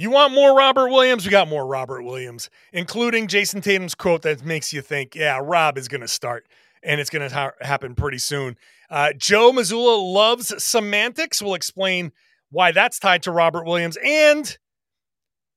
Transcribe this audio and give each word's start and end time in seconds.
You 0.00 0.08
want 0.10 0.32
more 0.32 0.56
Robert 0.56 0.88
Williams? 0.88 1.26
We 1.26 1.30
got 1.30 1.46
more 1.46 1.66
Robert 1.66 2.02
Williams, 2.02 2.48
including 2.72 3.26
Jayson 3.26 3.60
Tatum's 3.60 3.94
quote 3.94 4.22
that 4.22 4.42
makes 4.42 4.72
you 4.72 4.80
think, 4.80 5.14
yeah, 5.14 5.38
Rob 5.42 5.76
is 5.76 5.88
going 5.88 6.00
to 6.00 6.08
start 6.08 6.46
and 6.82 6.98
it's 6.98 7.10
going 7.10 7.28
to 7.28 7.34
ha- 7.34 7.52
happen 7.60 7.94
pretty 7.94 8.16
soon. 8.16 8.56
Uh, 8.88 9.12
Joe 9.14 9.52
Mazzulla 9.52 10.02
loves 10.02 10.64
semantics. 10.64 11.42
We'll 11.42 11.52
explain 11.52 12.12
why 12.50 12.72
that's 12.72 12.98
tied 12.98 13.24
to 13.24 13.30
Robert 13.30 13.66
Williams. 13.66 13.98
And 14.02 14.56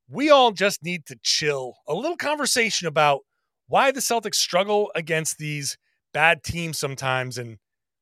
we 0.09 0.29
all 0.29 0.51
just 0.51 0.83
need 0.83 1.05
to 1.05 1.17
chill. 1.23 1.75
A 1.87 1.93
little 1.93 2.17
conversation 2.17 2.89
about 2.89 3.21
why 3.67 3.91
the 3.91 4.01
Celtics 4.01 4.35
struggle 4.35 4.91
against 4.93 5.37
these 5.37 5.77
bad 6.13 6.43
teams 6.43 6.77
sometimes 6.77 7.37
and 7.37 7.59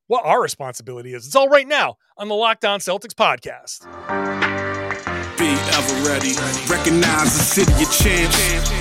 what 0.08 0.26
our 0.26 0.42
responsibility 0.42 1.14
is. 1.14 1.28
It's 1.28 1.36
all 1.36 1.50
right 1.50 1.67
now 1.67 1.98
on 2.17 2.30
the 2.30 2.36
Locked 2.36 2.66
On 2.66 2.80
Celtics 2.80 3.14
podcast. 3.14 4.61
Ever 5.73 6.09
ready. 6.09 6.34
Recognize 6.67 7.34
the 7.38 7.43
city 7.43 7.84
of 7.84 7.91
champs. 7.91 8.80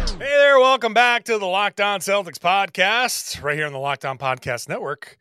Welcome 0.59 0.93
back 0.93 1.23
to 1.25 1.37
the 1.37 1.45
Locked 1.45 1.79
On 1.79 1.99
Celtics 1.99 2.37
podcast, 2.37 3.41
right 3.43 3.55
here 3.55 3.65
on 3.65 3.73
the 3.73 3.79
Locked 3.79 4.05
On 4.05 4.17
Podcast 4.17 4.67
Network, 4.67 5.17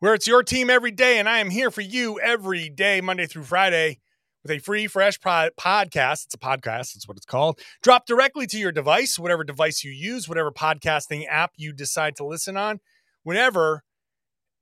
where 0.00 0.14
it's 0.14 0.26
your 0.26 0.42
team 0.42 0.70
every 0.70 0.90
day, 0.90 1.18
and 1.18 1.28
I 1.28 1.38
am 1.38 1.50
here 1.50 1.70
for 1.70 1.80
you 1.80 2.18
every 2.20 2.68
day, 2.68 3.00
Monday 3.00 3.26
through 3.26 3.44
Friday, 3.44 4.00
with 4.42 4.50
a 4.50 4.58
free, 4.58 4.86
fresh 4.86 5.20
pod- 5.20 5.52
podcast. 5.58 6.26
It's 6.26 6.34
a 6.34 6.38
podcast, 6.38 6.94
that's 6.94 7.06
what 7.06 7.16
it's 7.16 7.26
called. 7.26 7.60
Drop 7.82 8.06
directly 8.06 8.46
to 8.46 8.58
your 8.58 8.72
device, 8.72 9.18
whatever 9.18 9.44
device 9.44 9.84
you 9.84 9.90
use, 9.90 10.28
whatever 10.28 10.50
podcasting 10.50 11.26
app 11.28 11.52
you 11.56 11.72
decide 11.72 12.16
to 12.16 12.24
listen 12.24 12.56
on, 12.56 12.80
whenever 13.22 13.82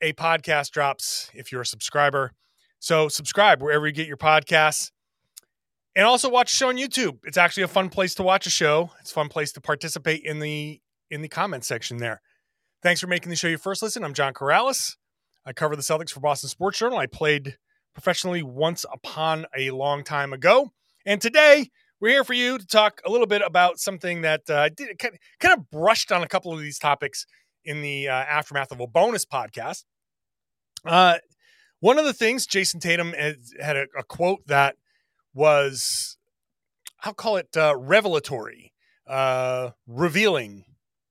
a 0.00 0.12
podcast 0.14 0.70
drops, 0.70 1.30
if 1.34 1.52
you're 1.52 1.62
a 1.62 1.66
subscriber. 1.66 2.32
So 2.78 3.08
subscribe 3.08 3.62
wherever 3.62 3.86
you 3.86 3.92
get 3.92 4.06
your 4.06 4.16
podcasts 4.16 4.90
and 5.94 6.06
also 6.06 6.28
watch 6.28 6.52
a 6.52 6.56
show 6.56 6.68
on 6.68 6.76
YouTube. 6.76 7.18
It's 7.24 7.36
actually 7.36 7.64
a 7.64 7.68
fun 7.68 7.88
place 7.88 8.14
to 8.16 8.22
watch 8.22 8.46
a 8.46 8.50
show. 8.50 8.90
It's 9.00 9.10
a 9.10 9.14
fun 9.14 9.28
place 9.28 9.52
to 9.52 9.60
participate 9.60 10.22
in 10.24 10.38
the 10.38 10.80
in 11.10 11.22
the 11.22 11.28
comment 11.28 11.64
section 11.64 11.98
there. 11.98 12.20
Thanks 12.82 13.00
for 13.00 13.06
making 13.06 13.30
the 13.30 13.36
show 13.36 13.48
your 13.48 13.58
first 13.58 13.82
listen. 13.82 14.04
I'm 14.04 14.14
John 14.14 14.32
Karalis. 14.32 14.96
I 15.44 15.52
cover 15.52 15.74
the 15.74 15.82
Celtics 15.82 16.10
for 16.10 16.20
Boston 16.20 16.48
Sports 16.48 16.78
Journal. 16.78 16.98
I 16.98 17.06
played 17.06 17.56
professionally 17.94 18.42
once 18.42 18.84
upon 18.92 19.46
a 19.56 19.70
long 19.70 20.04
time 20.04 20.32
ago, 20.32 20.72
and 21.04 21.20
today 21.20 21.70
we're 22.00 22.10
here 22.10 22.24
for 22.24 22.34
you 22.34 22.56
to 22.58 22.66
talk 22.66 23.00
a 23.04 23.10
little 23.10 23.26
bit 23.26 23.42
about 23.44 23.78
something 23.78 24.22
that 24.22 24.42
uh, 24.48 24.56
I 24.56 24.68
did 24.70 24.98
kind 24.98 25.14
of, 25.14 25.20
kind 25.38 25.58
of 25.58 25.70
brushed 25.70 26.12
on 26.12 26.22
a 26.22 26.28
couple 26.28 26.52
of 26.52 26.60
these 26.60 26.78
topics 26.78 27.26
in 27.64 27.82
the 27.82 28.08
uh, 28.08 28.12
aftermath 28.12 28.72
of 28.72 28.80
a 28.80 28.86
bonus 28.86 29.26
podcast. 29.26 29.84
Uh, 30.84 31.18
one 31.80 31.98
of 31.98 32.04
the 32.04 32.14
things 32.14 32.46
Jayson 32.46 32.80
Tatum 32.80 33.12
had, 33.12 33.36
had 33.60 33.76
a, 33.76 33.86
a 33.98 34.02
quote 34.02 34.46
that 34.46 34.76
was 35.34 36.16
I'll 37.02 37.14
call 37.14 37.36
it 37.36 37.56
uh, 37.56 37.74
revelatory, 37.76 38.72
uh, 39.06 39.70
revealing, 39.86 40.64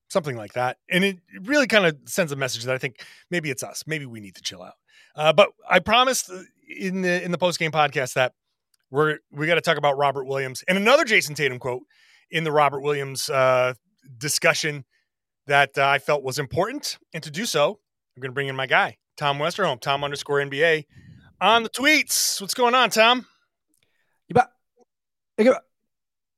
something 0.10 0.36
like 0.36 0.54
that, 0.54 0.78
and 0.90 1.04
it 1.04 1.18
really 1.42 1.68
kind 1.68 1.86
of 1.86 1.98
sends 2.06 2.32
a 2.32 2.36
message 2.36 2.64
that 2.66 2.76
I 2.76 2.78
think 2.78 3.04
maybe 3.32 3.50
it's 3.50 3.64
us, 3.64 3.84
maybe 3.88 4.06
we 4.06 4.20
need 4.20 4.36
to 4.36 4.42
chill 4.42 4.62
out. 4.62 4.74
Uh, 5.16 5.34
but 5.34 5.50
I 5.70 5.80
promised 5.80 6.32
in 6.70 7.02
the 7.02 7.24
in 7.24 7.32
the 7.32 7.38
post 7.38 7.60
game 7.60 7.72
podcast 7.72 8.14
that 8.14 8.34
we're 8.92 9.20
we 9.32 9.48
got 9.48 9.56
to 9.56 9.62
talk 9.62 9.78
about 9.78 9.98
Robert 9.98 10.26
Williams 10.26 10.64
and 10.68 10.78
another 10.78 11.04
Jayson 11.04 11.36
Tatum 11.36 11.60
quote 11.60 11.84
in 12.30 12.44
the 12.44 12.52
Robert 12.52 12.82
Williams 12.82 13.30
uh, 13.30 13.74
discussion 14.18 14.86
that 15.48 15.78
uh, 15.78 15.88
I 15.88 15.98
felt 15.98 16.24
was 16.24 16.38
important, 16.38 17.00
and 17.14 17.24
to 17.24 17.32
do 17.32 17.46
so, 17.46 17.80
I'm 18.16 18.22
going 18.22 18.32
to 18.32 18.36
bring 18.36 18.48
in 18.48 18.56
my 18.56 18.68
guy 18.68 18.98
Tom 19.18 19.40
Westerholm, 19.40 19.82
Tom 19.82 20.04
underscore 20.04 20.38
NBA 20.38 20.86
on 21.42 21.64
the 21.64 21.70
tweets. 21.70 22.40
What's 22.40 22.54
going 22.54 22.76
on, 22.76 22.90
Tom? 22.90 23.26
Bet. 25.48 25.64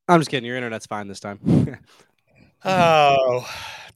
I'm 0.08 0.20
just 0.20 0.30
kidding. 0.30 0.46
Your 0.46 0.56
internet's 0.56 0.86
fine 0.86 1.08
this 1.08 1.20
time. 1.20 1.38
oh, 2.64 3.48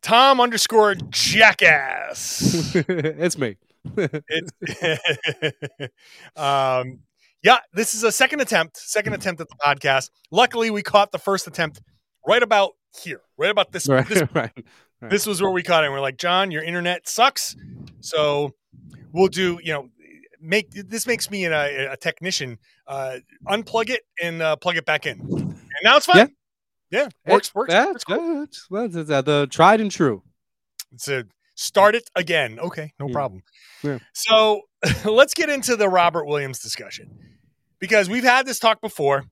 Tom 0.03 0.41
underscore 0.41 0.94
jackass. 1.11 2.75
it's 2.75 3.39
me. 3.39 3.56
it's, 3.97 4.53
um, 6.37 7.00
yeah, 7.43 7.59
this 7.72 7.94
is 7.94 8.03
a 8.03 8.11
second 8.11 8.41
attempt, 8.41 8.77
second 8.77 9.15
attempt 9.15 9.41
at 9.41 9.49
the 9.49 9.56
podcast. 9.56 10.11
Luckily, 10.31 10.71
we 10.71 10.83
caught 10.83 11.12
the 11.12 11.19
first 11.19 11.47
attempt 11.47 11.81
right 12.27 12.43
about 12.43 12.73
here, 13.03 13.21
right 13.37 13.50
about 13.50 13.73
this. 13.73 13.88
Right, 13.88 14.06
this, 14.09 14.23
right, 14.34 14.50
right. 15.00 15.11
this 15.11 15.27
was 15.27 15.41
where 15.43 15.50
we 15.50 15.62
caught 15.62 15.84
it. 15.84 15.87
And 15.87 15.94
we're 15.94 16.00
like, 16.00 16.19
John, 16.19 16.50
your 16.50 16.62
internet 16.62 17.09
sucks. 17.09 17.55
So 18.00 18.55
we'll 19.12 19.28
do, 19.28 19.61
you 19.62 19.73
know, 19.73 19.88
make 20.47 20.71
this 20.71 21.07
makes 21.07 21.31
me 21.31 21.45
a, 21.45 21.93
a 21.93 21.97
technician. 21.97 22.59
Uh, 22.87 23.19
unplug 23.49 23.91
it 23.91 24.03
and 24.23 24.41
uh, 24.41 24.57
plug 24.57 24.77
it 24.77 24.84
back 24.84 25.07
in, 25.07 25.21
and 25.21 25.59
now 25.83 25.97
it's 25.97 26.07
fine. 26.07 26.33
Yeah, 26.91 27.09
yeah 27.27 27.33
works. 27.33 27.55
works. 27.55 27.75
Works 27.75 28.05
cool. 28.05 28.47
well, 28.71 28.85
it's, 28.85 29.11
uh, 29.11 29.23
the 29.23 29.47
tried 29.51 29.81
and 29.81 29.91
true. 29.91 30.23
It's 30.93 31.09
a 31.09 31.25
start 31.55 31.95
it 31.95 32.09
again. 32.15 32.59
Okay, 32.61 32.93
no 33.01 33.09
Yeah. 33.09 33.12
problem. 33.12 33.43
Yeah. 33.83 33.99
So 34.12 34.62
let's 35.05 35.35
get 35.35 35.51
into 35.51 35.77
the 35.77 35.89
Robert 35.89 36.27
Williams 36.27 36.61
discussion 36.61 37.11
because 37.79 38.09
we've 38.09 38.25
had 38.25 38.47
this 38.47 38.59
talk 38.59 38.81
before. 38.81 39.25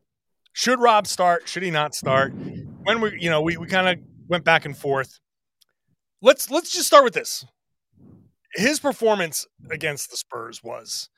Should 0.52 0.80
Rob 0.80 1.06
start? 1.06 1.48
Should 1.48 1.62
he 1.64 1.70
not 1.70 1.94
start? 1.94 2.32
When 2.84 3.00
we, 3.00 3.18
you 3.20 3.28
know, 3.30 3.40
we, 3.42 3.56
we 3.56 3.66
kind 3.66 3.88
of 3.88 4.04
went 4.28 4.44
back 4.44 4.64
and 4.64 4.76
forth. 4.76 5.18
Let's 6.22 6.50
let's 6.50 6.72
just 6.72 6.86
start 6.86 7.04
with 7.04 7.14
this. 7.14 7.44
His 8.54 8.78
performance 8.80 9.46
against 9.70 10.10
the 10.10 10.16
Spurs 10.16 10.62
was 10.62 11.08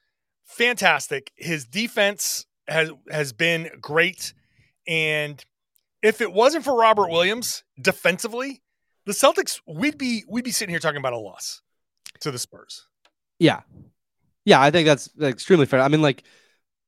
fantastic. 0.45 1.33
His 1.37 1.67
defense 1.67 2.47
has 2.69 2.91
has 3.11 3.33
been 3.33 3.71
great, 3.81 4.33
and 4.87 5.45
if 6.03 6.21
it 6.21 6.33
wasn't 6.33 6.65
for 6.65 6.79
Robert 6.79 7.11
Williams 7.11 7.65
defensively, 7.81 8.63
the 9.05 9.13
Celtics 9.13 9.61
we'd 9.67 9.99
be 9.99 10.25
we'd 10.29 10.45
be 10.45 10.51
sitting 10.51 10.73
here 10.73 10.81
talking 10.81 10.99
about 10.99 11.13
a 11.13 11.19
loss 11.19 11.63
to 12.21 12.31
the 12.31 12.39
Spurs. 12.39 12.87
Yeah, 13.39 13.61
yeah. 14.45 14.61
I 14.61 14.71
think 14.71 14.87
that's 14.87 15.11
extremely 15.21 15.67
fair. 15.67 15.81
I 15.81 15.89
mean, 15.89 16.03
like 16.03 16.23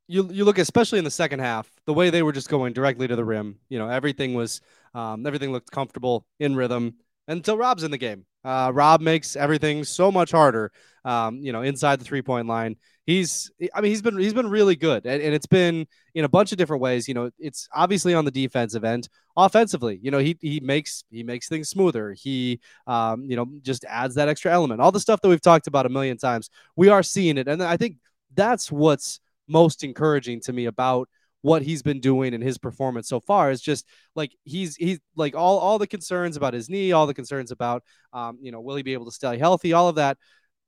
you 0.09 0.29
you 0.33 0.45
look 0.45 0.59
especially 0.59 0.99
in 0.99 1.05
the 1.05 1.11
second 1.11 1.41
half, 1.41 1.71
the 1.85 1.95
way 1.95 2.11
they 2.11 2.23
were 2.23 2.33
just 2.33 2.49
going 2.49 2.73
directly 2.73 3.07
to 3.07 3.17
the 3.17 3.25
rim. 3.25 3.59
You 3.69 3.79
know, 3.79 3.89
everything 3.89 4.35
was 4.35 4.61
um, 4.95 5.27
everything 5.27 5.53
looked 5.53 5.71
comfortable 5.71 6.27
in 6.41 6.57
rhythm 6.57 6.95
until 7.29 7.57
Rob's 7.57 7.85
in 7.85 7.91
the 7.91 7.99
game. 7.99 8.25
Uh, 8.45 8.71
Rob 8.73 9.01
makes 9.01 9.37
everything 9.37 9.85
so 9.85 10.11
much 10.11 10.31
harder. 10.31 10.73
Um, 11.05 11.39
you 11.43 11.53
know, 11.53 11.63
inside 11.63 12.01
the 12.01 12.05
three 12.05 12.23
point 12.23 12.47
line, 12.47 12.77
he's 13.07 13.51
I 13.75 13.81
mean 13.81 13.91
he's 13.91 14.03
been 14.03 14.19
he's 14.19 14.35
been 14.35 14.49
really 14.51 14.77
good, 14.77 15.07
and, 15.07 15.23
and 15.23 15.35
it's 15.35 15.47
been 15.47 15.87
in 16.15 16.25
a 16.25 16.29
bunch 16.29 16.53
of 16.53 16.59
different 16.59 16.83
ways. 16.83 17.09
You 17.09 17.15
know, 17.15 17.31
it's 17.39 17.69
obviously 17.75 18.15
on 18.15 18.25
the 18.25 18.31
defensive 18.31 18.85
end, 18.85 19.09
offensively. 19.37 19.99
You 20.03 20.11
know, 20.11 20.19
he 20.19 20.37
he 20.41 20.61
makes 20.61 21.05
he 21.11 21.23
makes 21.23 21.49
things 21.49 21.69
smoother. 21.69 22.13
He 22.13 22.61
um, 22.87 23.25
you 23.25 23.37
know 23.37 23.47
just 23.63 23.85
adds 23.87 24.15
that 24.17 24.29
extra 24.29 24.53
element. 24.53 24.81
All 24.81 24.93
the 24.93 25.01
stuff 25.01 25.21
that 25.23 25.29
we've 25.29 25.41
talked 25.41 25.67
about 25.67 25.87
a 25.87 25.91
million 25.91 26.19
times, 26.19 26.51
we 26.77 26.89
are 26.89 27.03
seeing 27.03 27.39
it, 27.39 27.49
and 27.49 27.63
I 27.63 27.77
think 27.77 27.97
that's 28.35 28.71
what's 28.71 29.21
most 29.49 29.83
encouraging 29.83 30.41
to 30.43 30.53
me 30.53 30.67
about 30.67 31.09
what 31.43 31.63
he's 31.63 31.83
been 31.83 32.01
doing 32.01 32.35
and 32.35 32.43
his 32.43 32.59
performance 32.59 33.09
so 33.09 33.21
far 33.21 33.51
is 33.51 33.61
just 33.61 33.87
like 34.17 34.33
he's 34.45 34.77
he's 34.77 34.99
like 35.17 35.35
all 35.37 35.59
all 35.59 35.79
the 35.79 35.87
concerns 35.87 36.37
about 36.37 36.55
his 36.55 36.69
knee, 36.69 36.93
all 36.93 37.07
the 37.07 37.15
concerns 37.15 37.51
about 37.51 37.83
um, 38.13 38.39
you 38.41 38.53
know, 38.53 38.61
will 38.61 38.77
he 38.77 38.83
be 38.83 38.93
able 38.93 39.05
to 39.05 39.13
stay 39.13 39.39
healthy, 39.39 39.73
all 39.73 39.89
of 39.89 39.97
that. 39.97 40.19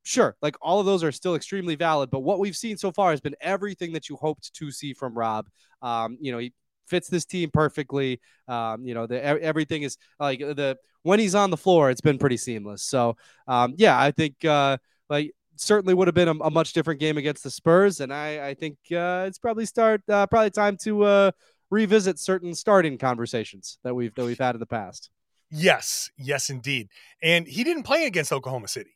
Sure, 0.03 0.37
like 0.41 0.57
all 0.63 0.81
of 0.81 0.87
those 0.87 1.05
are 1.05 1.13
still 1.13 1.35
extremely 1.35 1.75
valid, 1.75 2.11
but 2.11 2.21
what 2.21 2.39
we've 2.39 2.57
seen 2.57 2.79
so 2.79 2.91
far 2.91 3.11
has 3.11 3.21
been 3.21 3.37
everything 3.41 3.93
that 3.93 4.09
you 4.09 4.17
hoped 4.17 4.53
to 4.55 4.71
see 4.71 4.95
from 4.95 5.15
Rob. 5.15 5.47
Um, 5.83 6.17
you 6.21 6.33
know, 6.33 6.39
he 6.39 6.55
fits 6.89 7.09
this 7.09 7.25
team 7.27 7.51
perfectly. 7.53 8.21
Um, 8.49 8.85
you 8.85 8.95
know, 8.95 9.07
the 9.07 9.23
everything 9.23 9.83
is 9.83 9.99
like 10.19 10.41
the 10.41 10.79
when 11.03 11.19
he's 11.19 11.35
on 11.35 11.51
the 11.51 11.57
floor, 11.57 11.91
it's 11.91 12.01
been 12.01 12.19
pretty 12.19 12.37
seamless. 12.37 12.83
So 12.83 13.17
um, 13.47 13.75
yeah, 13.77 13.99
I 13.99 14.11
think 14.11 14.45
uh, 14.45 14.79
like 15.09 15.33
certainly 15.61 15.95
would 15.95 16.09
have 16.09 16.15
been 16.15 16.29
a, 16.29 16.35
a, 16.45 16.51
much 16.51 16.73
different 16.73 17.01
game 17.01 17.19
against 17.19 17.45
the 17.45 17.51
Spurs, 17.51 18.01
and 18.01 18.13
I, 18.13 18.49
I 18.49 18.55
think 18.55 18.77
uh, 18.93 19.25
it's 19.27 19.39
probably 19.39 19.67
start 19.67 20.03
uh, 20.09 20.27
probably 20.27 20.51
time 20.51 20.77
to 20.79 21.05
uh, 21.05 21.31
revisit 21.71 22.19
certain 22.19 22.55
starting 22.55 22.99
conversations 22.99 23.79
that 23.85 23.95
we've 23.95 24.15
that 24.15 24.25
we've 24.25 24.39
had 24.39 24.55
in 24.55 24.61
the 24.61 24.67
past. 24.67 25.11
Yes, 25.51 26.11
yes, 26.17 26.51
indeed. 26.51 26.89
And 27.23 27.47
he 27.47 27.65
didn't 27.65 27.83
play 27.83 28.07
against 28.07 28.33
Oklahoma 28.33 28.69
City, 28.69 28.95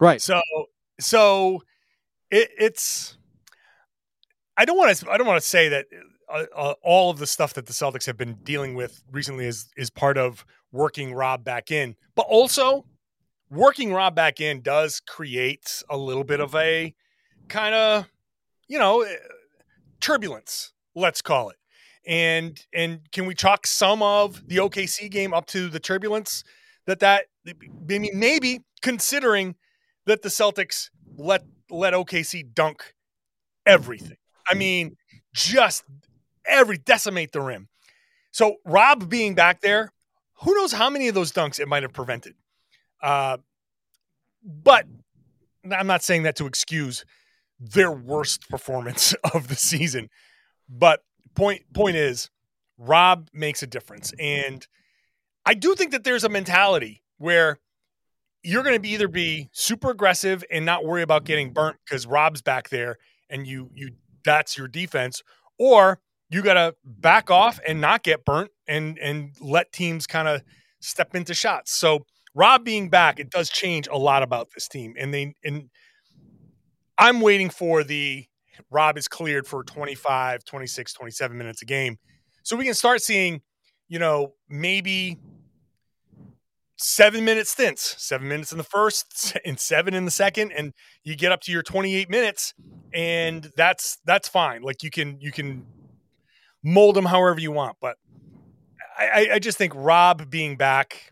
right? 0.00 0.20
So, 0.20 0.40
so 1.00 1.62
it, 2.30 2.50
it's. 2.58 3.16
I 4.56 4.64
don't 4.64 4.76
want 4.76 4.96
to. 4.96 5.10
I 5.10 5.16
don't 5.16 5.26
want 5.26 5.40
to 5.40 5.48
say 5.48 5.68
that 5.68 5.86
uh, 6.28 6.44
uh, 6.54 6.74
all 6.82 7.10
of 7.10 7.18
the 7.18 7.26
stuff 7.26 7.54
that 7.54 7.66
the 7.66 7.72
Celtics 7.72 8.06
have 8.06 8.16
been 8.16 8.34
dealing 8.42 8.74
with 8.74 9.02
recently 9.10 9.46
is 9.46 9.68
is 9.76 9.90
part 9.90 10.18
of 10.18 10.44
working 10.72 11.12
Rob 11.12 11.44
back 11.44 11.70
in, 11.70 11.94
but 12.14 12.26
also 12.28 12.86
working 13.52 13.92
Rob 13.92 14.14
back 14.14 14.40
in 14.40 14.62
does 14.62 15.00
create 15.00 15.82
a 15.88 15.96
little 15.96 16.24
bit 16.24 16.40
of 16.40 16.54
a 16.54 16.94
kind 17.48 17.74
of, 17.74 18.08
you 18.68 18.78
know, 18.78 19.02
eh, 19.02 19.14
turbulence. 20.00 20.72
Let's 20.94 21.22
call 21.22 21.50
it 21.50 21.56
and 22.06 22.66
and 22.72 23.00
can 23.12 23.26
we 23.26 23.34
chalk 23.34 23.66
some 23.66 24.02
of 24.02 24.48
the 24.48 24.56
OKC 24.56 25.10
game 25.10 25.32
up 25.32 25.46
to 25.46 25.68
the 25.68 25.80
turbulence 25.80 26.42
that 26.86 27.00
that 27.00 27.26
I 27.46 27.98
mean 27.98 28.10
maybe 28.14 28.60
considering 28.80 29.54
that 30.06 30.22
the 30.22 30.28
Celtics 30.28 30.90
let 31.16 31.44
let 31.70 31.94
OKC 31.94 32.54
dunk 32.54 32.94
everything. 33.64 34.16
I 34.48 34.54
mean, 34.54 34.96
just 35.32 35.84
every 36.44 36.76
decimate 36.76 37.32
the 37.32 37.40
rim. 37.40 37.68
So 38.32 38.56
Rob 38.64 39.08
being 39.08 39.34
back 39.34 39.60
there, 39.60 39.92
who 40.42 40.54
knows 40.54 40.72
how 40.72 40.90
many 40.90 41.08
of 41.08 41.14
those 41.14 41.32
dunks 41.32 41.60
it 41.60 41.68
might 41.68 41.82
have 41.82 41.92
prevented. 41.92 42.34
Uh, 43.02 43.38
but 44.44 44.86
I'm 45.70 45.86
not 45.86 46.02
saying 46.02 46.24
that 46.24 46.36
to 46.36 46.46
excuse 46.46 47.04
their 47.58 47.92
worst 47.92 48.48
performance 48.48 49.14
of 49.34 49.48
the 49.48 49.56
season, 49.56 50.08
but 50.68 51.04
point 51.34 51.62
point 51.72 51.96
is 51.96 52.30
Rob 52.78 53.28
makes 53.32 53.62
a 53.62 53.66
difference. 53.66 54.12
And 54.18 54.66
I 55.44 55.54
do 55.54 55.74
think 55.74 55.92
that 55.92 56.04
there's 56.04 56.24
a 56.24 56.28
mentality 56.28 57.02
where 57.18 57.58
you're 58.42 58.62
going 58.62 58.74
to 58.74 58.80
be 58.80 58.90
either 58.90 59.08
be 59.08 59.48
super 59.52 59.90
aggressive 59.90 60.44
and 60.50 60.64
not 60.66 60.84
worry 60.84 61.02
about 61.02 61.24
getting 61.24 61.52
burnt 61.52 61.76
because 61.84 62.06
Rob's 62.06 62.42
back 62.42 62.68
there 62.70 62.98
and 63.30 63.46
you 63.46 63.70
you 63.74 63.92
that's 64.24 64.56
your 64.56 64.68
defense 64.68 65.22
or 65.58 66.00
you 66.30 66.42
got 66.42 66.54
to 66.54 66.74
back 66.84 67.30
off 67.30 67.60
and 67.66 67.80
not 67.80 68.02
get 68.02 68.24
burnt 68.24 68.50
and 68.66 68.98
and 68.98 69.36
let 69.40 69.72
teams 69.72 70.06
kind 70.06 70.28
of 70.28 70.42
step 70.80 71.14
into 71.14 71.34
shots. 71.34 71.72
So 71.72 72.06
Rob 72.34 72.64
being 72.64 72.88
back, 72.88 73.20
it 73.20 73.30
does 73.30 73.50
change 73.50 73.88
a 73.88 73.98
lot 73.98 74.22
about 74.22 74.48
this 74.54 74.68
team. 74.68 74.94
And 74.98 75.12
they 75.12 75.34
and 75.44 75.68
I'm 76.98 77.20
waiting 77.20 77.50
for 77.50 77.84
the 77.84 78.24
Rob 78.70 78.96
is 78.96 79.08
cleared 79.08 79.46
for 79.46 79.64
25, 79.64 80.44
26, 80.44 80.92
27 80.92 81.36
minutes 81.36 81.62
a 81.62 81.64
game. 81.64 81.98
So 82.42 82.56
we 82.56 82.64
can 82.64 82.74
start 82.74 83.02
seeing, 83.02 83.42
you 83.88 83.98
know, 83.98 84.34
maybe 84.48 85.18
seven 86.76 87.24
minute 87.24 87.46
stints, 87.46 87.96
seven 87.98 88.28
minutes 88.28 88.52
in 88.52 88.58
the 88.58 88.64
first 88.64 89.36
and 89.44 89.58
seven 89.58 89.94
in 89.94 90.04
the 90.04 90.10
second, 90.10 90.52
and 90.52 90.72
you 91.04 91.16
get 91.16 91.32
up 91.32 91.40
to 91.42 91.52
your 91.52 91.62
28 91.62 92.10
minutes, 92.10 92.54
and 92.92 93.50
that's 93.56 93.98
that's 94.04 94.28
fine. 94.28 94.62
Like 94.62 94.82
you 94.82 94.90
can 94.90 95.20
you 95.20 95.32
can 95.32 95.64
mold 96.62 96.96
them 96.96 97.06
however 97.06 97.40
you 97.40 97.52
want. 97.52 97.76
But 97.80 97.96
I, 98.98 99.30
I 99.34 99.38
just 99.38 99.58
think 99.58 99.72
Rob 99.74 100.30
being 100.30 100.56
back 100.56 101.10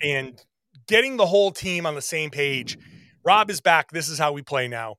and 0.00 0.40
getting 0.86 1.16
the 1.16 1.26
whole 1.26 1.50
team 1.50 1.86
on 1.86 1.94
the 1.94 2.02
same 2.02 2.30
page. 2.30 2.78
Rob 3.24 3.50
is 3.50 3.60
back. 3.60 3.90
This 3.92 4.08
is 4.08 4.18
how 4.18 4.32
we 4.32 4.42
play 4.42 4.68
now 4.68 4.96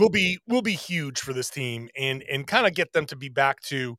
will 0.00 0.08
be 0.08 0.38
will 0.48 0.62
be 0.62 0.72
huge 0.72 1.20
for 1.20 1.32
this 1.32 1.50
team 1.50 1.88
and 1.96 2.24
and 2.30 2.46
kind 2.46 2.66
of 2.66 2.74
get 2.74 2.92
them 2.92 3.06
to 3.06 3.16
be 3.16 3.28
back 3.28 3.60
to 3.60 3.96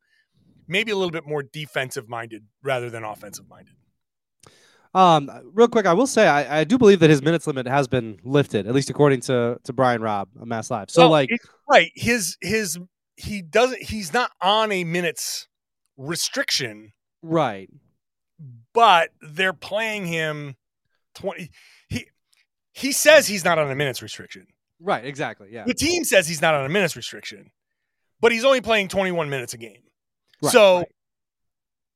maybe 0.68 0.92
a 0.92 0.96
little 0.96 1.12
bit 1.12 1.26
more 1.26 1.44
defensive 1.44 2.10
minded 2.10 2.44
rather 2.64 2.90
than 2.90 3.04
offensive 3.04 3.48
minded. 3.48 3.76
Um, 4.94 5.32
real 5.54 5.70
quick, 5.70 5.86
I 5.86 5.94
will 5.94 6.08
say 6.08 6.28
I, 6.28 6.60
I 6.60 6.64
do 6.66 6.78
believe 6.78 7.00
that 7.00 7.10
his 7.10 7.22
minutes 7.22 7.48
limit 7.48 7.66
has 7.66 7.88
been 7.88 8.20
lifted, 8.24 8.68
at 8.68 8.74
least 8.74 8.90
according 8.90 9.22
to 9.22 9.58
to 9.64 9.74
Brian 9.74 10.02
Robb 10.02 10.30
on 10.40 10.50
Mass 10.50 10.70
Live. 10.70 10.90
So 10.90 11.04
well, 11.04 11.12
like, 11.12 11.30
right, 11.70 11.92
his 11.96 12.38
his 12.42 12.78
he 13.16 13.42
doesn't 13.42 13.82
he's 13.82 14.12
not 14.12 14.32
on 14.42 14.72
a 14.72 14.84
minutes 14.84 15.48
restriction, 15.96 16.92
right? 17.22 17.70
But 18.74 19.12
they're 19.22 19.54
playing 19.54 20.08
him 20.08 20.56
twenty. 21.16 21.52
He 21.90 22.08
he 22.72 22.92
says 22.92 23.28
he's 23.28 23.46
not 23.46 23.60
on 23.60 23.70
a 23.70 23.76
minutes 23.76 24.02
restriction. 24.02 24.48
Right, 24.80 25.06
exactly. 25.06 25.50
Yeah. 25.52 25.66
The 25.66 25.74
team 25.74 26.04
says 26.04 26.28
he's 26.28 26.42
not 26.42 26.56
on 26.56 26.66
a 26.66 26.70
minutes 26.70 26.96
restriction, 26.96 27.52
but 28.20 28.32
he's 28.32 28.44
only 28.44 28.62
playing 28.62 28.88
21 28.88 29.30
minutes 29.30 29.54
a 29.54 29.58
game. 29.58 29.84
Right, 30.42 30.52
so 30.52 30.78
right. 30.78 30.88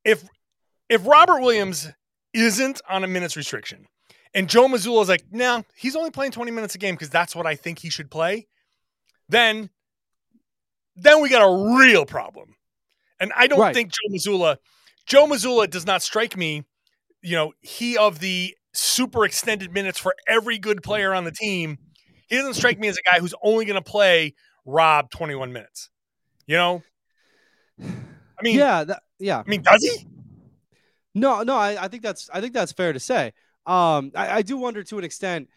if 0.03 0.23
if 0.89 1.05
Robert 1.07 1.41
Williams 1.41 1.91
isn't 2.33 2.81
on 2.87 3.03
a 3.03 3.07
minutes 3.07 3.35
restriction 3.35 3.87
and 4.35 4.47
Joe 4.47 4.67
Mazzulla 4.67 5.01
is 5.01 5.09
like, 5.09 5.23
no, 5.31 5.57
nah, 5.57 5.63
he's 5.75 5.95
only 5.95 6.11
playing 6.11 6.33
20 6.33 6.51
minutes 6.51 6.75
a 6.75 6.77
game 6.77 6.93
because 6.93 7.09
that's 7.09 7.35
what 7.35 7.47
I 7.47 7.55
think 7.55 7.79
he 7.79 7.89
should 7.89 8.11
play, 8.11 8.47
then 9.29 9.69
then 10.95 11.21
we 11.21 11.29
got 11.29 11.41
a 11.41 11.77
real 11.77 12.05
problem. 12.05 12.55
And 13.19 13.31
I 13.35 13.47
don't 13.47 13.59
right. 13.59 13.73
think 13.73 13.91
Joe 13.91 14.13
Mazzulla 14.13 14.57
Joe 15.05 15.25
Mazzulla 15.25 15.69
does 15.69 15.85
not 15.85 16.01
strike 16.01 16.37
me, 16.37 16.63
you 17.21 17.35
know, 17.35 17.53
he 17.61 17.97
of 17.97 18.19
the 18.19 18.55
super 18.75 19.25
extended 19.25 19.73
minutes 19.73 19.99
for 19.99 20.15
every 20.27 20.57
good 20.59 20.83
player 20.83 21.13
on 21.13 21.23
the 21.23 21.31
team 21.31 21.77
he 22.27 22.37
doesn't 22.37 22.55
strike 22.55 22.79
me 22.79 22.87
as 22.87 22.97
a 22.97 23.09
guy 23.09 23.19
who's 23.19 23.35
only 23.41 23.65
going 23.65 23.81
to 23.81 23.89
play 23.89 24.33
Rob 24.65 25.09
21 25.11 25.53
minutes. 25.53 25.89
You 26.47 26.57
know? 26.57 26.83
I 27.79 28.43
mean, 28.43 28.57
yeah, 28.57 28.83
that, 28.83 29.03
yeah. 29.19 29.39
I 29.39 29.49
mean, 29.49 29.61
does 29.61 29.83
he? 29.83 30.07
No, 31.13 31.43
no. 31.43 31.55
I, 31.55 31.85
I 31.85 31.87
think 31.87 32.03
that's 32.03 32.29
I 32.33 32.41
think 32.41 32.53
that's 32.53 32.71
fair 32.71 32.93
to 32.93 32.99
say. 32.99 33.33
Um, 33.65 34.11
I, 34.15 34.37
I 34.37 34.41
do 34.41 34.57
wonder 34.57 34.83
to 34.83 34.97
an 34.97 35.03
extent, 35.03 35.49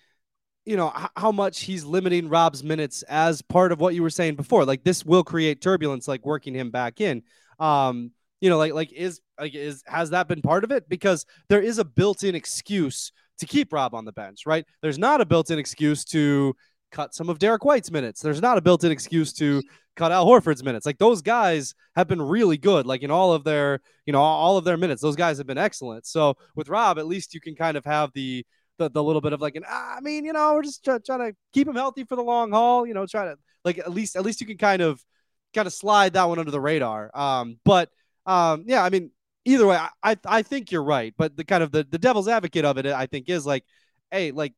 you 0.64 0.76
know, 0.76 0.92
h- 0.96 1.10
how 1.16 1.32
much 1.32 1.62
he's 1.62 1.84
limiting 1.84 2.28
Rob's 2.28 2.62
minutes 2.62 3.02
as 3.02 3.42
part 3.42 3.72
of 3.72 3.80
what 3.80 3.94
you 3.94 4.02
were 4.02 4.10
saying 4.10 4.36
before. 4.36 4.64
Like 4.64 4.84
this 4.84 5.04
will 5.04 5.24
create 5.24 5.60
turbulence, 5.60 6.06
like 6.06 6.24
working 6.24 6.54
him 6.54 6.70
back 6.70 7.00
in. 7.00 7.22
Um, 7.58 8.12
you 8.40 8.50
know, 8.50 8.58
like 8.58 8.72
like 8.72 8.92
is 8.92 9.20
like 9.38 9.54
is 9.54 9.82
has 9.86 10.10
that 10.10 10.28
been 10.28 10.42
part 10.42 10.64
of 10.64 10.70
it? 10.70 10.88
Because 10.88 11.26
there 11.48 11.62
is 11.62 11.78
a 11.78 11.84
built-in 11.84 12.34
excuse 12.34 13.12
to 13.38 13.46
keep 13.46 13.72
Rob 13.72 13.94
on 13.94 14.04
the 14.04 14.12
bench, 14.12 14.46
right? 14.46 14.64
There's 14.82 14.98
not 14.98 15.20
a 15.20 15.26
built-in 15.26 15.58
excuse 15.58 16.04
to 16.06 16.54
cut 16.90 17.14
some 17.14 17.28
of 17.28 17.38
Derrick 17.38 17.64
White's 17.64 17.90
minutes. 17.90 18.20
There's 18.20 18.40
not 18.40 18.58
a 18.58 18.60
built-in 18.60 18.90
excuse 18.90 19.32
to 19.34 19.62
cut 19.96 20.12
Al 20.12 20.26
Horford's 20.26 20.64
minutes. 20.64 20.86
Like 20.86 20.98
those 20.98 21.22
guys 21.22 21.74
have 21.96 22.08
been 22.08 22.22
really 22.22 22.56
good. 22.56 22.86
Like 22.86 23.02
in 23.02 23.10
all 23.10 23.32
of 23.32 23.44
their, 23.44 23.80
you 24.06 24.12
know, 24.12 24.20
all 24.20 24.56
of 24.56 24.64
their 24.64 24.76
minutes, 24.76 25.02
those 25.02 25.16
guys 25.16 25.38
have 25.38 25.46
been 25.46 25.58
excellent. 25.58 26.06
So 26.06 26.34
with 26.54 26.68
Rob, 26.68 26.98
at 26.98 27.06
least 27.06 27.34
you 27.34 27.40
can 27.40 27.54
kind 27.54 27.76
of 27.76 27.84
have 27.84 28.10
the 28.14 28.44
the, 28.78 28.88
the 28.88 29.02
little 29.02 29.20
bit 29.20 29.32
of 29.32 29.40
like 29.40 29.56
an 29.56 29.64
ah, 29.66 29.96
I 29.96 30.00
mean, 30.00 30.24
you 30.24 30.32
know, 30.32 30.54
we're 30.54 30.62
just 30.62 30.84
try, 30.84 30.98
trying 30.98 31.30
to 31.30 31.36
keep 31.52 31.66
him 31.66 31.74
healthy 31.74 32.04
for 32.04 32.14
the 32.14 32.22
long 32.22 32.52
haul. 32.52 32.86
You 32.86 32.94
know, 32.94 33.06
try 33.06 33.24
to 33.24 33.36
like 33.64 33.78
at 33.78 33.92
least 33.92 34.16
at 34.16 34.24
least 34.24 34.40
you 34.40 34.46
can 34.46 34.56
kind 34.56 34.80
of 34.80 35.04
kind 35.52 35.66
of 35.66 35.72
slide 35.72 36.12
that 36.12 36.28
one 36.28 36.38
under 36.38 36.52
the 36.52 36.60
radar. 36.60 37.10
Um, 37.12 37.58
but 37.64 37.90
um, 38.28 38.64
yeah, 38.66 38.84
I 38.84 38.90
mean, 38.90 39.10
either 39.44 39.66
way, 39.66 39.78
I, 40.02 40.16
I 40.24 40.42
think 40.42 40.70
you're 40.70 40.84
right. 40.84 41.14
But 41.16 41.36
the 41.36 41.44
kind 41.44 41.62
of 41.62 41.72
the, 41.72 41.84
the 41.90 41.98
devil's 41.98 42.28
advocate 42.28 42.64
of 42.64 42.78
it, 42.78 42.86
I 42.86 43.06
think, 43.06 43.28
is 43.28 43.46
like, 43.46 43.64
hey, 44.10 44.30
like 44.30 44.52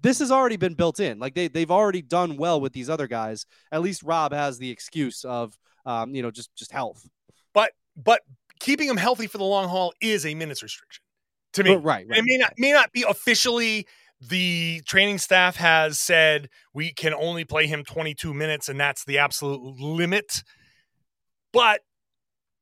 this 0.00 0.18
has 0.20 0.32
already 0.32 0.56
been 0.56 0.74
built 0.74 0.98
in. 0.98 1.18
Like 1.18 1.34
they 1.34 1.48
they've 1.48 1.70
already 1.70 2.02
done 2.02 2.36
well 2.36 2.60
with 2.60 2.72
these 2.72 2.88
other 2.90 3.06
guys. 3.06 3.46
At 3.70 3.82
least 3.82 4.02
Rob 4.02 4.32
has 4.32 4.58
the 4.58 4.70
excuse 4.70 5.24
of 5.24 5.56
um, 5.86 6.14
you 6.14 6.22
know, 6.22 6.30
just 6.30 6.54
just 6.56 6.72
health. 6.72 7.06
But 7.52 7.72
but 7.96 8.22
keeping 8.58 8.88
him 8.88 8.96
healthy 8.96 9.26
for 9.26 9.38
the 9.38 9.44
long 9.44 9.68
haul 9.68 9.92
is 10.00 10.24
a 10.24 10.34
minutes 10.34 10.62
restriction 10.62 11.02
to 11.54 11.64
me. 11.64 11.74
But, 11.74 11.80
right, 11.80 12.06
right. 12.08 12.18
It 12.18 12.24
may 12.24 12.38
not 12.38 12.54
may 12.58 12.72
not 12.72 12.92
be 12.92 13.04
officially 13.08 13.86
the 14.20 14.82
training 14.86 15.18
staff 15.18 15.56
has 15.56 15.98
said 15.98 16.48
we 16.74 16.92
can 16.92 17.14
only 17.14 17.44
play 17.44 17.66
him 17.66 17.84
22 17.84 18.34
minutes 18.34 18.68
and 18.68 18.78
that's 18.78 19.04
the 19.04 19.18
absolute 19.18 19.60
limit. 19.80 20.42
But 21.52 21.80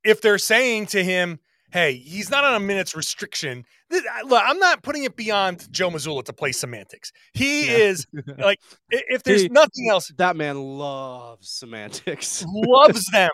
if 0.04 0.20
they're 0.20 0.38
saying 0.38 0.86
to 0.86 1.02
him, 1.02 1.40
hey, 1.70 1.94
he's 1.94 2.30
not 2.30 2.44
on 2.44 2.54
a 2.54 2.60
minutes 2.60 2.96
restriction. 2.96 3.64
Look, 3.90 4.42
I'm 4.44 4.58
not 4.58 4.82
putting 4.82 5.04
it 5.04 5.16
beyond 5.16 5.70
Joe 5.70 5.90
Mazzulla 5.90 6.24
to 6.24 6.32
play 6.32 6.52
semantics. 6.52 7.12
He 7.32 7.66
yeah. 7.66 7.76
is 7.76 8.06
like, 8.38 8.58
if 8.90 9.22
there's 9.22 9.42
he, 9.42 9.48
nothing 9.48 9.88
else, 9.90 10.12
that 10.18 10.36
man 10.36 10.60
loves 10.60 11.48
semantics, 11.50 12.44
loves 12.48 13.06
them, 13.12 13.30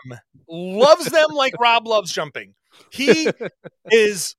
loves 0.49 1.05
them 1.05 1.27
like 1.33 1.53
Rob 1.59 1.87
loves 1.87 2.11
jumping. 2.11 2.53
He 2.91 3.29
is, 3.91 4.35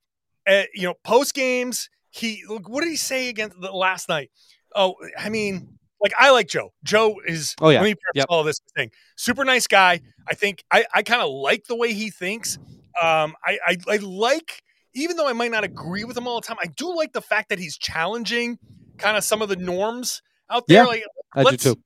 uh, 0.46 0.64
you 0.74 0.82
know, 0.82 0.94
post 1.04 1.34
games. 1.34 1.88
He 2.10 2.42
look, 2.48 2.68
what 2.68 2.82
did 2.82 2.90
he 2.90 2.96
say 2.96 3.28
against 3.28 3.60
the 3.60 3.72
last 3.72 4.08
night? 4.08 4.30
Oh, 4.74 4.94
I 5.18 5.28
mean, 5.28 5.75
like 6.06 6.14
I 6.18 6.30
like 6.30 6.46
Joe. 6.46 6.72
Joe 6.84 7.16
is. 7.26 7.54
Oh 7.60 7.70
yeah. 7.70 7.80
Let 7.80 7.84
me 7.84 7.94
yep. 8.14 8.26
all 8.28 8.44
this 8.44 8.60
thing. 8.76 8.90
Super 9.16 9.44
nice 9.44 9.66
guy. 9.66 10.00
I 10.28 10.34
think 10.34 10.62
I 10.70 10.84
I 10.94 11.02
kind 11.02 11.20
of 11.20 11.30
like 11.30 11.64
the 11.64 11.74
way 11.74 11.92
he 11.92 12.10
thinks. 12.10 12.58
Um, 13.02 13.34
I, 13.44 13.58
I 13.66 13.76
I 13.88 13.96
like 13.96 14.62
even 14.94 15.16
though 15.16 15.28
I 15.28 15.32
might 15.32 15.50
not 15.50 15.64
agree 15.64 16.04
with 16.04 16.16
him 16.16 16.28
all 16.28 16.40
the 16.40 16.46
time, 16.46 16.58
I 16.62 16.68
do 16.68 16.94
like 16.94 17.12
the 17.12 17.20
fact 17.20 17.48
that 17.48 17.58
he's 17.58 17.76
challenging 17.76 18.58
kind 18.98 19.16
of 19.16 19.24
some 19.24 19.42
of 19.42 19.48
the 19.48 19.56
norms 19.56 20.22
out 20.48 20.68
there. 20.68 20.84
Yeah, 20.84 20.88
like 20.88 21.04
I 21.34 21.40
do 21.40 21.44
let's 21.50 21.64
too. 21.64 21.76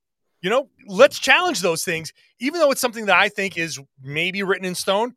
you 0.43 0.51
know, 0.51 0.69
let's 0.87 1.19
challenge 1.19 1.63
those 1.63 1.83
things, 1.83 2.13
even 2.41 2.61
though 2.61 2.71
it's 2.71 2.81
something 2.81 3.07
that 3.07 3.17
I 3.17 3.31
think 3.31 3.57
is 3.57 3.81
maybe 4.03 4.43
written 4.43 4.67
in 4.67 4.75
stone. 4.75 5.15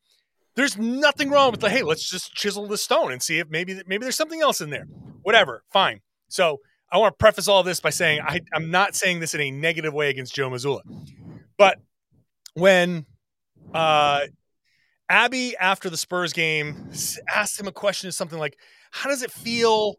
There's 0.56 0.78
nothing 0.78 1.30
wrong 1.30 1.52
with 1.52 1.60
the 1.60 1.70
hey, 1.70 1.84
let's 1.84 2.10
just 2.10 2.34
chisel 2.34 2.68
the 2.68 2.78
stone 2.78 3.12
and 3.12 3.22
see 3.22 3.40
if 3.40 3.50
maybe 3.50 3.82
maybe 3.86 4.04
there's 4.04 4.16
something 4.16 4.42
else 4.42 4.62
in 4.62 4.70
there. 4.70 4.86
Whatever, 5.24 5.64
fine. 5.74 6.00
So 6.30 6.60
I 6.94 6.98
want 6.98 7.14
to 7.14 7.18
preface 7.18 7.48
all 7.48 7.64
this 7.64 7.80
by 7.80 7.90
saying 7.90 8.22
I, 8.22 8.42
I'm 8.54 8.70
not 8.70 8.94
saying 8.94 9.20
this 9.20 9.34
in 9.34 9.42
a 9.42 9.50
negative 9.50 9.96
way 9.96 10.12
against 10.12 10.36
Joe 10.36 10.48
Mazzulla, 10.52 10.82
but 11.58 11.80
when 12.54 13.08
uh, 13.74 14.22
Abby 15.10 15.58
after 15.58 15.90
the 15.90 15.98
Spurs 15.98 16.34
game 16.34 16.92
asked 17.28 17.60
him 17.60 17.68
a 17.68 17.72
question, 17.72 18.10
of 18.10 18.14
something 18.14 18.38
like, 18.38 18.58
"How 18.92 19.10
does 19.10 19.24
it 19.24 19.32
feel 19.32 19.96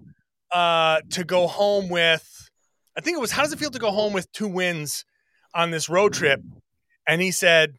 uh, 0.53 1.01
to 1.11 1.25
go 1.25 1.49
home 1.49 1.89
with?" 1.89 2.49
I 2.97 3.01
think 3.01 3.17
it 3.17 3.21
was, 3.21 3.33
"How 3.33 3.43
does 3.43 3.53
it 3.53 3.59
feel 3.59 3.73
to 3.73 3.79
go 3.81 3.91
home 3.91 4.13
with 4.13 4.31
two 4.31 4.47
wins 4.47 5.05
on 5.53 5.73
this 5.73 5.89
road 5.89 6.13
trip?" 6.13 6.41
And 7.09 7.21
he 7.21 7.33
said, 7.33 7.75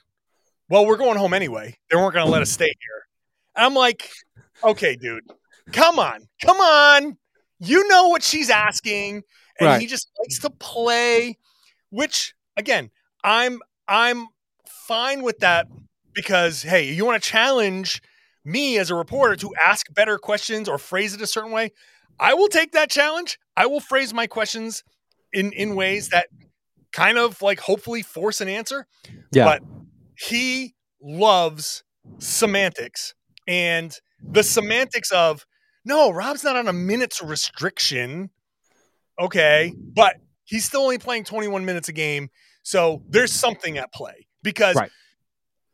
"Well, 0.70 0.86
we're 0.86 0.98
going 0.98 1.18
home 1.18 1.34
anyway. 1.34 1.78
They 1.90 1.96
weren't 1.96 2.14
going 2.14 2.26
to 2.26 2.32
let 2.32 2.42
us 2.42 2.52
stay 2.52 2.66
here." 2.66 3.06
And 3.56 3.66
I'm 3.66 3.76
like, 3.76 4.10
"Okay, 4.62 4.98
dude, 4.98 5.24
come 5.72 6.00
on, 6.00 6.28
come 6.44 6.58
on. 6.58 7.18
You 7.60 7.88
know 7.88 8.10
what 8.10 8.24
she's 8.24 8.50
asking." 8.50 9.24
And 9.60 9.68
Right. 9.68 9.82
he 9.82 9.88
just 9.88 10.10
likes 10.20 10.40
to 10.40 10.50
play, 10.50 11.38
which 11.90 12.34
again, 12.58 12.92
I'm 13.24 13.62
I'm 13.88 14.28
fine 14.68 15.24
with 15.24 15.40
that 15.40 15.68
because 16.14 16.62
hey, 16.64 16.92
you 16.92 17.06
want 17.06 17.22
to 17.22 17.30
challenge 17.30 18.02
me 18.44 18.78
as 18.78 18.92
a 18.92 18.96
reporter 18.96 19.36
to 19.38 19.54
ask 19.56 19.92
better 19.94 20.18
questions 20.18 20.70
or 20.70 20.78
phrase 20.78 21.14
it 21.14 21.22
a 21.22 21.28
certain 21.28 21.52
way, 21.52 21.72
I 22.20 22.34
will 22.34 22.48
take 22.48 22.72
that 22.74 22.90
challenge. 22.90 23.40
I 23.58 23.66
will 23.66 23.80
phrase 23.80 24.14
my 24.14 24.28
questions 24.28 24.84
in 25.34 25.52
in 25.54 25.76
ways 25.76 26.10
that 26.10 26.28
kind 26.92 27.18
of 27.18 27.42
like 27.42 27.60
hopefully 27.60 28.02
force 28.02 28.42
an 28.42 28.48
answer. 28.48 28.88
Yeah. 29.32 29.46
But 29.46 29.64
he 30.18 30.76
loves 31.02 31.84
semantics 32.20 33.14
and 33.48 33.96
the 34.22 34.44
semantics 34.44 35.12
of 35.12 35.46
no, 35.86 36.12
Rob's 36.12 36.44
not 36.44 36.56
on 36.56 36.68
a 36.68 36.74
minutes 36.74 37.22
restriction. 37.22 38.30
Okay, 39.20 39.74
but 39.94 40.18
he's 40.44 40.66
still 40.66 40.82
only 40.82 40.98
playing 40.98 41.24
21 41.24 41.64
minutes 41.64 41.88
a 41.88 41.94
game. 41.94 42.30
So 42.64 43.02
there's 43.08 43.32
something 43.32 43.78
at 43.78 43.94
play 43.94 44.28
because 44.44 44.76
Right. 44.76 44.92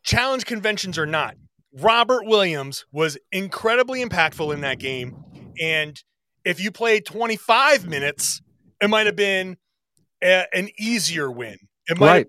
challenge 0.04 0.46
conventions 0.46 0.98
or 1.00 1.06
not, 1.06 1.36
Robert 1.74 2.26
Williams 2.26 2.86
was 2.92 3.18
incredibly 3.32 4.04
impactful 4.04 4.54
in 4.54 4.62
that 4.62 4.78
game. 4.78 5.16
And 5.60 6.00
if 6.46 6.60
you 6.60 6.72
played 6.72 7.06
25 7.06 7.88
minutes, 7.88 8.42
it 8.82 8.90
might 8.90 9.06
have 9.06 9.16
been 9.16 9.58
a, 10.24 10.46
an 10.54 10.70
easier 10.78 11.32
win. 11.32 11.58
It 11.88 11.98
might, 11.98 12.08
Right. 12.08 12.28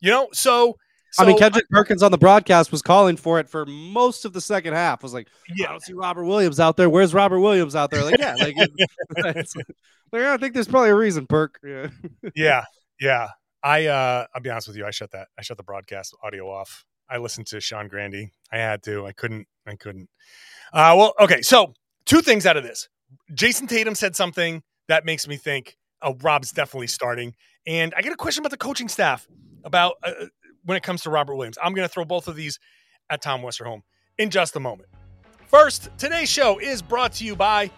you 0.00 0.10
know, 0.10 0.28
so, 0.32 0.76
so 1.10 1.24
I 1.24 1.26
mean, 1.26 1.38
Kendrick 1.38 1.68
Perkins 1.70 2.02
on 2.02 2.10
the 2.10 2.18
broadcast 2.18 2.70
was 2.70 2.82
calling 2.82 3.16
for 3.16 3.38
it 3.40 3.48
for 3.48 3.64
most 3.66 4.24
of 4.24 4.32
the 4.32 4.40
second 4.40 4.74
half. 4.74 5.02
Was 5.02 5.14
like, 5.14 5.28
yeah. 5.54 5.68
I 5.68 5.70
don't 5.70 5.82
see 5.82 5.94
Robert 5.94 6.24
Williams 6.24 6.60
out 6.60 6.76
there. 6.76 6.90
Where's 6.90 7.14
Robert 7.14 7.40
Williams 7.40 7.74
out 7.74 7.90
there? 7.90 8.04
Like, 8.04 8.18
yeah, 8.18 8.34
like, 8.34 8.56
like, 10.12 10.22
I 10.22 10.36
think 10.36 10.54
there's 10.54 10.68
probably 10.68 10.90
a 10.90 10.94
reason, 10.94 11.26
Perk. 11.26 11.58
Yeah. 11.64 11.88
yeah, 12.34 12.64
yeah. 13.00 13.28
I, 13.62 13.86
uh, 13.86 14.26
I'll 14.34 14.42
be 14.42 14.50
honest 14.50 14.68
with 14.68 14.76
you. 14.76 14.86
I 14.86 14.90
shut 14.90 15.10
that. 15.12 15.28
I 15.38 15.42
shut 15.42 15.56
the 15.56 15.62
broadcast 15.62 16.14
audio 16.22 16.50
off. 16.50 16.84
I 17.10 17.18
listened 17.18 17.46
to 17.48 17.60
Sean 17.60 17.88
Grandy. 17.88 18.30
I 18.52 18.58
had 18.58 18.82
to. 18.84 19.06
I 19.06 19.12
couldn't. 19.12 19.46
I 19.66 19.76
couldn't. 19.76 20.08
Uh, 20.72 20.94
well, 20.96 21.14
okay. 21.20 21.42
So 21.42 21.72
two 22.04 22.20
things 22.20 22.46
out 22.46 22.56
of 22.56 22.64
this. 22.64 22.88
Jayson 23.34 23.66
Tatum 23.66 23.94
said 23.94 24.14
something 24.14 24.62
that 24.88 25.04
makes 25.04 25.26
me 25.26 25.36
think, 25.36 25.76
oh, 26.02 26.16
Rob's 26.22 26.52
definitely 26.52 26.86
starting. 26.86 27.34
And 27.66 27.94
I 27.96 28.02
get 28.02 28.12
a 28.12 28.16
question 28.16 28.42
about 28.42 28.50
the 28.50 28.58
coaching 28.58 28.88
staff 28.88 29.26
about 29.64 29.94
uh, 30.02 30.12
when 30.68 30.76
it 30.76 30.82
comes 30.82 31.00
to 31.00 31.08
Robert 31.08 31.34
Williams. 31.34 31.56
I'm 31.62 31.72
going 31.72 31.88
to 31.88 31.92
throw 31.92 32.04
both 32.04 32.28
of 32.28 32.36
these 32.36 32.58
at 33.08 33.22
Tom 33.22 33.40
Westerholm 33.40 33.80
in 34.18 34.28
just 34.28 34.54
a 34.54 34.60
moment. 34.60 34.90
First, 35.46 35.88
today's 35.96 36.28
show 36.28 36.58
is 36.58 36.82
brought 36.82 37.14
to 37.14 37.24
you 37.24 37.34
by 37.34 37.70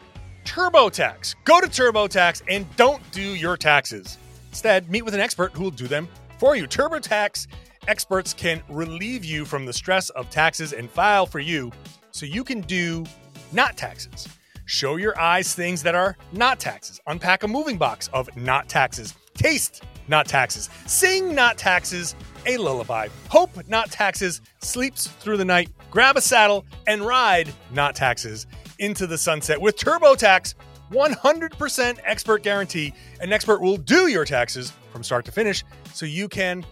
TurboTax. 0.44 1.36
Go 1.44 1.60
to 1.60 1.68
TurboTax 1.68 2.42
and 2.48 2.66
don't 2.74 3.00
do 3.12 3.22
your 3.22 3.56
taxes. 3.56 4.18
Instead, 4.48 4.90
meet 4.90 5.02
with 5.02 5.14
an 5.14 5.20
expert 5.20 5.52
who 5.52 5.62
will 5.62 5.70
do 5.70 5.86
them 5.86 6.08
for 6.40 6.56
you. 6.56 6.66
TurboTax 6.66 7.46
experts 7.86 8.34
can 8.34 8.60
relieve 8.68 9.24
you 9.24 9.44
from 9.44 9.66
the 9.66 9.72
stress 9.72 10.10
of 10.10 10.28
taxes 10.28 10.72
and 10.72 10.90
file 10.90 11.26
for 11.26 11.38
you 11.38 11.70
so 12.10 12.26
you 12.26 12.42
can 12.42 12.60
do 12.62 13.04
not 13.52 13.76
taxes. 13.76 14.26
Show 14.64 14.96
your 14.96 15.16
eyes 15.20 15.54
things 15.54 15.80
that 15.84 15.94
are 15.94 16.16
not 16.32 16.58
taxes. 16.58 17.00
Unpack 17.06 17.44
a 17.44 17.48
moving 17.48 17.78
box 17.78 18.08
of 18.12 18.28
not 18.36 18.68
taxes. 18.68 19.14
Taste 19.34 19.84
not 20.08 20.26
taxes. 20.26 20.68
Sing 20.86 21.36
not 21.36 21.56
taxes 21.56 22.16
a 22.46 22.56
lullaby. 22.56 23.08
Hope 23.28 23.50
not 23.68 23.90
taxes 23.90 24.40
sleeps 24.62 25.06
through 25.06 25.36
the 25.36 25.44
night. 25.44 25.70
Grab 25.90 26.16
a 26.16 26.20
saddle 26.20 26.64
and 26.86 27.02
ride 27.02 27.52
not 27.72 27.94
taxes 27.94 28.46
into 28.78 29.06
the 29.06 29.18
sunset 29.18 29.60
with 29.60 29.76
TurboTax 29.76 30.54
100% 30.90 31.98
expert 32.04 32.42
guarantee. 32.42 32.92
An 33.20 33.32
expert 33.32 33.60
will 33.60 33.76
do 33.76 34.08
your 34.08 34.24
taxes 34.24 34.72
from 34.90 35.02
start 35.02 35.24
to 35.26 35.32
finish 35.32 35.64
so 35.92 36.06
you 36.06 36.28
can 36.28 36.64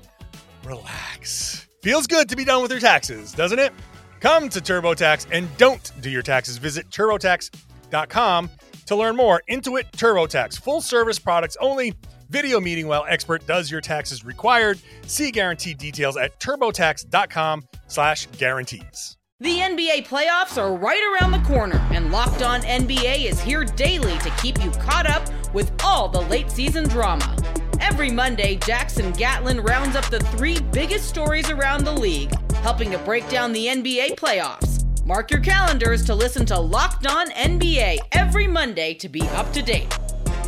relax. 0.65 1.67
Feels 1.83 2.07
good 2.07 2.29
to 2.29 2.37
be 2.37 2.45
done 2.45 2.63
with 2.63 2.71
your 2.71 2.81
taxes, 2.81 3.33
doesn't 3.33 3.59
it? 3.59 3.73
Come 4.21 4.49
to 4.49 4.61
TurboTax 4.61 5.29
and 5.31 5.49
don't 5.57 5.93
do 6.01 6.11
your 6.11 6.23
taxes. 6.23 6.59
Visit 6.59 6.91
turbotax.com 6.91 8.51
to 8.87 8.97
learn 8.97 9.17
more. 9.17 9.43
Intuit 9.49 9.91
TurboTax, 9.93 10.61
full 10.61 10.81
service 10.81 11.19
products 11.19 11.57
only. 11.61 11.95
Video 12.29 12.61
meeting 12.61 12.87
while 12.87 13.07
expert 13.09 13.47
does 13.47 13.71
your 13.71 13.81
taxes 13.81 14.25
required. 14.25 14.79
See 15.07 15.31
guaranteed 15.31 15.79
details 15.79 16.17
at 16.17 16.39
turbotax.com 16.41 17.65
slash 17.87 18.27
guarantees. 18.39 19.17
The 19.41 19.59
NBA 19.59 20.09
playoffs 20.09 20.61
are 20.61 20.75
right 20.75 21.01
around 21.13 21.31
the 21.31 21.47
corner, 21.47 21.79
and 21.93 22.11
Locked 22.11 22.43
On 22.43 22.61
NBA 22.61 23.25
is 23.25 23.41
here 23.41 23.65
daily 23.65 24.19
to 24.19 24.31
keep 24.43 24.63
you 24.63 24.71
caught 24.73 25.09
up 25.09 25.23
with 25.55 25.73
all 25.83 26.09
the 26.09 26.23
late 26.23 26.51
season 26.51 26.89
drama. 26.89 27.37
Every 27.81 28.11
Monday, 28.11 28.57
Jackson 28.57 29.13
Gatlin 29.13 29.61
rounds 29.61 29.95
up 29.95 30.11
the 30.11 30.19
three 30.19 30.61
biggest 30.73 31.09
stories 31.09 31.49
around 31.51 31.85
the 31.85 31.93
league, 31.93 32.35
helping 32.57 32.91
to 32.91 32.99
break 32.99 33.29
down 33.29 33.53
the 33.53 33.69
NBA 33.69 34.17
playoffs. 34.17 34.85
Mark 35.07 35.31
your 35.31 35.41
calendars 35.41 36.05
to 36.05 36.15
listen 36.15 36.45
to 36.47 36.59
Locked 36.59 37.07
On 37.07 37.31
NBA 37.31 37.99
every 38.13 38.49
Monday 38.49 38.93
to 38.95 39.09
be 39.09 39.23
up 39.29 39.53
to 39.53 39.63
date. 39.63 39.97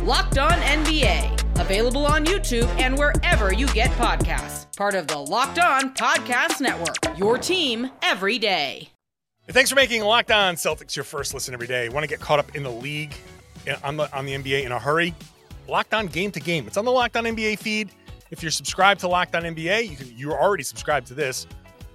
Locked 0.03 0.37
On 0.37 0.51
NBA, 0.51 1.50
available 1.61 2.05
on 2.05 2.25
YouTube 2.25 2.67
and 2.79 2.97
wherever 2.97 3.53
you 3.53 3.67
get 3.67 3.91
podcasts. 3.91 4.75
Part 4.75 4.95
of 4.95 5.07
the 5.07 5.17
Locked 5.17 5.59
On 5.59 5.93
Podcast 5.93 6.59
Network, 6.59 7.17
your 7.17 7.37
team 7.37 7.89
every 8.01 8.37
day. 8.39 8.89
Thanks 9.47 9.69
for 9.69 9.75
making 9.75 10.01
Locked 10.03 10.31
On 10.31 10.55
Celtics 10.55 10.95
your 10.95 11.05
first 11.05 11.33
listen 11.33 11.53
every 11.53 11.67
day. 11.67 11.89
Want 11.89 12.03
to 12.03 12.07
get 12.07 12.19
caught 12.19 12.39
up 12.39 12.55
in 12.55 12.63
the 12.63 12.71
league 12.71 13.13
on 13.83 13.97
the 13.97 14.11
on 14.15 14.25
the 14.25 14.33
NBA 14.33 14.65
in 14.65 14.71
a 14.71 14.79
hurry? 14.79 15.13
Locked 15.67 15.93
On 15.93 16.07
Game 16.07 16.31
to 16.31 16.39
Game. 16.39 16.67
It's 16.67 16.77
on 16.77 16.85
the 16.85 16.91
Locked 16.91 17.15
On 17.15 17.23
NBA 17.23 17.59
feed. 17.59 17.91
If 18.31 18.41
you're 18.41 18.51
subscribed 18.51 19.01
to 19.01 19.07
Locked 19.07 19.35
On 19.35 19.43
NBA, 19.43 19.89
you 19.89 19.95
can 19.95 20.11
you're 20.17 20.39
already 20.39 20.63
subscribed 20.63 21.07
to 21.07 21.13
this. 21.13 21.47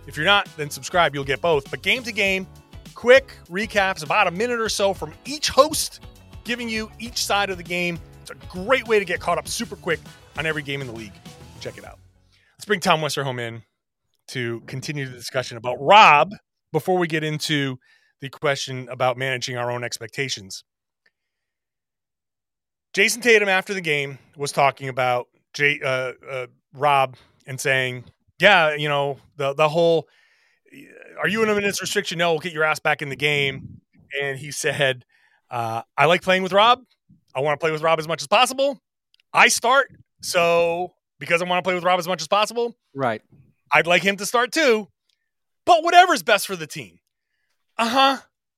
If 0.07 0.17
you're 0.17 0.27
not, 0.27 0.49
then 0.57 0.71
subscribe. 0.71 1.15
You'll 1.15 1.25
get 1.25 1.41
both. 1.41 1.71
But 1.71 1.83
Game 1.83 2.03
to 2.05 2.13
Game, 2.13 2.47
quick 2.95 3.33
recaps, 3.49 4.05
about 4.05 4.29
a 4.29 4.31
minute 4.31 4.61
or 4.61 4.69
so 4.69 4.95
from 4.95 5.13
each 5.25 5.49
host, 5.49 6.05
giving 6.45 6.69
you 6.69 6.91
each 6.99 7.25
side 7.25 7.51
of 7.51 7.57
the 7.57 7.65
game. 7.65 7.99
It's 8.29 8.45
a 8.45 8.49
great 8.49 8.89
way 8.89 8.99
to 8.99 9.05
get 9.05 9.21
caught 9.21 9.39
up 9.39 9.47
super 9.47 9.77
quick 9.77 10.01
on 10.37 10.47
every 10.47 10.63
game 10.63 10.81
in 10.81 10.89
the 10.89 10.93
league. 10.93 11.13
Check 11.61 11.79
it 11.79 11.85
out. 11.85 11.99
Let's 12.57 12.65
bring 12.65 12.81
Tom 12.81 13.01
Westerholm 13.01 13.41
in 13.41 13.63
to 14.29 14.61
continue 14.67 15.07
the 15.07 15.15
discussion 15.15 15.57
about 15.57 15.77
Rob 15.81 16.33
before 16.73 16.99
we 16.99 17.07
get 17.07 17.23
into 17.23 17.79
the 18.21 18.29
question 18.29 18.89
about 18.91 19.17
managing 19.17 19.57
our 19.57 19.71
own 19.71 19.85
expectations. 19.85 20.65
Jayson 22.95 23.23
Tatum, 23.23 23.49
after 23.49 23.73
the 23.75 23.81
game, 23.81 24.19
was 24.37 24.51
talking 24.51 24.89
about 24.89 25.29
Jay, 25.55 25.79
uh, 25.85 26.13
uh, 26.29 26.47
Rob 26.73 27.17
and 27.47 27.61
saying, 27.61 28.07
"Yeah, 28.41 28.75
you 28.75 28.89
know 28.89 29.19
the 29.37 29.55
the 29.55 29.69
whole, 29.69 30.09
are 31.21 31.29
you 31.29 31.45
in 31.45 31.49
a 31.49 31.55
minutes 31.55 31.81
restriction? 31.81 32.19
No, 32.19 32.33
we'll 32.33 32.41
get 32.41 32.53
your 32.53 32.65
ass 32.65 32.81
back 32.81 33.03
in 33.03 33.09
the 33.09 33.17
game." 33.17 33.83
And 34.21 34.39
he 34.39 34.51
said, 34.51 35.05
uh, 35.49 35.83
"I 35.97 36.07
like 36.07 36.23
playing 36.23 36.43
with 36.43 36.53
Rob. 36.53 36.81
I 37.37 37.41
want 37.41 37.61
to 37.61 37.63
play 37.63 37.71
with 37.71 37.83
Rob 37.83 37.99
as 37.99 38.09
much 38.09 38.23
as 38.23 38.27
possible. 38.27 38.81
I 39.33 39.49
start, 39.49 39.89
so 40.23 40.95
because 41.19 41.43
I 41.43 41.45
want 41.45 41.63
to 41.63 41.67
play 41.69 41.75
with 41.75 41.85
Rob 41.85 41.99
as 41.99 42.09
much 42.09 42.23
as 42.23 42.29
possible, 42.29 42.75
Right. 42.95 43.21
I'd 43.73 43.87
like 43.87 44.03
him 44.03 44.17
to 44.17 44.27
start 44.27 44.53
too, 44.53 44.89
but 45.67 45.85
whatever's 45.85 46.23
best 46.23 46.47
for 46.47 46.57
the 46.57 46.67
team. 46.67 46.99
Uh 47.77 47.89
huh. 47.89 48.17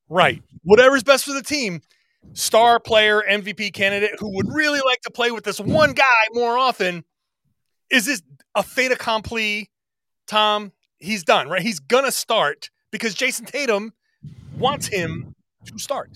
Right. 0.08 0.42
Whatever's 0.62 1.02
best 1.02 1.24
for 1.24 1.32
the 1.32 1.42
team. 1.42 1.80
Star 2.34 2.78
player, 2.78 3.22
MVP 3.28 3.72
candidate 3.72 4.12
who 4.18 4.34
would 4.36 4.46
really 4.52 4.80
like 4.84 5.00
to 5.02 5.10
play 5.10 5.30
with 5.30 5.44
this 5.44 5.58
one 5.58 5.92
guy 5.92 6.04
more 6.32 6.56
often. 6.56 7.04
Is 7.90 8.06
this 8.06 8.22
a 8.54 8.62
fait 8.62 8.92
accompli, 8.92 9.70
Tom? 10.26 10.72
He's 10.98 11.24
done, 11.24 11.48
right? 11.48 11.62
He's 11.62 11.78
going 11.80 12.04
to 12.04 12.12
start 12.12 12.70
because 12.90 13.14
Jayson 13.14 13.46
Tatum 13.46 13.92
wants 14.58 14.88
him 14.88 15.34
to 15.66 15.78
start. 15.78 16.10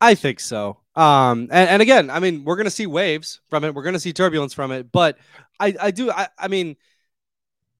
I 0.00 0.14
think 0.14 0.40
so. 0.40 0.78
Um, 0.94 1.48
and, 1.50 1.70
and 1.70 1.82
again, 1.82 2.10
I 2.10 2.20
mean, 2.20 2.44
we're 2.44 2.56
gonna 2.56 2.70
see 2.70 2.86
waves 2.86 3.40
from 3.48 3.64
it. 3.64 3.74
We're 3.74 3.82
gonna 3.82 4.00
see 4.00 4.12
turbulence 4.12 4.52
from 4.52 4.72
it. 4.72 4.92
But 4.92 5.18
I, 5.58 5.74
I 5.80 5.90
do. 5.90 6.10
I, 6.10 6.28
I 6.38 6.48
mean, 6.48 6.76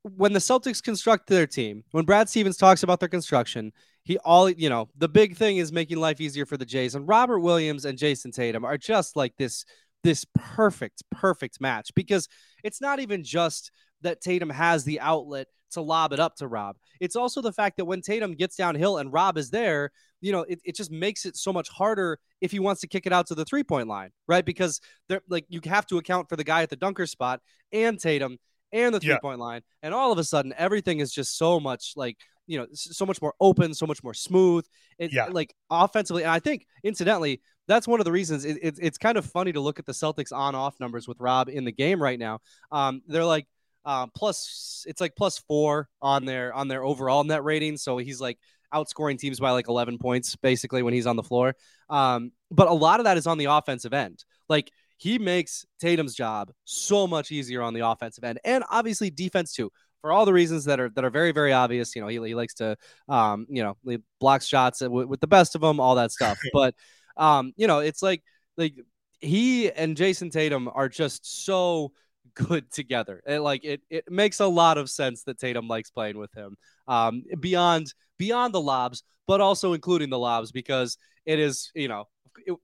when 0.03 0.33
the 0.33 0.39
Celtics 0.39 0.83
construct 0.83 1.29
their 1.29 1.47
team, 1.47 1.85
when 1.93 2.05
Brad 2.05 2.29
Stevens 2.29 2.57
talks 2.57 2.83
about 2.83 3.01
their 3.01 3.09
construction, 3.09 3.73
he 4.05 4.19
all 4.19 4.49
you 4.51 4.69
know, 4.69 4.89
the 4.97 5.09
big 5.09 5.37
thing 5.37 5.59
is 5.59 5.73
making 5.73 5.99
life 5.99 6.21
easier 6.21 6.47
for 6.47 6.57
the 6.57 6.65
Jays. 6.65 6.95
And 6.95 7.07
Robert 7.07 7.41
Williams 7.41 7.85
and 7.85 7.99
Jayson 7.99 8.33
Tatum 8.33 8.65
are 8.65 8.79
just 8.79 9.17
like 9.17 9.37
this, 9.37 9.65
this 10.03 10.27
perfect, 10.35 11.03
perfect 11.11 11.61
match 11.61 11.93
because 11.95 12.29
it's 12.65 12.81
not 12.81 12.99
even 12.99 13.23
just 13.23 13.71
that 14.01 14.21
Tatum 14.21 14.51
has 14.51 14.85
the 14.85 15.01
outlet 15.01 15.47
to 15.73 15.83
lob 15.83 16.13
it 16.13 16.21
up 16.21 16.37
to 16.37 16.49
Rob. 16.49 16.77
It's 17.01 17.17
also 17.17 17.41
the 17.41 17.53
fact 17.53 17.77
that 17.77 17.85
when 17.85 18.01
Tatum 18.01 18.35
gets 18.35 18.57
downhill 18.57 18.99
and 18.99 19.13
Rob 19.13 19.37
is 19.37 19.51
there, 19.51 19.91
you 20.21 20.33
know, 20.33 20.43
it, 20.43 20.61
it 20.65 20.77
just 20.77 20.91
makes 20.91 21.27
it 21.27 21.37
so 21.37 21.53
much 21.53 21.69
harder 21.69 22.19
if 22.41 22.51
he 22.51 22.61
wants 22.61 22.81
to 22.83 22.87
kick 22.87 23.07
it 23.07 23.13
out 23.13 23.27
to 23.27 23.35
the 23.35 23.45
three 23.45 23.65
point 23.65 23.89
line, 23.89 24.11
right? 24.29 24.45
Because 24.45 24.81
they're 25.09 25.23
like 25.29 25.45
you 25.49 25.61
have 25.65 25.87
to 25.89 25.99
account 25.99 26.29
for 26.29 26.37
the 26.37 26.45
guy 26.45 26.63
at 26.63 26.71
the 26.71 26.77
dunker 26.77 27.07
spot 27.07 27.41
and 27.73 27.99
Tatum 27.99 28.39
and 28.73 28.95
the 28.95 29.01
three 29.01 29.19
point 29.21 29.39
yeah. 29.39 29.45
line. 29.45 29.61
And 29.83 29.95
all 29.95 30.13
of 30.13 30.19
a 30.19 30.25
sudden, 30.25 30.55
everything 30.57 31.01
is 31.01 31.13
just 31.13 31.37
so 31.37 31.61
much 31.61 31.93
like, 31.97 32.17
you 32.47 32.59
know, 32.59 32.67
so 32.73 33.07
much 33.07 33.21
more 33.23 33.35
open, 33.41 33.75
so 33.75 33.87
much 33.87 34.03
more 34.03 34.15
smooth. 34.15 34.65
It, 34.99 35.13
yeah. 35.13 35.27
Like 35.27 35.55
offensively. 35.71 36.23
And 36.23 36.33
I 36.33 36.41
think, 36.41 36.67
incidentally, 36.83 37.41
that's 37.69 37.87
one 37.87 38.01
of 38.01 38.05
the 38.05 38.13
reasons 38.13 38.45
it, 38.45 38.59
it, 38.61 38.79
it's 38.81 38.99
kind 38.99 39.17
of 39.17 39.25
funny 39.25 39.53
to 39.53 39.61
look 39.61 39.79
at 39.79 39.87
the 39.87 39.93
Celtics 39.93 40.33
on 40.33 40.55
off 40.55 40.81
numbers 40.81 41.07
with 41.07 41.21
Rob 41.21 41.49
in 41.49 41.65
the 41.65 41.73
game 41.73 42.03
right 42.03 42.19
now. 42.19 42.41
Um, 42.71 43.03
they're 43.07 43.25
like, 43.25 43.47
uh, 43.85 44.07
plus 44.09 44.85
it's 44.89 45.01
like 45.01 45.17
plus 45.17 45.39
four 45.39 45.89
on 46.01 46.25
their 46.25 46.53
on 46.53 46.69
their 46.69 46.85
overall 46.85 47.25
net 47.25 47.45
rating. 47.45 47.77
So 47.77 47.99
he's 47.99 48.21
like 48.21 48.39
outscoring 48.73 49.19
teams 49.19 49.39
by 49.39 49.51
like 49.51 49.69
11 49.69 49.99
points 49.99 50.35
basically 50.37 50.83
when 50.83 50.95
he's 50.95 51.07
on 51.07 51.17
the 51.17 51.23
floor. 51.23 51.55
Um, 51.91 52.33
but 52.51 52.69
a 52.69 52.73
lot 52.73 53.01
of 53.01 53.05
that 53.05 53.17
is 53.17 53.27
on 53.27 53.39
the 53.39 53.47
offensive 53.47 53.93
end. 53.93 54.25
Like 54.49 54.71
he 54.97 55.19
makes 55.19 55.67
Tatum's 55.81 56.15
job 56.15 56.53
so 56.65 57.07
much 57.07 57.33
easier 57.33 57.63
on 57.63 57.75
the 57.75 57.87
offensive 57.87 58.25
end, 58.25 58.39
and 58.45 58.65
obviously 58.71 59.11
defense 59.11 59.53
too. 59.53 59.71
For 60.01 60.11
all 60.11 60.27
the 60.27 60.33
reasons 60.33 60.65
that 60.65 60.81
are 60.81 60.89
that 60.91 61.05
are 61.05 61.11
very 61.11 61.33
very 61.33 61.53
obvious, 61.53 61.95
you 61.95 62.03
know, 62.03 62.09
he, 62.09 62.21
he 62.27 62.35
likes 62.35 62.55
to, 62.55 62.77
um, 63.09 63.47
you 63.49 63.63
know, 63.63 63.99
block 64.19 64.43
shots 64.43 64.81
with, 64.81 65.07
with 65.07 65.21
the 65.21 65.29
best 65.29 65.55
of 65.55 65.61
them, 65.61 65.79
all 65.79 65.95
that 65.95 66.11
stuff. 66.11 66.39
but, 66.53 66.75
um, 67.17 67.53
you 67.57 67.69
know, 67.69 67.79
it's 67.79 68.03
like 68.03 68.23
like 68.57 68.75
he 69.21 69.71
and 69.71 69.97
Jayson 69.97 70.31
Tatum 70.31 70.69
are 70.73 70.89
just 70.89 71.45
so 71.45 71.93
good 72.35 72.71
together. 72.71 73.23
It, 73.27 73.41
like 73.41 73.65
it, 73.65 73.83
it 73.91 74.11
makes 74.11 74.41
a 74.41 74.47
lot 74.47 74.79
of 74.79 74.91
sense 74.91 75.25
that 75.25 75.39
Tatum 75.39 75.69
likes 75.69 75.91
playing 75.91 76.19
with 76.19 76.33
him. 76.35 76.57
Um, 76.89 77.25
beyond 77.41 77.93
beyond 78.19 78.55
the 78.55 78.61
lobs, 78.61 79.03
but 79.27 79.41
also 79.41 79.73
including 79.73 80.11
the 80.11 80.19
lobs 80.19 80.53
because 80.53 80.97
it 81.25 81.39
is, 81.39 81.71
you 81.75 81.89
know, 81.89 82.09
it, 82.47 82.57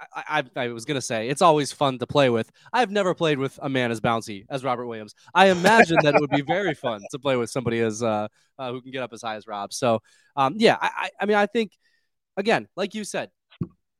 I, 0.00 0.42
I, 0.56 0.64
I, 0.64 0.68
was 0.68 0.84
gonna 0.84 1.00
say 1.00 1.28
it's 1.28 1.42
always 1.42 1.72
fun 1.72 1.98
to 1.98 2.06
play 2.06 2.28
with. 2.30 2.50
I've 2.72 2.90
never 2.90 3.14
played 3.14 3.38
with 3.38 3.58
a 3.62 3.68
man 3.68 3.90
as 3.90 4.00
bouncy 4.00 4.44
as 4.50 4.64
Robert 4.64 4.86
Williams. 4.86 5.14
I 5.34 5.50
imagine 5.50 5.98
that 6.02 6.14
it 6.14 6.20
would 6.20 6.30
be 6.30 6.42
very 6.42 6.74
fun 6.74 7.00
to 7.10 7.18
play 7.18 7.36
with 7.36 7.50
somebody 7.50 7.80
as 7.80 8.02
uh, 8.02 8.28
uh, 8.58 8.72
who 8.72 8.82
can 8.82 8.90
get 8.90 9.02
up 9.02 9.12
as 9.12 9.22
high 9.22 9.36
as 9.36 9.46
Rob. 9.46 9.72
So 9.72 10.00
um, 10.36 10.54
yeah, 10.58 10.76
I, 10.80 11.10
I 11.20 11.26
mean 11.26 11.36
I 11.36 11.46
think 11.46 11.72
again, 12.36 12.68
like 12.76 12.94
you 12.94 13.04
said, 13.04 13.30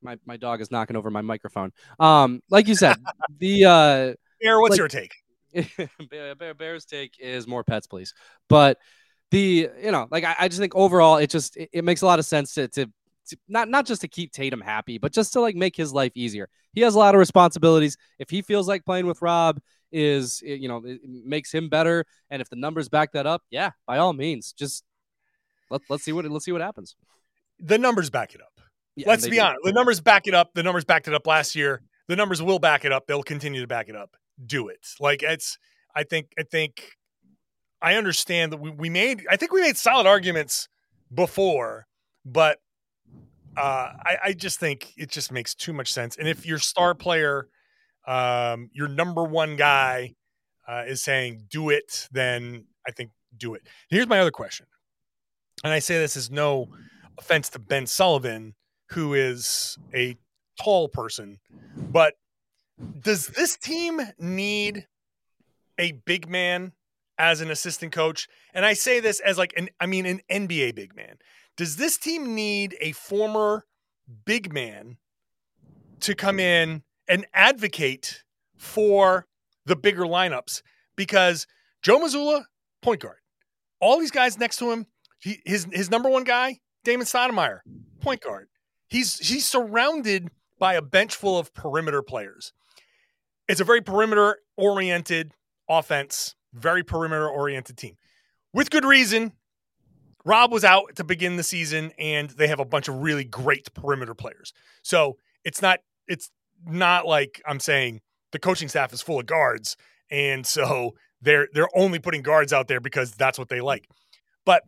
my, 0.03 0.19
my 0.27 0.37
dog 0.37 0.61
is 0.61 0.71
knocking 0.71 0.97
over 0.97 1.11
my 1.11 1.23
microphone. 1.23 1.73
Um, 1.99 2.43
like 2.51 2.69
you 2.69 2.75
said, 2.75 2.97
the 3.39 3.65
uh, 3.65 4.15
Bear, 4.45 4.61
what's 4.61 4.73
like, 4.73 4.79
your 4.79 4.89
take? 4.89 5.15
Bear, 6.11 6.55
Bear's 6.55 6.85
take 6.85 7.15
is 7.19 7.47
more 7.47 7.65
pets, 7.65 7.87
please. 7.87 8.13
But 8.49 8.79
the 9.31 9.71
you 9.83 9.91
know, 9.91 10.07
like 10.11 10.25
I, 10.25 10.37
I 10.39 10.49
just 10.49 10.61
think 10.61 10.75
overall, 10.77 11.17
it 11.17 11.31
just 11.31 11.57
it, 11.57 11.71
it 11.73 11.85
makes 11.85 12.03
a 12.03 12.07
lot 12.07 12.19
of 12.19 12.27
sense 12.27 12.55
to 12.55 12.69
to 12.69 12.87
to, 13.29 13.37
not 13.49 13.69
not 13.71 13.87
just 13.87 14.03
to 14.03 14.09
keep 14.09 14.33
Tatum 14.33 14.61
happy, 14.61 14.99
but 14.99 15.13
just 15.13 15.33
to 15.33 15.41
like 15.41 15.57
make 15.57 15.75
his 15.75 15.93
life 15.93 16.13
easier. 16.15 16.49
He 16.75 16.83
has 16.83 16.95
a 16.95 16.99
lot 16.99 17.15
of 17.15 17.21
responsibilities. 17.21 17.97
If 18.19 18.29
he 18.29 18.43
feels 18.43 18.69
like 18.69 18.85
playing 18.85 19.07
with 19.07 19.23
Rob 19.23 19.61
is 19.91 20.43
you 20.43 20.69
know 20.69 20.83
makes 21.07 21.53
him 21.53 21.71
better, 21.71 22.05
and 22.31 22.43
if 22.43 22.51
the 22.51 22.57
numbers 22.57 22.91
back 22.91 23.13
that 23.13 23.27
up, 23.27 23.43
yeah, 23.51 23.71
by 23.87 23.99
all 23.99 24.13
means, 24.13 24.53
just 24.53 24.85
let, 25.71 25.81
let's 25.89 26.05
see 26.05 26.13
what 26.13 26.27
let's 26.27 26.45
see 26.45 26.53
what 26.53 26.61
happens. 26.61 26.97
The 27.61 27.79
numbers 27.79 28.11
back 28.11 28.35
it 28.35 28.43
up. 28.43 28.61
Yeah, 28.95 29.09
let's 29.09 29.25
be 29.27 29.37
do. 29.37 29.41
honest. 29.41 29.61
The 29.65 29.73
numbers 29.73 30.01
back 30.01 30.27
it 30.27 30.35
up. 30.35 30.51
The 30.55 30.63
numbers 30.63 30.85
backed 30.85 31.09
it 31.09 31.15
up 31.15 31.27
last 31.27 31.55
year. 31.55 31.81
The 32.09 32.17
numbers 32.17 32.43
will 32.43 32.59
back 32.59 32.85
it 32.85 32.93
up. 32.93 33.07
They'll 33.07 33.23
continue 33.23 33.63
to 33.63 33.67
back 33.67 33.89
it 33.89 33.97
up. 33.97 34.17
Do 34.45 34.69
it. 34.69 34.87
Like 35.01 35.23
it's. 35.23 35.59
I 35.95 36.03
think. 36.03 36.33
I 36.39 36.43
think. 36.43 36.93
I 37.81 37.97
understand 37.97 38.53
that 38.53 38.61
we, 38.61 38.71
we 38.71 38.91
made. 38.91 39.25
I 39.31 39.37
think 39.37 39.53
we 39.53 39.61
made 39.61 39.77
solid 39.77 40.07
arguments 40.07 40.69
before, 41.13 41.87
but 42.25 42.59
uh, 43.57 43.91
I, 44.05 44.17
I, 44.25 44.33
just 44.33 44.59
think 44.59 44.93
it 44.97 45.11
just 45.11 45.31
makes 45.31 45.55
too 45.55 45.73
much 45.73 45.93
sense. 45.93 46.17
And 46.17 46.27
if 46.27 46.45
your 46.45 46.59
star 46.59 46.95
player, 46.95 47.49
um, 48.07 48.71
your 48.73 48.89
number 48.89 49.23
one 49.23 49.57
guy, 49.57 50.15
uh, 50.67 50.85
is 50.87 51.03
saying 51.03 51.45
do 51.51 51.71
it, 51.71 52.09
then 52.11 52.65
I 52.87 52.91
think 52.91 53.11
do 53.37 53.55
it. 53.55 53.63
Here's 53.91 54.07
my 54.07 54.19
other 54.19 54.31
question, 54.31 54.67
and 55.63 55.73
I 55.73 55.79
say 55.79 55.99
this 55.99 56.17
is 56.17 56.31
no 56.31 56.69
offense 57.19 57.51
to 57.51 57.59
Ben 57.59 57.87
Sullivan, 57.87 58.55
who 58.91 59.15
is 59.15 59.79
a 59.95 60.17
tall 60.61 60.89
person, 60.89 61.39
but 61.77 62.15
does 63.01 63.29
this 63.29 63.57
team 63.57 64.01
need 64.19 64.87
a 65.79 65.93
big 65.93 66.29
man 66.29 66.73
as 67.19 67.41
an 67.41 67.51
assistant 67.51 67.93
coach? 67.93 68.29
And 68.53 68.65
I 68.65 68.75
say 68.75 69.01
this 69.01 69.21
as 69.21 69.39
like 69.39 69.53
an, 69.57 69.69
I 69.81 69.87
mean, 69.87 70.07
an 70.07 70.21
NBA 70.31 70.75
big 70.75 70.97
man. 70.97 71.17
Does 71.57 71.77
this 71.77 71.97
team 71.99 72.35
need 72.35 72.77
a 72.81 72.93
former 72.93 73.65
big 74.25 74.53
man 74.53 74.97
to 76.01 76.15
come 76.15 76.41
in 76.41 76.83
and 77.09 77.27
advocate 77.33 78.25
for 78.57 79.27
the 79.67 79.77
bigger 79.77 80.05
lineups? 80.05 80.63
Because 80.97 81.47
Joe 81.83 82.01
Mazzulla, 82.01 82.45
point 82.83 83.01
guard. 83.01 83.19
All 83.81 83.99
these 83.99 84.11
guys 84.11 84.39
next 84.39 84.59
to 84.59 84.71
him, 84.71 84.87
he, 85.21 85.41
his 85.45 85.67
his 85.73 85.91
number 85.91 86.09
one 86.09 86.25
guy, 86.25 86.59
Damon 86.85 87.07
Stoudamire, 87.07 87.61
point 88.01 88.21
guard. 88.21 88.49
He's 88.89 89.19
he's 89.19 89.47
surrounded 89.47 90.31
by 90.59 90.75
a 90.75 90.83
bench 90.83 91.15
full 91.15 91.39
of 91.39 91.53
perimeter 91.55 92.03
players. 92.03 92.53
It's 93.49 93.61
a 93.61 93.65
very 93.65 93.81
perimeter 93.81 94.39
oriented 94.57 95.33
offense, 95.69 96.35
very 96.53 96.83
perimeter 96.83 97.29
oriented 97.29 97.77
team. 97.77 97.97
With 98.53 98.71
good 98.71 98.85
reason, 98.85 99.33
Rob 100.25 100.53
was 100.53 100.65
out 100.65 100.97
to 100.97 101.05
begin 101.05 101.37
the 101.37 101.43
season, 101.43 101.93
and 101.99 102.31
they 102.31 102.49
have 102.49 102.61
a 102.61 102.65
bunch 102.65 102.89
of 102.89 102.97
really 102.97 103.25
great 103.25 103.73
perimeter 103.75 104.15
players. 104.15 104.53
So 104.83 105.19
it's 105.45 105.61
not 105.61 105.81
it's 106.09 106.31
not 106.67 107.07
like 107.07 107.43
I'm 107.47 107.61
saying 107.61 108.01
the 108.33 108.39
coaching 108.39 108.69
staff 108.69 108.93
is 108.93 109.03
full 109.03 109.21
of 109.21 109.27
guards, 109.27 109.77
and 110.11 110.47
so 110.47 110.95
they're 111.21 111.49
they're 111.53 111.69
only 111.77 111.99
putting 111.99 112.23
guards 112.23 112.53
out 112.53 112.69
there 112.69 112.81
because 112.81 113.13
that's 113.13 113.39
what 113.39 113.49
they 113.49 113.61
like. 113.61 113.89
But 114.47 114.63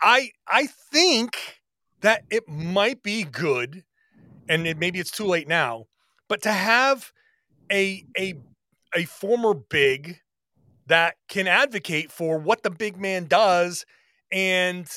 I 0.00 0.30
I 0.46 0.66
think 0.66 1.60
that 2.00 2.22
it 2.30 2.48
might 2.48 3.02
be 3.02 3.24
good, 3.24 3.84
and 4.48 4.66
it, 4.66 4.78
maybe 4.78 4.98
it's 4.98 5.10
too 5.10 5.26
late 5.26 5.48
now, 5.48 5.86
but 6.28 6.42
to 6.42 6.52
have 6.52 7.12
a 7.70 8.04
a 8.18 8.34
a 8.94 9.04
former 9.04 9.54
big 9.54 10.20
that 10.86 11.16
can 11.28 11.46
advocate 11.46 12.10
for 12.10 12.38
what 12.38 12.62
the 12.62 12.70
big 12.70 12.98
man 12.98 13.26
does 13.26 13.84
and 14.32 14.88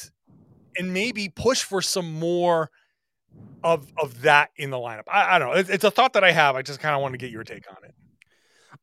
and 0.78 0.94
maybe 0.94 1.30
push 1.30 1.64
for 1.64 1.82
some 1.82 2.14
more 2.14 2.70
of 3.64 3.92
of 3.98 4.22
that 4.22 4.50
in 4.56 4.70
the 4.70 4.78
lineup. 4.78 5.04
I, 5.12 5.36
I 5.36 5.40
don't 5.40 5.50
know. 5.52 5.56
It's, 5.56 5.70
it's, 5.70 5.84
a 5.84 5.92
thought 5.92 6.14
that 6.14 6.24
I 6.24 6.32
have. 6.32 6.56
I 6.56 6.62
just 6.62 6.80
kind 6.80 6.96
of 6.96 7.02
want 7.02 7.14
to 7.14 7.18
get 7.18 7.32
your 7.32 7.44
take 7.44 7.70
on 7.70 7.78
it. 7.84 7.94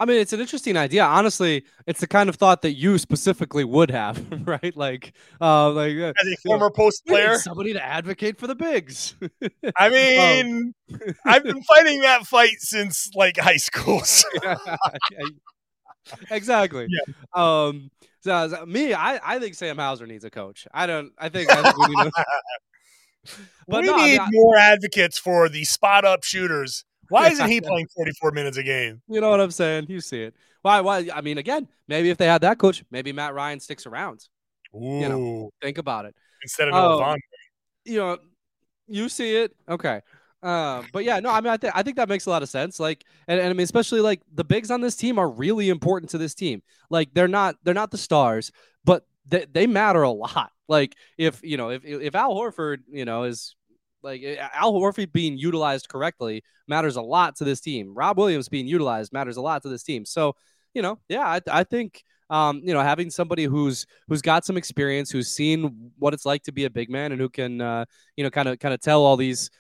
I 0.01 0.05
mean, 0.05 0.21
it's 0.21 0.33
an 0.33 0.41
interesting 0.41 0.77
idea. 0.77 1.05
Honestly, 1.05 1.65
it's 1.87 2.01
the 2.01 2.07
kind 2.07 2.29
of 2.29 2.37
thought 2.37 2.63
that 2.63 2.75
you 2.75 2.99
specifically 2.99 3.65
would 3.65 3.91
have, 3.91 4.25
right? 4.47 4.77
Like, 4.77 5.13
uh, 5.41 5.71
like 5.73 5.97
uh, 5.97 6.13
as 6.21 6.29
a 6.29 6.37
former 6.47 6.67
know, 6.67 6.71
post 6.71 7.05
player, 7.07 7.37
somebody 7.37 7.73
to 7.73 7.85
advocate 7.85 8.39
for 8.39 8.47
the 8.47 8.55
bigs. 8.55 9.17
I 9.77 9.87
um, 9.87 9.93
mean, 9.93 10.75
um. 10.93 11.13
I've 11.25 11.43
been 11.43 11.63
fighting 11.63 12.01
that 12.03 12.27
fight 12.27 12.57
since 12.59 13.11
like 13.15 13.39
high 13.39 13.57
school. 13.57 14.01
So. 14.01 14.29
exactly. 16.31 16.87
Yeah. 16.89 17.15
Um, 17.35 17.91
so, 18.21 18.65
me, 18.67 18.95
I, 18.95 19.21
I 19.25 19.39
think 19.39 19.55
Sam 19.55 19.79
Hauser 19.79 20.07
needs 20.07 20.25
a 20.25 20.31
coach. 20.31 20.67
I 20.73 20.87
don't. 20.87 21.13
I 21.19 21.29
think, 21.29 21.51
I 21.51 21.63
think 21.63 21.89
we 21.89 21.95
need. 21.95 22.07
A, 22.07 22.25
but 23.67 23.83
we 23.83 23.89
no, 23.89 23.97
need 23.97 24.19
I 24.19 24.25
mean, 24.25 24.31
more 24.33 24.57
advocates 24.57 25.19
for 25.19 25.49
the 25.49 25.65
spot 25.65 26.05
up 26.05 26.25
shooters. 26.25 26.85
Why 27.09 27.29
isn't 27.31 27.49
he 27.49 27.61
playing 27.61 27.89
44 27.95 28.31
minutes 28.33 28.57
a 28.57 28.63
game? 28.63 29.03
You 29.09 29.21
know 29.21 29.31
what 29.31 29.41
I'm 29.41 29.51
saying? 29.51 29.87
You 29.89 30.01
see 30.01 30.23
it. 30.23 30.35
Why? 30.63 30.81
Why? 30.81 31.09
I 31.15 31.21
mean, 31.21 31.39
again, 31.39 31.69
maybe 31.87 32.11
if 32.11 32.19
they 32.19 32.27
had 32.27 32.43
that 32.43 32.59
coach, 32.59 32.85
maybe 32.91 33.13
Matt 33.13 33.35
Ryan 33.35 33.61
sticks 33.61 33.87
around. 33.87 34.29
Ooh. 34.75 35.01
You 35.01 35.09
know, 35.09 35.51
think 35.63 35.79
about 35.79 36.05
it. 36.05 36.15
Instead 36.43 36.69
of 36.69 37.01
um. 37.01 37.17
You 37.85 37.99
know, 37.99 38.19
you 38.87 39.09
see 39.09 39.37
it. 39.37 39.57
Okay. 39.69 40.03
Um, 40.43 40.87
but 40.93 41.05
yeah, 41.05 41.19
no, 41.21 41.31
I 41.31 41.41
mean, 41.41 41.53
I, 41.53 41.57
th- 41.57 41.73
I 41.75 41.83
think 41.83 41.97
that 41.97 42.09
makes 42.09 42.27
a 42.27 42.31
lot 42.31 42.43
of 42.43 42.49
sense. 42.49 42.79
Like, 42.79 43.05
and, 43.27 43.41
and 43.41 43.49
I 43.49 43.53
mean, 43.55 43.65
especially 43.65 44.01
like 44.01 44.21
the 44.33 44.45
bigs 44.45 44.71
on 44.71 44.81
this 44.81 44.95
team 44.95 45.19
are 45.19 45.29
really 45.29 45.69
important 45.69 46.11
to 46.11 46.19
this 46.19 46.35
team. 46.35 46.63
Like, 46.91 47.13
they're 47.13 47.29
not 47.29 47.57
they're 47.65 47.75
not 47.75 47.91
the 47.91 47.99
stars, 47.99 48.53
but 48.85 49.05
they, 49.27 49.47
they 49.51 49.67
matter 49.67 50.03
a 50.03 50.11
lot. 50.11 50.53
Like 50.69 50.97
if 51.17 51.41
you 51.43 51.57
know 51.57 51.71
if 51.71 51.85
if 51.85 52.15
Al 52.15 52.35
Horford 52.35 52.81
you 52.91 53.05
know 53.05 53.25
is 53.25 53.57
like 54.03 54.23
eh, 54.23 54.37
Al 54.55 54.73
Horford 54.73 55.13
being 55.13 55.39
utilized 55.39 55.89
correctly 55.89 56.43
matters 56.67 56.97
a 56.97 57.03
lot 57.03 57.37
to 57.37 57.45
this 57.45 57.61
team. 57.61 57.95
Rob 57.95 58.19
Williams 58.19 58.49
being 58.49 58.67
utilized 58.67 59.13
matters 59.13 59.37
a 59.37 59.43
lot 59.43 59.63
to 59.63 59.69
this 59.69 59.83
team. 59.83 60.05
So 60.05 60.35
you 60.75 60.83
know, 60.83 60.99
yeah, 61.09 61.27
I, 61.27 61.41
I 61.51 61.65
think 61.65 62.05
um, 62.31 62.61
you 62.63 62.75
know 62.75 62.83
having 62.83 63.11
somebody 63.11 63.45
who's 63.45 63.87
who's 64.09 64.23
got 64.23 64.45
some 64.45 64.57
experience, 64.57 65.11
who's 65.11 65.29
seen 65.29 65.93
what 65.99 66.15
it's 66.15 66.27
like 66.27 66.43
to 66.45 66.53
be 66.53 66.65
a 66.65 66.71
big 66.71 66.91
man, 66.91 67.13
and 67.13 67.21
who 67.21 67.29
can 67.29 67.61
uh, 67.61 67.85
you 68.17 68.25
know 68.25 68.31
kind 68.31 68.49
of 68.49 68.59
kind 68.59 68.75
of 68.75 68.81
tell 68.81 69.03
all 69.05 69.17
these 69.17 69.51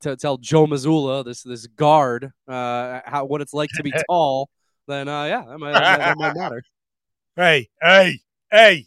to 0.00 0.16
tell 0.16 0.36
Joe 0.36 0.66
Mazzulla, 0.66 1.24
this 1.24 1.42
this 1.42 1.66
guard, 1.66 2.32
uh, 2.48 3.00
how 3.04 3.24
what 3.24 3.40
it's 3.40 3.54
like 3.54 3.70
to 3.76 3.82
be 3.82 3.92
tall, 4.08 4.50
then 4.86 5.08
uh, 5.08 5.24
yeah, 5.24 5.44
that 5.46 5.58
might, 5.58 5.72
that, 5.72 5.98
that 5.98 6.18
might 6.18 6.36
matter. 6.36 6.62
Hey, 7.38 7.68
hey, 7.82 8.20
hey, 8.50 8.86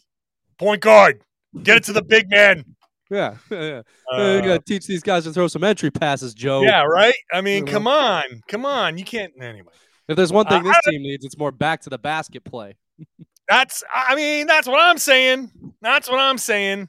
point 0.58 0.82
guard, 0.82 1.22
get 1.62 1.76
it 1.76 1.84
to 1.84 1.92
the 1.92 2.02
big 2.02 2.28
man. 2.28 2.64
Yeah, 3.12 3.38
yeah. 3.50 3.82
Uh, 4.12 4.36
you 4.36 4.42
gotta 4.42 4.60
teach 4.60 4.86
these 4.86 5.02
guys 5.02 5.24
to 5.24 5.32
throw 5.32 5.48
some 5.48 5.64
entry 5.64 5.90
passes, 5.90 6.32
Joe. 6.32 6.62
Yeah, 6.62 6.84
right. 6.84 7.14
I 7.32 7.40
mean, 7.40 7.66
come 7.66 7.88
on, 7.88 8.22
come 8.46 8.64
on. 8.64 8.98
You 8.98 9.04
can't 9.04 9.32
anyway. 9.40 9.72
If 10.06 10.16
there's 10.16 10.32
one 10.32 10.46
thing 10.46 10.60
uh, 10.60 10.70
this 10.70 10.78
team 10.88 11.02
needs, 11.02 11.24
it's 11.24 11.36
more 11.36 11.50
back 11.50 11.80
to 11.82 11.90
the 11.90 11.98
basket 11.98 12.44
play. 12.44 12.76
that's, 13.48 13.82
I 13.92 14.14
mean, 14.14 14.46
that's 14.46 14.68
what 14.68 14.80
I'm 14.80 14.98
saying. 14.98 15.50
That's 15.82 16.08
what 16.08 16.20
I'm 16.20 16.38
saying. 16.38 16.88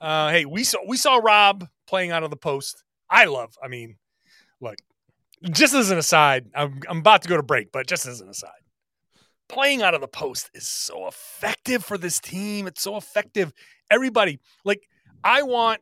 Uh, 0.00 0.30
hey, 0.30 0.46
we 0.46 0.64
saw 0.64 0.78
we 0.86 0.96
saw 0.96 1.18
Rob 1.18 1.68
playing 1.86 2.10
out 2.10 2.24
of 2.24 2.30
the 2.30 2.36
post. 2.36 2.82
I 3.08 3.26
love. 3.26 3.56
I 3.62 3.68
mean, 3.68 3.98
look, 4.60 4.76
just 5.50 5.74
as 5.74 5.90
an 5.90 5.98
aside, 5.98 6.46
I'm, 6.56 6.80
I'm 6.88 6.98
about 6.98 7.22
to 7.22 7.28
go 7.28 7.36
to 7.36 7.42
break, 7.42 7.70
but 7.70 7.86
just 7.86 8.06
as 8.06 8.20
an 8.20 8.28
aside, 8.28 8.50
playing 9.48 9.82
out 9.82 9.94
of 9.94 10.00
the 10.00 10.08
post 10.08 10.50
is 10.54 10.66
so 10.66 11.06
effective 11.06 11.84
for 11.84 11.98
this 11.98 12.18
team. 12.18 12.66
It's 12.66 12.82
so 12.82 12.96
effective. 12.96 13.52
Everybody, 13.90 14.40
like, 14.64 14.88
I 15.24 15.42
want 15.42 15.80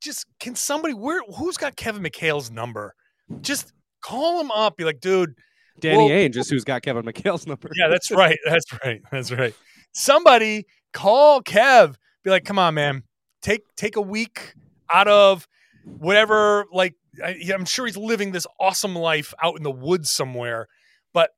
just 0.00 0.26
can 0.40 0.54
somebody 0.54 0.94
where 0.94 1.20
who's 1.36 1.56
got 1.56 1.76
Kevin 1.76 2.02
McHale's 2.02 2.50
number? 2.50 2.94
Just 3.40 3.72
call 4.00 4.40
him 4.40 4.50
up. 4.50 4.76
Be 4.76 4.84
like, 4.84 5.00
dude. 5.00 5.34
Danny 5.80 5.98
well, 5.98 6.08
Ainge 6.08 6.36
is 6.36 6.50
who's 6.50 6.64
got 6.64 6.82
Kevin 6.82 7.04
McHale's 7.04 7.46
number. 7.46 7.70
Yeah, 7.76 7.88
that's 7.88 8.10
right. 8.10 8.38
That's 8.44 8.72
right. 8.84 9.00
That's 9.12 9.30
right. 9.30 9.54
Somebody 9.92 10.66
call 10.92 11.42
Kev. 11.42 11.94
Be 12.24 12.30
like, 12.30 12.44
come 12.44 12.58
on, 12.58 12.74
man. 12.74 13.04
Take 13.42 13.62
take 13.76 13.96
a 13.96 14.00
week 14.00 14.54
out 14.92 15.06
of 15.06 15.46
whatever. 15.84 16.66
Like, 16.72 16.94
I, 17.24 17.36
I'm 17.54 17.64
sure 17.64 17.86
he's 17.86 17.96
living 17.96 18.32
this 18.32 18.46
awesome 18.58 18.94
life 18.94 19.32
out 19.42 19.56
in 19.56 19.62
the 19.62 19.70
woods 19.70 20.10
somewhere. 20.10 20.66
But, 21.12 21.30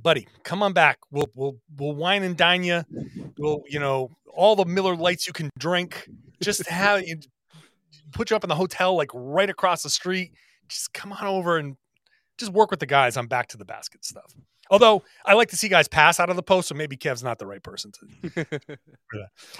buddy, 0.00 0.28
come 0.44 0.62
on 0.62 0.72
back. 0.72 0.98
We'll 1.10 1.30
we'll 1.34 1.56
we'll 1.76 1.94
wine 1.94 2.22
and 2.22 2.36
dine 2.36 2.62
you. 2.62 2.84
We'll 3.36 3.62
you 3.68 3.80
know 3.80 4.10
all 4.32 4.54
the 4.54 4.64
Miller 4.64 4.94
Lights 4.94 5.26
you 5.26 5.32
can 5.32 5.50
drink. 5.58 6.08
Just 6.40 6.66
have 6.68 7.06
you 7.06 7.18
put 8.12 8.30
you 8.30 8.36
up 8.36 8.44
in 8.44 8.48
the 8.48 8.54
hotel 8.54 8.96
like 8.96 9.10
right 9.14 9.50
across 9.50 9.82
the 9.82 9.90
street. 9.90 10.32
Just 10.68 10.92
come 10.92 11.12
on 11.12 11.26
over 11.26 11.58
and 11.58 11.76
just 12.38 12.52
work 12.52 12.70
with 12.70 12.80
the 12.80 12.86
guys 12.86 13.16
on 13.16 13.26
back 13.26 13.48
to 13.48 13.56
the 13.56 13.64
basket 13.64 14.04
stuff. 14.04 14.34
Although 14.68 15.04
I 15.24 15.34
like 15.34 15.50
to 15.50 15.56
see 15.56 15.68
guys 15.68 15.86
pass 15.86 16.18
out 16.18 16.28
of 16.28 16.34
the 16.34 16.42
post, 16.42 16.68
so 16.68 16.74
maybe 16.74 16.96
Kev's 16.96 17.22
not 17.22 17.38
the 17.38 17.46
right 17.46 17.62
person 17.62 17.92
to. 17.92 18.34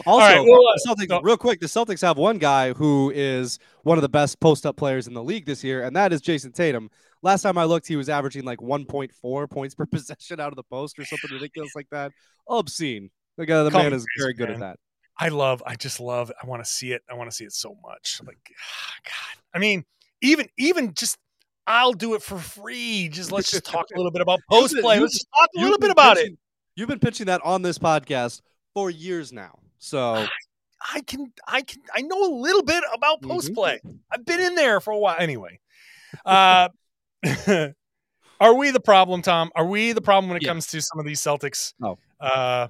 also, 0.07 0.27
right, 0.27 0.41
well, 0.41 0.61
uh, 0.67 0.79
Celtics, 0.85 1.09
no. 1.09 1.21
real 1.21 1.37
quick, 1.37 1.61
the 1.61 1.67
Celtics 1.67 2.03
have 2.03 2.19
one 2.19 2.39
guy 2.39 2.73
who 2.73 3.13
is 3.15 3.61
one 3.85 3.99
of 3.99 4.03
the 4.03 4.09
best 4.09 4.41
post-up 4.41 4.77
players 4.77 5.07
in 5.07 5.15
the 5.15 5.23
league 5.23 5.47
this 5.47 5.63
year, 5.63 5.85
and 5.85 5.95
that 5.95 6.13
is 6.13 6.21
Jayson 6.21 6.53
Tatum. 6.53 6.91
Last 7.23 7.43
time 7.43 7.57
I 7.57 7.65
looked, 7.65 7.87
he 7.87 7.95
was 7.95 8.09
averaging 8.09 8.45
like 8.45 8.59
1.4 8.59 9.51
points 9.51 9.77
per 9.77 9.87
possession 9.93 10.41
out 10.41 10.49
of 10.49 10.57
the 10.57 10.65
post 10.65 10.99
or 10.99 11.05
something 11.05 11.31
ridiculous 11.33 11.77
like 11.77 11.89
that. 11.91 12.11
Obscene. 12.49 13.11
The 13.37 13.47
guy, 13.47 13.63
the 13.63 13.71
man 13.71 13.93
is 13.93 14.05
very 14.19 14.35
good 14.35 14.49
man. 14.49 14.55
at 14.55 14.61
that. 14.61 14.79
I 15.19 15.29
love, 15.29 15.63
I 15.67 15.77
just 15.77 16.01
love, 16.01 16.31
I 16.43 16.47
want 16.47 16.63
to 16.63 16.71
see 16.71 16.93
it. 16.93 17.03
I 17.11 17.15
want 17.15 17.31
to 17.31 17.37
see 17.37 17.45
it 17.45 17.53
so 17.53 17.77
much. 17.83 18.21
Like, 18.25 18.39
God, 19.05 19.43
I 19.55 19.59
mean, 19.59 19.85
even, 20.21 20.49
even 20.59 20.95
just, 20.95 21.17
I'll 21.67 21.93
do 21.93 22.15
it 22.15 22.23
for 22.23 22.39
free. 22.39 23.09
Just 23.09 23.33
let's 23.33 23.51
just 23.51 23.65
talk 23.65 23.87
a 23.95 23.97
little 23.97 24.13
bit 24.13 24.23
about 24.23 24.41
post 24.51 24.77
play. 24.81 25.01
Let's 25.01 25.15
just 25.15 25.29
talk 25.35 25.49
a 25.57 25.61
little 25.61 25.79
bit 25.79 25.91
about 25.91 26.17
pitching, 26.17 26.35
it. 26.35 26.39
You've 26.77 26.89
been 26.89 26.99
pitching 26.99 27.27
that 27.27 27.41
on 27.45 27.63
this 27.63 27.79
podcast 27.79 28.43
for 28.75 28.91
years 28.91 29.33
now. 29.33 29.59
So 29.79 30.15
I, 30.15 30.29
I 30.95 31.01
can, 31.01 31.33
I 31.47 31.63
can, 31.63 31.83
I 31.95 32.03
know 32.03 32.23
a 32.23 32.33
little 32.39 32.63
bit 32.63 32.85
about 32.95 33.23
post 33.23 33.55
play. 33.55 33.81
Mm-hmm. 33.85 33.97
I've 34.13 34.25
been 34.25 34.41
in 34.41 34.55
there 34.55 34.81
for 34.81 34.93
a 34.93 34.99
while. 34.99 35.17
Anyway, 35.19 35.61
uh, 36.25 36.69
are 38.41 38.55
we 38.55 38.71
the 38.71 38.81
problem, 38.81 39.23
Tom? 39.23 39.51
Are 39.57 39.67
we 39.67 39.93
the 39.93 40.03
problem 40.03 40.29
when 40.29 40.37
it 40.37 40.43
yeah. 40.43 40.51
comes 40.51 40.67
to 40.69 40.81
some 40.81 41.01
of 41.01 41.07
these 41.07 41.21
Celtics? 41.21 41.73
No. 41.81 41.99
Uh, 42.21 42.69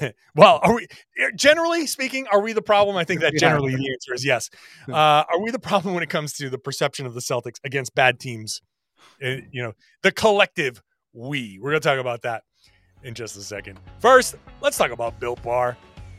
well, 0.34 0.60
are 0.62 0.74
we 0.74 0.86
eh, 1.18 1.30
generally 1.34 1.86
speaking, 1.86 2.26
are 2.32 2.40
we 2.40 2.52
the 2.52 2.62
problem? 2.62 2.96
I 2.96 3.04
think 3.04 3.20
that 3.20 3.34
generally 3.34 3.74
the 3.74 3.90
answer 3.92 4.14
is 4.14 4.24
yes. 4.24 4.50
Uh, 4.88 4.92
are 4.92 5.40
we 5.40 5.50
the 5.50 5.58
problem 5.58 5.94
when 5.94 6.02
it 6.02 6.10
comes 6.10 6.32
to 6.34 6.50
the 6.50 6.58
perception 6.58 7.06
of 7.06 7.14
the 7.14 7.20
Celtics 7.20 7.56
against 7.64 7.94
bad 7.94 8.18
teams? 8.18 8.60
Uh, 9.22 9.36
you 9.50 9.62
know, 9.62 9.72
the 10.02 10.12
collective 10.12 10.82
we. 11.12 11.58
We're 11.60 11.70
going 11.70 11.80
to 11.80 11.88
talk 11.88 11.98
about 11.98 12.22
that 12.22 12.42
in 13.02 13.14
just 13.14 13.36
a 13.36 13.42
second. 13.42 13.78
First, 14.00 14.36
let's 14.60 14.76
talk 14.76 14.90
about 14.90 15.20
Built 15.20 15.42
Bar. 15.42 15.76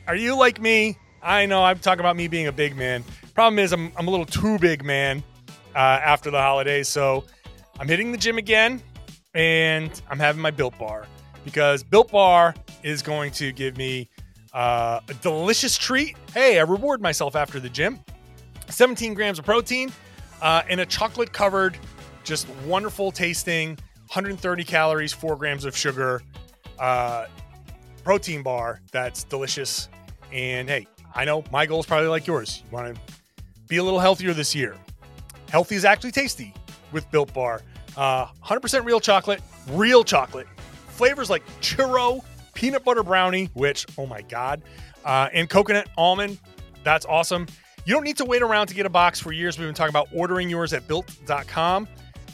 Are 0.08 0.15
you 0.15 0.36
like 0.36 0.62
me? 0.62 0.98
I 1.22 1.45
know 1.45 1.63
I'm 1.63 1.80
talking 1.80 2.00
about 2.00 2.15
me 2.15 2.28
being 2.28 2.48
a 2.48 2.52
big 2.52 2.76
man. 2.76 3.04
Problem 3.34 3.60
is, 3.60 3.74
I'm, 3.74 3.91
I'm 3.98 4.08
a 4.08 4.12
little 4.12 4.26
too 4.26 4.58
big 4.60 4.84
man 4.84 5.24
uh, 5.76 5.78
after 5.78 6.32
the 6.32 6.39
holidays. 6.39 6.88
So 6.88 7.26
I'm 7.80 7.88
hitting 7.88 8.12
the 8.12 8.17
gym 8.17 8.38
again 8.38 8.82
and 9.34 10.02
I'm 10.10 10.19
having 10.19 10.41
my 10.41 10.52
Built 10.52 10.78
Bar 10.78 11.06
because 11.45 11.84
Built 11.84 12.12
Bar 12.12 12.56
is 12.84 13.02
going 13.02 13.32
to 13.34 13.52
give 13.52 13.78
me 13.78 14.10
uh, 14.54 15.00
a 15.08 15.13
delicious 15.15 15.78
treat. 15.78 16.15
Hey, 16.34 16.60
I 16.60 16.63
reward 16.63 17.02
myself 17.02 17.36
after 17.36 17.60
the 17.60 17.70
gym. 17.70 18.00
17 18.70 19.13
grams 19.13 19.39
of 19.39 19.46
protein 19.46 19.92
uh, 20.42 20.63
and 20.70 20.80
a 20.80 20.86
chocolate 20.86 21.34
covered, 21.34 21.78
just 22.24 22.48
wonderful 22.65 23.12
tasting, 23.12 23.70
130 24.10 24.63
calories, 24.63 25.13
four 25.13 25.36
grams 25.36 25.65
of 25.65 25.76
sugar 25.76 26.22
uh, 26.80 27.26
protein 28.04 28.44
bar 28.44 28.82
that's 28.92 29.24
delicious. 29.24 29.89
And 30.32 30.70
hey, 30.70 30.88
I 31.13 31.26
know 31.26 31.44
my 31.52 31.65
goal 31.65 31.80
is 31.80 31.86
probably 31.86 32.08
like 32.08 32.28
yours. 32.28 32.63
You 32.65 32.76
want 32.76 32.96
to 32.96 33.02
be 33.68 33.78
a 33.78 33.84
little 33.84 34.00
healthier 34.00 34.34
this 34.34 34.56
year. 34.56 34.76
Healthy 35.50 35.76
is 35.76 35.86
actually 35.86 36.12
tasty 36.12 36.54
with 36.92 37.10
Built 37.12 37.34
Bar. 37.34 37.62
Uh, 37.98 38.28
100% 38.46 38.86
real 38.86 39.00
chocolate, 39.00 39.42
real 39.72 40.04
chocolate, 40.04 40.48
flavors 40.89 41.30
like 41.30 41.46
churro, 41.60 42.24
peanut 42.60 42.84
butter 42.84 43.04
brownie, 43.04 43.50
which, 43.54 43.86
oh 43.98 44.06
my 44.06 44.22
God, 44.24 44.62
uh, 45.06 45.30
and 45.32 45.50
coconut 45.50 45.88
almond. 45.98 46.38
That's 46.84 47.06
awesome. 47.06 47.48
You 47.86 47.93
don't 47.93 48.04
need 48.04 48.17
to 48.17 48.26
wait 48.26 48.41
around 48.41 48.67
to 48.67 48.76
get 48.76 48.86
a 48.86 48.89
box 48.89 49.17
for 49.17 49.32
years. 49.32 49.58
We've 49.58 49.65
been 49.65 49.74
talking 49.74 49.93
about 49.93 50.10
ordering 50.13 50.50
yours 50.50 50.74
at 50.74 50.86
built.com. 50.86 51.88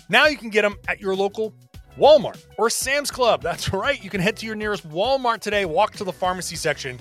Now 0.10 0.26
you 0.26 0.36
can 0.36 0.50
get 0.50 0.64
them 0.64 0.78
at 0.88 1.00
your 1.00 1.16
local 1.16 1.54
Walmart 2.00 2.44
or 2.58 2.72
Sam's 2.72 3.12
Club. 3.12 3.44
That's 3.44 3.72
right. 3.72 4.04
You 4.04 4.10
can 4.10 4.20
head 4.20 4.36
to 4.38 4.48
your 4.48 4.56
nearest 4.56 4.90
Walmart 4.90 5.42
today, 5.42 5.66
walk 5.66 5.94
to 5.98 6.04
the 6.04 6.12
pharmacy 6.12 6.56
section, 6.56 6.98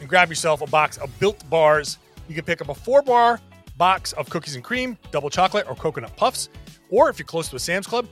and 0.00 0.08
grab 0.08 0.28
yourself 0.28 0.60
a 0.60 0.66
box 0.66 0.96
of 0.96 1.16
built 1.20 1.48
bars. 1.48 1.98
You 2.28 2.34
can 2.34 2.44
pick 2.44 2.60
up 2.60 2.70
a 2.70 2.74
four 2.74 3.02
bar 3.02 3.40
box 3.76 4.12
of 4.14 4.28
cookies 4.30 4.56
and 4.56 4.64
cream, 4.64 4.98
double 5.12 5.30
chocolate, 5.30 5.66
or 5.68 5.76
coconut 5.76 6.16
puffs. 6.16 6.48
Or 6.90 7.08
if 7.08 7.20
you're 7.20 7.26
close 7.26 7.48
to 7.50 7.56
a 7.56 7.60
Sam's 7.60 7.86
Club, 7.86 8.08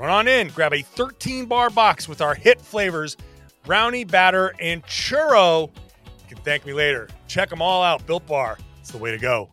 Run 0.00 0.08
on 0.08 0.28
in, 0.28 0.48
grab 0.48 0.72
a 0.72 0.80
13 0.80 1.44
bar 1.44 1.68
box 1.68 2.08
with 2.08 2.22
our 2.22 2.34
hit 2.34 2.58
flavors 2.58 3.18
brownie, 3.64 4.04
batter, 4.04 4.54
and 4.60 4.84
churro. 4.84 5.70
You 6.28 6.36
can 6.36 6.44
thank 6.44 6.66
me 6.66 6.72
later. 6.72 7.08
Check 7.28 7.50
them 7.50 7.62
all 7.62 7.82
out. 7.82 8.06
Built 8.06 8.26
Bar, 8.26 8.58
it's 8.78 8.90
the 8.90 8.98
way 8.98 9.10
to 9.10 9.18
go. 9.18 9.52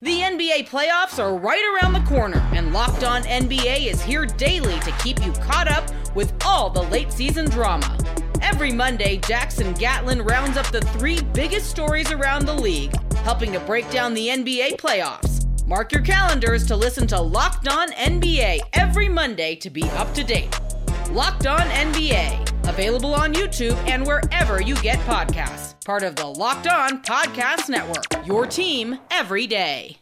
The 0.00 0.18
NBA 0.18 0.68
playoffs 0.68 1.22
are 1.22 1.36
right 1.36 1.62
around 1.80 1.92
the 1.92 2.08
corner, 2.08 2.38
and 2.52 2.72
Locked 2.72 3.04
On 3.04 3.22
NBA 3.22 3.86
is 3.86 4.02
here 4.02 4.26
daily 4.26 4.80
to 4.80 4.90
keep 5.02 5.24
you 5.24 5.30
caught 5.34 5.70
up 5.70 5.88
with 6.16 6.34
all 6.44 6.68
the 6.70 6.82
late 6.82 7.12
season 7.12 7.48
drama. 7.48 7.96
Every 8.40 8.72
Monday, 8.72 9.18
Jackson 9.18 9.72
Gatlin 9.74 10.22
rounds 10.22 10.56
up 10.56 10.66
the 10.72 10.80
three 10.80 11.22
biggest 11.32 11.70
stories 11.70 12.10
around 12.10 12.46
the 12.46 12.52
league, 12.52 12.92
helping 13.18 13.52
to 13.52 13.60
break 13.60 13.88
down 13.92 14.12
the 14.12 14.26
NBA 14.26 14.76
playoffs. 14.76 15.46
Mark 15.68 15.92
your 15.92 16.02
calendars 16.02 16.66
to 16.66 16.74
listen 16.74 17.06
to 17.06 17.20
Locked 17.20 17.68
On 17.68 17.88
NBA 17.92 18.58
every 18.72 19.08
Monday 19.08 19.54
to 19.54 19.70
be 19.70 19.84
up 19.90 20.12
to 20.14 20.24
date. 20.24 20.60
Locked 21.12 21.46
On 21.46 21.60
NBA, 21.60 22.51
available 22.72 23.14
on 23.14 23.34
YouTube 23.34 23.76
and 23.86 24.06
wherever 24.06 24.62
you 24.62 24.74
get 24.76 24.98
podcasts. 25.00 25.74
Part 25.84 26.02
of 26.02 26.16
the 26.16 26.26
Locked 26.26 26.66
On 26.66 27.02
Podcast 27.02 27.68
Network, 27.68 28.26
your 28.26 28.46
team 28.46 28.98
every 29.10 29.46
day. 29.46 29.98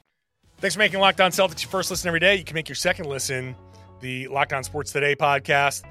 Thanks 0.58 0.74
for 0.76 0.78
making 0.78 1.00
Locked 1.00 1.20
On 1.20 1.32
Celtics 1.32 1.62
your 1.62 1.70
first 1.70 1.90
listen 1.90 2.06
every 2.06 2.20
day. 2.20 2.36
You 2.36 2.44
can 2.44 2.54
make 2.54 2.68
your 2.68 2.76
second 2.76 3.06
listen 3.06 3.56
the 4.00 4.28
Locked 4.28 4.52
On 4.52 4.62
Sports 4.62 4.92
Today 4.92 5.16
podcast. 5.16 5.82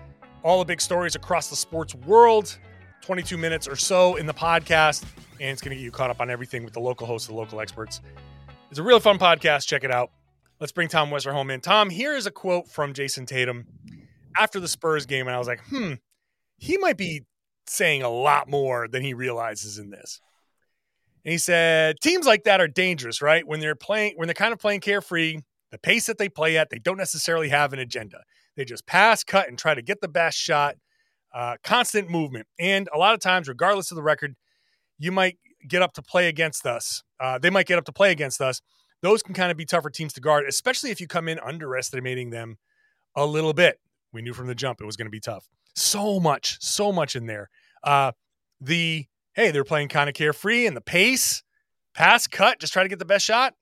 All 0.42 0.60
the 0.60 0.66
big 0.66 0.80
stories 0.80 1.16
across 1.16 1.50
the 1.50 1.56
sports 1.56 1.94
world, 1.94 2.58
22 3.02 3.38
minutes 3.38 3.68
or 3.68 3.76
so 3.76 4.16
in 4.16 4.26
the 4.26 4.34
podcast, 4.34 5.04
and 5.40 5.50
it's 5.50 5.62
going 5.62 5.72
to 5.72 5.76
get 5.76 5.84
you 5.84 5.92
caught 5.92 6.10
up 6.10 6.22
on 6.22 6.30
everything 6.30 6.64
with 6.64 6.74
the 6.74 6.80
local 6.80 7.06
hosts, 7.06 7.28
the 7.28 7.34
local 7.34 7.60
experts. 7.60 8.00
It's 8.70 8.80
a 8.80 8.84
really 8.84 9.02
fun 9.02 9.20
podcast. 9.20 9.68
Check 9.68 9.84
it 9.84 9.92
out. 9.92 10.12
Let's 10.62 10.72
bring 10.72 10.88
Tom 10.88 11.10
Westerholm, 11.10 11.52
in. 11.54 11.60
Tom, 11.60 11.90
here 11.90 12.16
is 12.16 12.26
a 12.26 12.32
quote 12.32 12.70
from 12.70 12.94
Jayson 12.94 13.26
Tatum 13.26 13.66
after 14.38 14.60
the 14.62 14.68
Spurs 14.68 15.06
game, 15.06 15.28
and 15.28 15.36
I 15.36 15.40
was 15.40 15.48
like, 15.48 15.62
hmm, 15.66 15.94
he 16.60 16.78
might 16.78 16.98
be 16.98 17.24
saying 17.68 18.04
a 18.04 18.10
lot 18.10 18.50
more 18.50 18.88
than 18.88 19.04
he 19.04 19.14
realizes 19.14 19.78
in 19.78 19.90
this. 19.90 20.22
And 21.26 21.32
he 21.32 21.38
said, 21.38 21.98
teams 22.02 22.26
like 22.26 22.44
that 22.46 22.62
are 22.62 22.68
dangerous, 22.68 23.22
right? 23.22 23.46
When 23.46 23.60
they're 23.60 23.76
playing, 23.76 24.14
when 24.16 24.28
they're 24.28 24.34
kind 24.34 24.54
of 24.54 24.60
playing 24.60 24.80
carefree, 24.82 25.40
the 25.72 25.78
pace 25.78 26.06
that 26.08 26.18
they 26.18 26.30
play 26.30 26.58
at, 26.58 26.70
they 26.70 26.80
don't 26.80 26.98
necessarily 26.98 27.50
have 27.50 27.74
an 27.74 27.80
agenda. 27.80 28.22
They 28.56 28.66
just 28.66 28.88
pass, 28.88 29.24
cut, 29.24 29.48
and 29.48 29.58
try 29.58 29.74
to 29.76 29.82
get 29.82 30.02
the 30.02 30.08
best 30.08 30.38
shot. 30.38 30.76
Uh, 31.32 31.58
constant 31.64 32.10
movement, 32.10 32.48
and 32.60 32.90
a 32.92 32.98
lot 32.98 33.14
of 33.14 33.20
times, 33.20 33.48
regardless 33.48 33.92
of 33.92 33.96
the 33.96 34.02
record, 34.02 34.36
you 34.98 35.12
might 35.12 35.38
get 35.68 35.84
up 35.84 35.94
to 35.94 36.02
play 36.02 36.28
against 36.28 36.66
us. 36.66 37.04
Uh, 37.20 37.38
they 37.38 37.52
might 37.52 37.68
get 37.68 37.78
up 37.78 37.86
to 37.86 37.92
play 37.92 38.10
against 38.12 38.42
us. 38.42 38.62
Those 39.04 39.22
can 39.22 39.36
kind 39.36 39.52
of 39.52 39.58
be 39.58 39.64
tougher 39.64 39.92
teams 39.92 40.12
to 40.14 40.22
guard, 40.22 40.46
especially 40.48 40.90
if 40.90 41.00
you 41.00 41.06
come 41.06 41.28
in 41.28 41.40
underestimating 41.40 42.32
them 42.32 42.58
a 43.16 43.28
little 43.28 43.54
bit. 43.54 43.80
We 44.12 44.22
knew 44.22 44.34
from 44.34 44.48
the 44.48 44.56
jump 44.56 44.82
it 44.82 44.86
was 44.86 44.96
going 44.98 45.06
to 45.08 45.12
be 45.12 45.20
tough. 45.20 45.48
So 45.76 46.20
much, 46.20 46.58
so 46.62 46.92
much 46.92 47.16
in 47.16 47.26
there. 47.28 47.50
Uh, 47.84 48.12
the 48.60 49.06
hey, 49.34 49.52
they're 49.52 49.64
playing 49.64 49.88
kind 49.90 50.10
of 50.10 50.16
carefree 50.16 50.66
and 50.66 50.76
the 50.76 50.82
pace, 50.82 51.44
pass, 51.94 52.28
cut, 52.28 52.60
just 52.60 52.74
try 52.74 52.84
to 52.84 52.90
get 52.90 53.00
the 53.00 53.06
best 53.06 53.26
shot. 53.26 53.54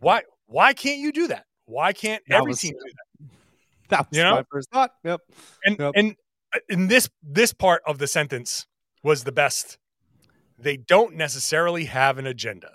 Why? 0.00 0.22
Why 0.46 0.72
can't 0.72 0.98
you 0.98 1.12
do 1.12 1.26
that? 1.28 1.44
Why 1.66 1.92
can't 1.92 2.22
That 2.28 2.36
every 2.38 2.50
was- 2.50 2.60
team 2.60 2.72
do 2.72 2.78
that? 2.80 3.26
That 3.90 4.08
was 4.10 4.18
You 4.18 4.22
know? 4.22 4.34
my 4.36 4.44
first 4.52 4.70
thought. 4.70 4.90
Yep. 5.02 5.20
And 5.64 5.78
Yep. 5.78 5.92
and 5.96 6.14
uh, 6.54 6.58
in 6.68 6.88
this 6.88 7.08
this 7.22 7.52
part 7.54 7.82
of 7.86 7.96
the 7.98 8.06
sentence 8.06 8.66
was 9.02 9.24
the 9.24 9.32
best. 9.32 9.78
They 10.58 10.76
don't 10.76 11.14
necessarily 11.16 11.84
have 11.86 12.18
an 12.18 12.26
agenda. 12.26 12.70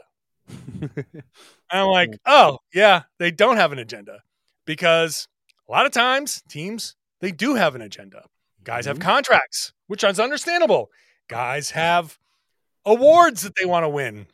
I'm 1.70 1.88
like, 1.88 2.10
oh 2.26 2.60
yeah, 2.74 3.04
they 3.20 3.30
don't 3.32 3.58
have 3.58 3.72
an 3.72 3.80
agenda 3.80 4.22
because 4.66 5.28
a 5.68 5.72
lot 5.72 5.86
of 5.86 5.92
times 5.92 6.44
teams 6.48 6.96
they 7.22 7.32
do 7.32 7.56
have 7.56 7.76
an 7.76 7.82
agenda. 7.82 8.26
Guys 8.64 8.86
have 8.86 9.00
mm-hmm. 9.00 9.10
contracts, 9.10 9.74
which 9.88 10.04
is 10.04 10.20
understandable. 10.20 10.90
Guys 11.28 11.72
have 11.72 12.18
awards 12.86 13.44
that 13.44 13.54
they 13.60 13.66
want 13.66 13.84
to 13.84 13.90
win. 13.90 14.28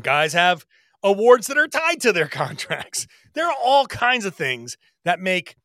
Guys 0.00 0.32
have 0.32 0.66
awards 1.02 1.46
that 1.46 1.58
are 1.58 1.68
tied 1.68 2.00
to 2.00 2.12
their 2.12 2.28
contracts. 2.28 3.06
There 3.34 3.46
are 3.46 3.54
all 3.62 3.86
kinds 3.86 4.24
of 4.24 4.34
things 4.34 4.76
that 5.04 5.20
make 5.20 5.56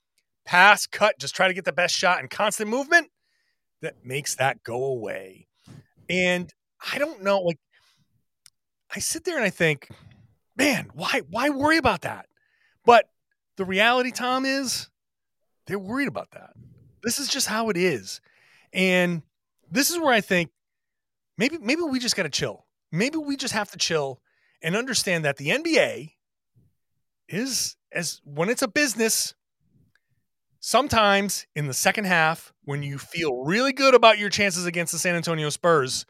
pass, 0.45 0.86
cut, 0.86 1.19
just 1.19 1.36
try 1.36 1.47
to 1.47 1.53
get 1.53 1.65
the 1.65 1.71
best 1.71 1.95
shot 1.95 2.19
and 2.19 2.29
constant 2.29 2.69
movement 2.69 3.10
that 3.82 4.06
makes 4.06 4.36
that 4.36 4.63
go 4.63 4.84
away. 4.86 5.47
And 6.10 6.51
I 6.91 6.97
don't 6.97 7.23
know, 7.23 7.41
like 7.41 7.60
I 8.93 8.99
sit 8.99 9.23
there 9.23 9.38
and 9.38 9.45
I 9.45 9.49
think, 9.49 9.89
man, 10.56 10.89
why 10.93 11.21
why 11.29 11.49
worry 11.49 11.77
about 11.77 12.01
that? 12.01 12.27
But 12.86 13.06
the 13.58 13.66
reality, 13.66 14.12
Tom, 14.12 14.46
is 14.46 14.89
they're 15.68 15.80
worried 15.80 16.08
about 16.08 16.32
that. 16.32 16.52
This 17.04 17.20
is 17.20 17.28
just 17.28 17.48
how 17.48 17.70
it 17.70 17.78
is. 17.78 18.22
And 18.72 19.22
this 19.70 19.89
is 19.89 20.00
where 20.00 20.13
I 20.13 20.22
think 20.22 20.52
maybe 21.38 21.58
maybe 21.58 21.82
we 21.82 22.00
just 22.00 22.16
got 22.16 22.24
to 22.24 22.30
chill. 22.30 22.66
Maybe 22.92 23.18
we 23.18 23.36
just 23.36 23.54
have 23.54 23.72
to 23.72 23.78
chill 23.78 24.22
and 24.62 24.76
understand 24.76 25.26
that 25.26 25.38
the 25.38 25.50
NBA 25.50 26.12
is 27.28 27.76
as 27.92 28.22
when 28.24 28.50
it's 28.50 28.62
a 28.62 28.68
business 28.68 29.34
sometimes 30.60 31.46
in 31.56 31.68
the 31.68 31.74
second 31.74 32.06
half 32.06 32.54
when 32.63 32.84
you 32.84 32.98
feel 32.98 33.44
really 33.44 33.74
good 33.74 33.94
about 33.94 34.18
your 34.18 34.30
chances 34.30 34.66
against 34.66 34.92
the 34.94 35.00
San 35.00 35.16
Antonio 35.16 35.50
Spurs 35.50 36.06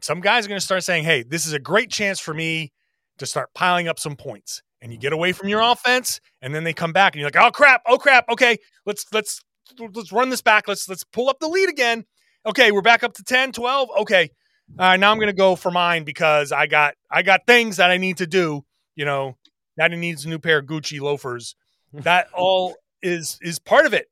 some 0.00 0.20
guys 0.20 0.44
are 0.44 0.48
going 0.48 0.58
to 0.60 0.64
start 0.64 0.82
saying 0.82 1.04
hey 1.04 1.22
this 1.22 1.46
is 1.46 1.52
a 1.52 1.58
great 1.58 1.90
chance 1.90 2.18
for 2.18 2.34
me 2.34 2.72
to 3.18 3.26
start 3.26 3.52
piling 3.54 3.88
up 3.88 3.98
some 3.98 4.16
points 4.16 4.62
and 4.82 4.92
you 4.92 4.98
get 4.98 5.14
away 5.14 5.32
from 5.32 5.48
your 5.48 5.62
offense 5.62 6.20
and 6.42 6.54
then 6.54 6.64
they 6.64 6.74
come 6.74 6.92
back 6.92 7.14
and 7.14 7.20
you're 7.20 7.28
like 7.28 7.36
oh 7.36 7.50
crap 7.50 7.80
oh 7.86 7.96
crap 7.96 8.28
okay 8.28 8.58
let's 8.84 9.06
let's 9.12 9.40
let's 9.78 10.12
run 10.12 10.28
this 10.28 10.42
back 10.42 10.68
let's 10.68 10.86
let's 10.88 11.04
pull 11.04 11.30
up 11.30 11.38
the 11.40 11.48
lead 11.48 11.70
again. 11.70 12.04
Okay 12.44 12.72
we're 12.72 12.82
back 12.82 13.02
up 13.02 13.14
to 13.14 13.22
10 13.22 13.52
12 13.52 13.88
okay. 14.00 14.30
Uh, 14.78 14.96
now 14.96 15.10
i'm 15.10 15.18
going 15.18 15.26
to 15.26 15.32
go 15.32 15.56
for 15.56 15.70
mine 15.70 16.04
because 16.04 16.52
i 16.52 16.66
got 16.66 16.94
i 17.10 17.22
got 17.22 17.46
things 17.46 17.76
that 17.78 17.90
i 17.90 17.96
need 17.96 18.16
to 18.18 18.26
do 18.26 18.64
you 18.94 19.04
know 19.04 19.36
daddy 19.78 19.96
needs 19.96 20.24
a 20.24 20.28
new 20.28 20.38
pair 20.38 20.58
of 20.58 20.66
gucci 20.66 21.00
loafers. 21.00 21.56
That 21.94 22.28
all 22.32 22.74
is 23.02 23.38
is 23.42 23.58
part 23.58 23.84
of 23.84 23.92
it. 23.92 24.06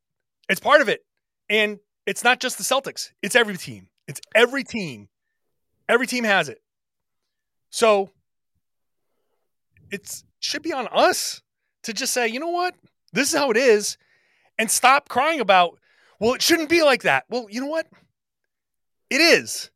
It's 0.50 0.60
part 0.60 0.82
of 0.82 0.90
it. 0.90 1.00
And 1.48 1.78
it's 2.04 2.22
not 2.22 2.38
just 2.38 2.58
the 2.58 2.64
celtics. 2.64 3.08
It's 3.22 3.34
every 3.34 3.56
team. 3.56 3.88
It's 4.06 4.20
every 4.34 4.64
team. 4.64 5.08
Every 5.88 6.06
team 6.06 6.24
has 6.24 6.50
it. 6.50 6.58
So 7.70 8.10
it's 9.90 10.24
should 10.40 10.62
be 10.62 10.72
on 10.72 10.88
us 10.92 11.42
to 11.84 11.92
just 11.92 12.12
say 12.12 12.28
you 12.28 12.40
know 12.40 12.48
what? 12.48 12.74
This 13.12 13.32
is 13.32 13.38
how 13.38 13.50
it 13.50 13.56
is 13.56 13.96
and 14.58 14.70
stop 14.70 15.08
crying 15.08 15.40
about 15.40 15.78
well 16.18 16.34
it 16.34 16.42
shouldn't 16.42 16.68
be 16.68 16.82
like 16.82 17.02
that. 17.02 17.24
Well 17.28 17.46
you 17.50 17.60
know 17.60 17.66
what? 17.68 17.86
It 19.08 19.20
is. 19.20 19.70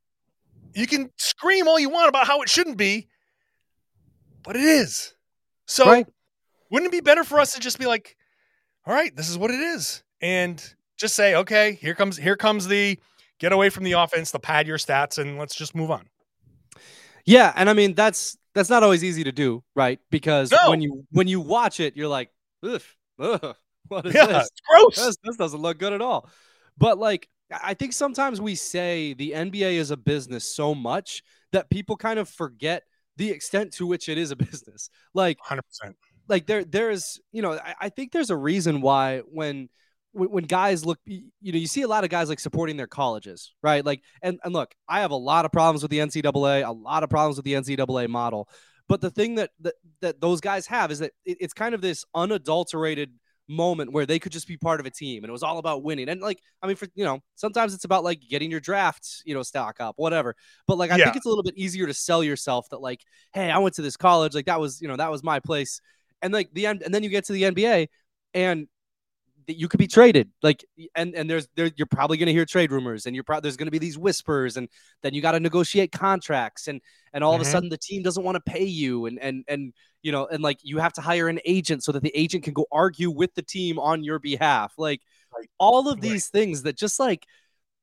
You 0.75 0.87
can 0.87 1.11
scream 1.17 1.69
all 1.69 1.79
you 1.79 1.89
want 1.89 2.09
about 2.09 2.27
how 2.27 2.43
it 2.43 2.49
shouldn't 2.49 2.77
be 2.77 3.09
but 4.43 4.57
it 4.57 4.63
is. 4.63 5.15
So 5.67 5.89
Right. 5.89 6.07
wouldn't 6.71 6.93
it 6.93 6.97
be 6.97 7.01
better 7.01 7.25
for 7.25 7.41
us 7.41 7.55
to 7.55 7.61
just 7.61 7.79
be 7.79 7.87
like 7.87 8.17
all 8.87 8.95
right 8.95 9.15
this 9.17 9.29
is 9.31 9.39
what 9.39 9.51
it 9.51 9.61
is 9.61 10.03
and 10.21 10.63
just 10.97 11.15
say 11.15 11.35
okay 11.35 11.73
here 11.75 11.95
comes 11.95 12.17
here 12.17 12.37
comes 12.37 12.67
the 12.69 12.99
get 13.39 13.53
away 13.53 13.69
from 13.71 13.85
the 13.85 13.93
offense 13.93 14.31
the 14.31 14.39
pad 14.39 14.67
your 14.67 14.79
stats 14.79 15.19
and 15.19 15.39
let's 15.39 15.55
just 15.55 15.75
move 15.75 15.91
on. 15.91 16.09
Yeah, 17.27 17.53
and 17.57 17.71
I 17.71 17.73
mean 17.73 17.95
that's 17.95 18.37
that's 18.55 18.71
not 18.71 18.83
always 18.83 19.05
easy 19.05 19.25
to 19.25 19.33
do, 19.33 19.63
right? 19.75 19.99
Because 20.11 20.51
No. 20.51 20.71
when 20.71 20.81
you 20.81 21.05
when 21.11 21.29
you 21.29 21.41
watch 21.41 21.81
it, 21.81 21.97
you're 21.97 22.09
like, 22.09 22.31
ugh, 22.63 22.83
ugh 23.19 23.57
what 23.89 24.07
is 24.07 24.15
yeah 24.15 24.27
this? 24.27 24.51
gross 24.69 24.97
this? 24.97 25.17
This 25.23 25.37
doesn't 25.37 25.61
look 25.61 25.79
good 25.79 25.93
at 25.93 26.01
all. 26.01 26.29
But 26.79 26.99
like, 26.99 27.29
I 27.51 27.75
think 27.75 27.93
sometimes 27.93 28.41
we 28.41 28.55
say 28.55 29.13
the 29.15 29.33
NBA 29.33 29.75
is 29.75 29.91
a 29.91 29.97
business 29.97 30.55
so 30.55 30.75
much 30.75 31.23
that 31.53 31.71
people 31.71 31.97
kind 31.97 32.19
of 32.19 32.29
forget 32.29 32.85
the 33.17 33.31
extent 33.31 33.73
to 33.75 33.87
which 33.87 34.09
it 34.09 34.19
is 34.19 34.31
a 34.31 34.37
business. 34.51 34.91
Like, 35.13 35.39
100% 35.49 35.61
like 36.27 36.47
there 36.47 36.65
there's 36.65 37.21
you 37.33 37.43
know 37.43 37.53
I, 37.53 37.75
I 37.83 37.89
think 37.91 38.13
there's 38.13 38.31
a 38.31 38.37
reason 38.37 38.81
why 38.81 39.19
when 39.31 39.69
when 40.15 40.31
when 40.31 40.45
guys 40.45 40.85
look 40.87 40.99
you 41.05 41.53
know 41.53 41.59
you 41.59 41.67
see 41.67 41.83
a 41.83 41.89
lot 41.89 42.05
of 42.05 42.11
guys 42.11 42.29
like 42.29 42.41
supporting 42.41 42.77
their 42.77 42.87
colleges 42.87 43.53
right? 43.63 43.85
Like 43.85 44.01
and, 44.23 44.39
and 44.45 44.53
look 44.55 44.75
i 44.89 45.01
have 45.01 45.11
a 45.11 45.17
lot 45.17 45.45
of 45.45 45.53
problems 45.53 45.83
with 45.83 45.91
the 45.91 45.99
ncaa 45.99 46.65
a 46.67 46.73
lot 46.73 47.03
of 47.03 47.11
problems 47.11 47.37
with 47.37 47.45
the 47.45 47.53
ncaa 47.55 48.09
model. 48.09 48.49
But 48.89 49.01
the 49.01 49.11
thing 49.11 49.35
that 49.37 49.51
that, 49.61 49.75
that 50.01 50.21
those 50.21 50.41
guys 50.41 50.67
have 50.69 50.91
is 50.91 51.01
that 51.01 51.13
it, 51.25 51.39
it's 51.41 51.55
kind 51.55 51.75
of 51.75 51.81
this 51.81 52.05
unadulterated 52.15 53.11
moment 53.47 53.93
where 53.93 54.07
they 54.07 54.19
could 54.19 54.33
just 54.33 54.49
be 54.49 54.57
part 54.57 54.81
of 54.81 54.87
a 54.87 54.91
team 54.91 55.23
and 55.23 55.29
it 55.29 55.33
was 55.33 55.43
all 55.43 55.59
about 55.59 55.83
winning. 55.83 56.09
And 56.09 56.21
like 56.21 56.41
i 56.63 56.67
mean 56.67 56.77
for 56.77 56.87
you 56.95 57.05
know 57.05 57.21
sometimes 57.35 57.75
it's 57.75 57.85
about 57.85 58.05
like 58.05 58.21
getting 58.31 58.51
your 58.51 58.61
draft 58.61 59.23
you 59.27 59.35
know 59.35 59.43
stock 59.43 59.77
up 59.81 59.95
whatever. 59.99 60.35
But 60.67 60.79
like 60.79 60.91
i 60.91 60.97
Yeah. 60.97 61.05
think 61.05 61.17
it's 61.17 61.27
a 61.27 61.29
little 61.29 61.43
bit 61.45 61.57
easier 61.57 61.87
to 61.87 61.95
sell 61.95 62.23
yourself 62.25 62.69
that 62.71 62.81
like 62.81 63.01
hey 63.33 63.51
i 63.51 63.59
went 63.59 63.75
to 63.77 63.83
this 63.83 63.97
college 63.97 64.35
like 64.35 64.47
that 64.47 64.61
was 64.61 64.81
you 64.81 64.89
know 64.89 64.97
that 64.97 65.11
was 65.11 65.23
my 65.23 65.41
place. 65.41 65.81
And 66.23 66.33
like 66.33 66.49
the 66.55 66.67
end 66.67 66.83
and 66.83 66.95
then 66.95 67.03
you 67.03 67.11
get 67.11 67.25
to 67.27 67.33
the 67.35 67.43
nba 67.43 67.89
and 68.33 68.67
you 69.47 69.69
could 69.69 69.79
be 69.79 69.87
traded 69.87 70.31
like 70.43 70.65
and 70.95 71.15
and 71.15 71.29
there's 71.29 71.49
there 71.57 71.71
you're 71.77 71.87
probably 71.87 72.17
going 72.17 72.27
to 72.27 72.33
hear 72.33 72.45
trade 72.47 72.73
rumors 72.73 73.07
and 73.07 73.15
you're 73.15 73.25
probably 73.25 73.43
there's 73.49 73.57
going 73.57 73.67
to 73.67 73.71
be 73.73 73.79
these 73.79 73.99
whispers 73.99 74.57
and 74.57 74.69
then 75.03 75.15
you 75.15 75.21
got 75.23 75.33
to 75.33 75.41
negotiate 75.41 75.93
contracts 75.93 76.69
and 76.69 76.81
and 77.13 77.23
all 77.25 77.35
of 77.35 77.41
Mhm. 77.41 77.43
a 77.43 77.45
sudden 77.45 77.69
the 77.69 77.79
team 77.79 78.03
doesn't 78.03 78.25
want 78.25 78.37
to 78.37 78.41
pay 78.53 78.65
you 78.65 79.07
and 79.07 79.19
and 79.21 79.45
and 79.49 79.73
you 80.03 80.13
know 80.13 80.27
and 80.27 80.43
like 80.43 80.59
you 80.63 80.79
have 80.79 80.93
to 80.93 81.01
hire 81.01 81.29
an 81.29 81.41
agent 81.45 81.85
so 81.85 81.93
that 81.93 82.03
the 82.03 82.13
agent 82.15 82.45
can 82.45 82.53
go 82.55 82.67
argue 82.73 83.11
with 83.11 83.35
the 83.35 83.43
team 83.43 83.79
on 83.79 84.03
your 84.05 84.19
behalf 84.19 84.73
like 84.79 85.01
Right. 85.37 85.49
all 85.59 85.89
of 85.89 86.01
Right. 86.01 86.03
these 86.03 86.29
things 86.29 86.63
that 86.63 86.77
just 86.77 86.99
like 87.01 87.27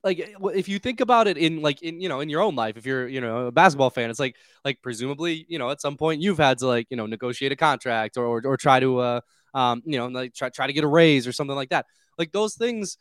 like 0.04 0.20
eh, 0.20 0.34
if 0.56 0.68
you 0.68 0.80
think 0.80 1.00
about 1.02 1.28
it 1.28 1.38
in 1.38 1.62
like 1.62 1.82
in 1.82 2.02
you 2.02 2.10
know 2.10 2.20
in 2.22 2.30
your 2.30 2.42
own 2.42 2.56
life 2.56 2.78
if 2.78 2.86
you're 2.86 3.08
you 3.08 3.22
know 3.22 3.48
a 3.48 3.52
basketball 3.52 3.90
fan 3.90 4.10
it's 4.10 4.20
like 4.20 4.36
like 4.66 4.82
presumably 4.82 5.46
you 5.48 5.60
know 5.60 5.70
at 5.70 5.82
some 5.82 5.98
point 5.98 6.22
you've 6.22 6.38
had 6.38 6.58
to 6.58 6.68
like 6.68 6.88
you 6.90 6.98
know 6.98 7.06
negotiate 7.06 7.52
a 7.52 7.56
contract 7.56 8.18
or 8.18 8.26
or, 8.26 8.42
or 8.46 8.58
try 8.58 8.80
to 8.80 9.00
uh 9.00 9.22
um 9.54 9.82
you 9.86 9.98
know 9.98 10.08
like 10.08 10.34
try, 10.34 10.50
try 10.50 10.68
to 10.68 10.74
get 10.74 10.84
a 10.84 10.88
raise 10.88 11.28
or 11.28 11.32
something 11.32 11.56
like 11.56 11.70
that. 11.70 11.86
Like 12.18 12.32
those 12.32 12.56
things 12.56 12.98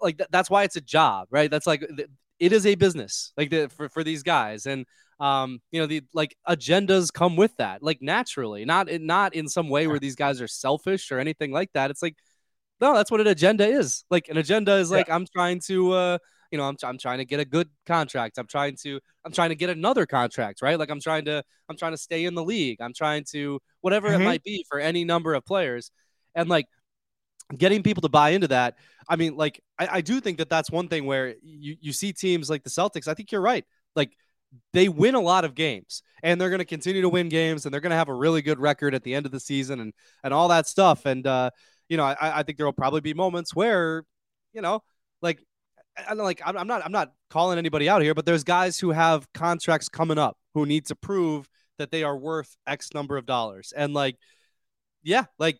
like 0.00 0.18
th- 0.18 0.28
that's 0.30 0.50
why 0.50 0.64
it's 0.64 0.76
a 0.76 0.80
job 0.80 1.28
right? 1.30 1.50
That's 1.50 1.66
like 1.66 1.80
th- 1.80 2.08
it 2.38 2.52
is 2.52 2.66
a 2.66 2.74
business 2.74 3.32
like 3.36 3.50
the, 3.50 3.68
for, 3.68 3.88
for 3.88 4.04
these 4.04 4.22
guys. 4.22 4.66
And 4.66 4.86
um 5.20 5.60
you 5.72 5.80
know 5.80 5.86
the 5.86 6.02
like 6.14 6.36
agendas 6.48 7.12
come 7.12 7.34
with 7.36 7.56
that 7.56 7.82
like 7.82 8.00
naturally 8.00 8.64
not 8.64 8.88
in 8.88 9.04
not 9.06 9.34
in 9.34 9.48
some 9.48 9.68
way 9.68 9.86
where 9.88 9.98
these 9.98 10.14
guys 10.14 10.40
are 10.40 10.46
selfish 10.46 11.10
or 11.10 11.18
anything 11.18 11.50
like 11.52 11.70
that. 11.72 11.90
It's 11.90 12.02
like 12.02 12.16
no 12.80 12.94
that's 12.94 13.10
what 13.10 13.20
an 13.20 13.26
agenda 13.26 13.66
is. 13.66 14.04
Like 14.10 14.28
an 14.28 14.36
agenda 14.36 14.74
is 14.76 14.90
Yeah. 14.90 14.98
like 14.98 15.10
i'm 15.10 15.26
trying 15.26 15.60
to 15.66 15.92
uh 15.92 16.18
you 16.50 16.58
know 16.58 16.64
I'm, 16.64 16.76
I'm 16.82 16.98
trying 16.98 17.18
to 17.18 17.24
get 17.24 17.40
a 17.40 17.44
good 17.44 17.68
contract. 17.86 18.38
I'm 18.38 18.46
trying 18.46 18.76
to 18.82 19.00
i'm 19.24 19.32
trying 19.32 19.50
to 19.50 19.54
get 19.56 19.70
another 19.70 20.06
contract 20.06 20.62
right? 20.62 20.78
Like 20.78 20.90
i'm 20.90 21.00
trying 21.00 21.24
to 21.26 21.42
i'm 21.68 21.76
trying 21.76 21.92
to 21.92 21.98
stay 21.98 22.24
in 22.24 22.34
the 22.34 22.44
league. 22.44 22.78
I'm 22.80 22.94
trying 22.94 23.24
to 23.32 23.60
whatever 23.80 24.08
Mhm. 24.08 24.20
it 24.20 24.24
might 24.24 24.42
be 24.44 24.64
for 24.68 24.78
any 24.80 25.04
number 25.04 25.34
of 25.34 25.44
players. 25.44 25.90
And 26.34 26.48
like 26.48 26.66
getting 27.56 27.82
people 27.82 28.02
to 28.02 28.08
buy 28.10 28.30
into 28.30 28.48
that 28.48 28.76
i 29.08 29.16
mean 29.16 29.34
like 29.34 29.62
i, 29.78 29.88
I 29.92 30.00
do 30.02 30.20
think 30.20 30.36
that 30.38 30.50
that's 30.50 30.70
one 30.70 30.86
thing 30.88 31.06
where 31.06 31.34
you, 31.42 31.76
you 31.80 31.92
see 31.94 32.12
teams 32.12 32.50
like 32.50 32.62
the 32.62 32.68
celtics 32.70 33.08
i 33.08 33.14
think 33.14 33.32
you're 33.32 33.40
right. 33.40 33.64
Like 33.96 34.12
they 34.74 34.88
win 34.88 35.14
a 35.14 35.20
lot 35.20 35.44
of 35.46 35.54
games 35.54 36.02
and 36.22 36.40
they're 36.40 36.50
going 36.50 36.58
to 36.60 36.64
continue 36.64 37.02
to 37.02 37.08
win 37.08 37.28
games 37.28 37.64
and 37.64 37.72
they're 37.72 37.80
going 37.82 37.90
to 37.90 37.96
have 37.96 38.08
a 38.08 38.14
really 38.14 38.42
good 38.42 38.58
record 38.58 38.94
at 38.94 39.02
the 39.02 39.14
end 39.14 39.26
of 39.26 39.32
the 39.32 39.40
season 39.40 39.80
and 39.80 39.92
and 40.24 40.32
all 40.34 40.48
that 40.48 40.66
stuff. 40.66 41.06
And 41.06 41.26
uh 41.26 41.50
you 41.88 41.96
know 41.96 42.04
i, 42.04 42.16
I 42.40 42.42
think 42.42 42.58
there 42.58 42.66
will 42.66 42.72
probably 42.74 43.00
be 43.00 43.14
moments 43.14 43.54
where 43.54 44.04
you 44.52 44.60
know 44.60 44.82
like 45.22 45.42
and 46.08 46.18
like 46.18 46.40
I'm, 46.44 46.56
I'm 46.56 46.66
not 46.66 46.84
I'm 46.84 46.92
not 46.92 47.12
calling 47.30 47.58
anybody 47.58 47.88
out 47.88 48.02
here, 48.02 48.14
but 48.14 48.26
there's 48.26 48.44
guys 48.44 48.78
who 48.78 48.90
have 48.90 49.30
contracts 49.32 49.88
coming 49.88 50.18
up 50.18 50.36
who 50.54 50.66
need 50.66 50.86
to 50.86 50.94
prove 50.96 51.48
that 51.78 51.90
they 51.90 52.02
are 52.02 52.16
worth 52.16 52.56
X 52.66 52.90
number 52.94 53.16
of 53.16 53.26
dollars, 53.26 53.72
and 53.76 53.94
like, 53.94 54.16
yeah, 55.02 55.24
like 55.38 55.58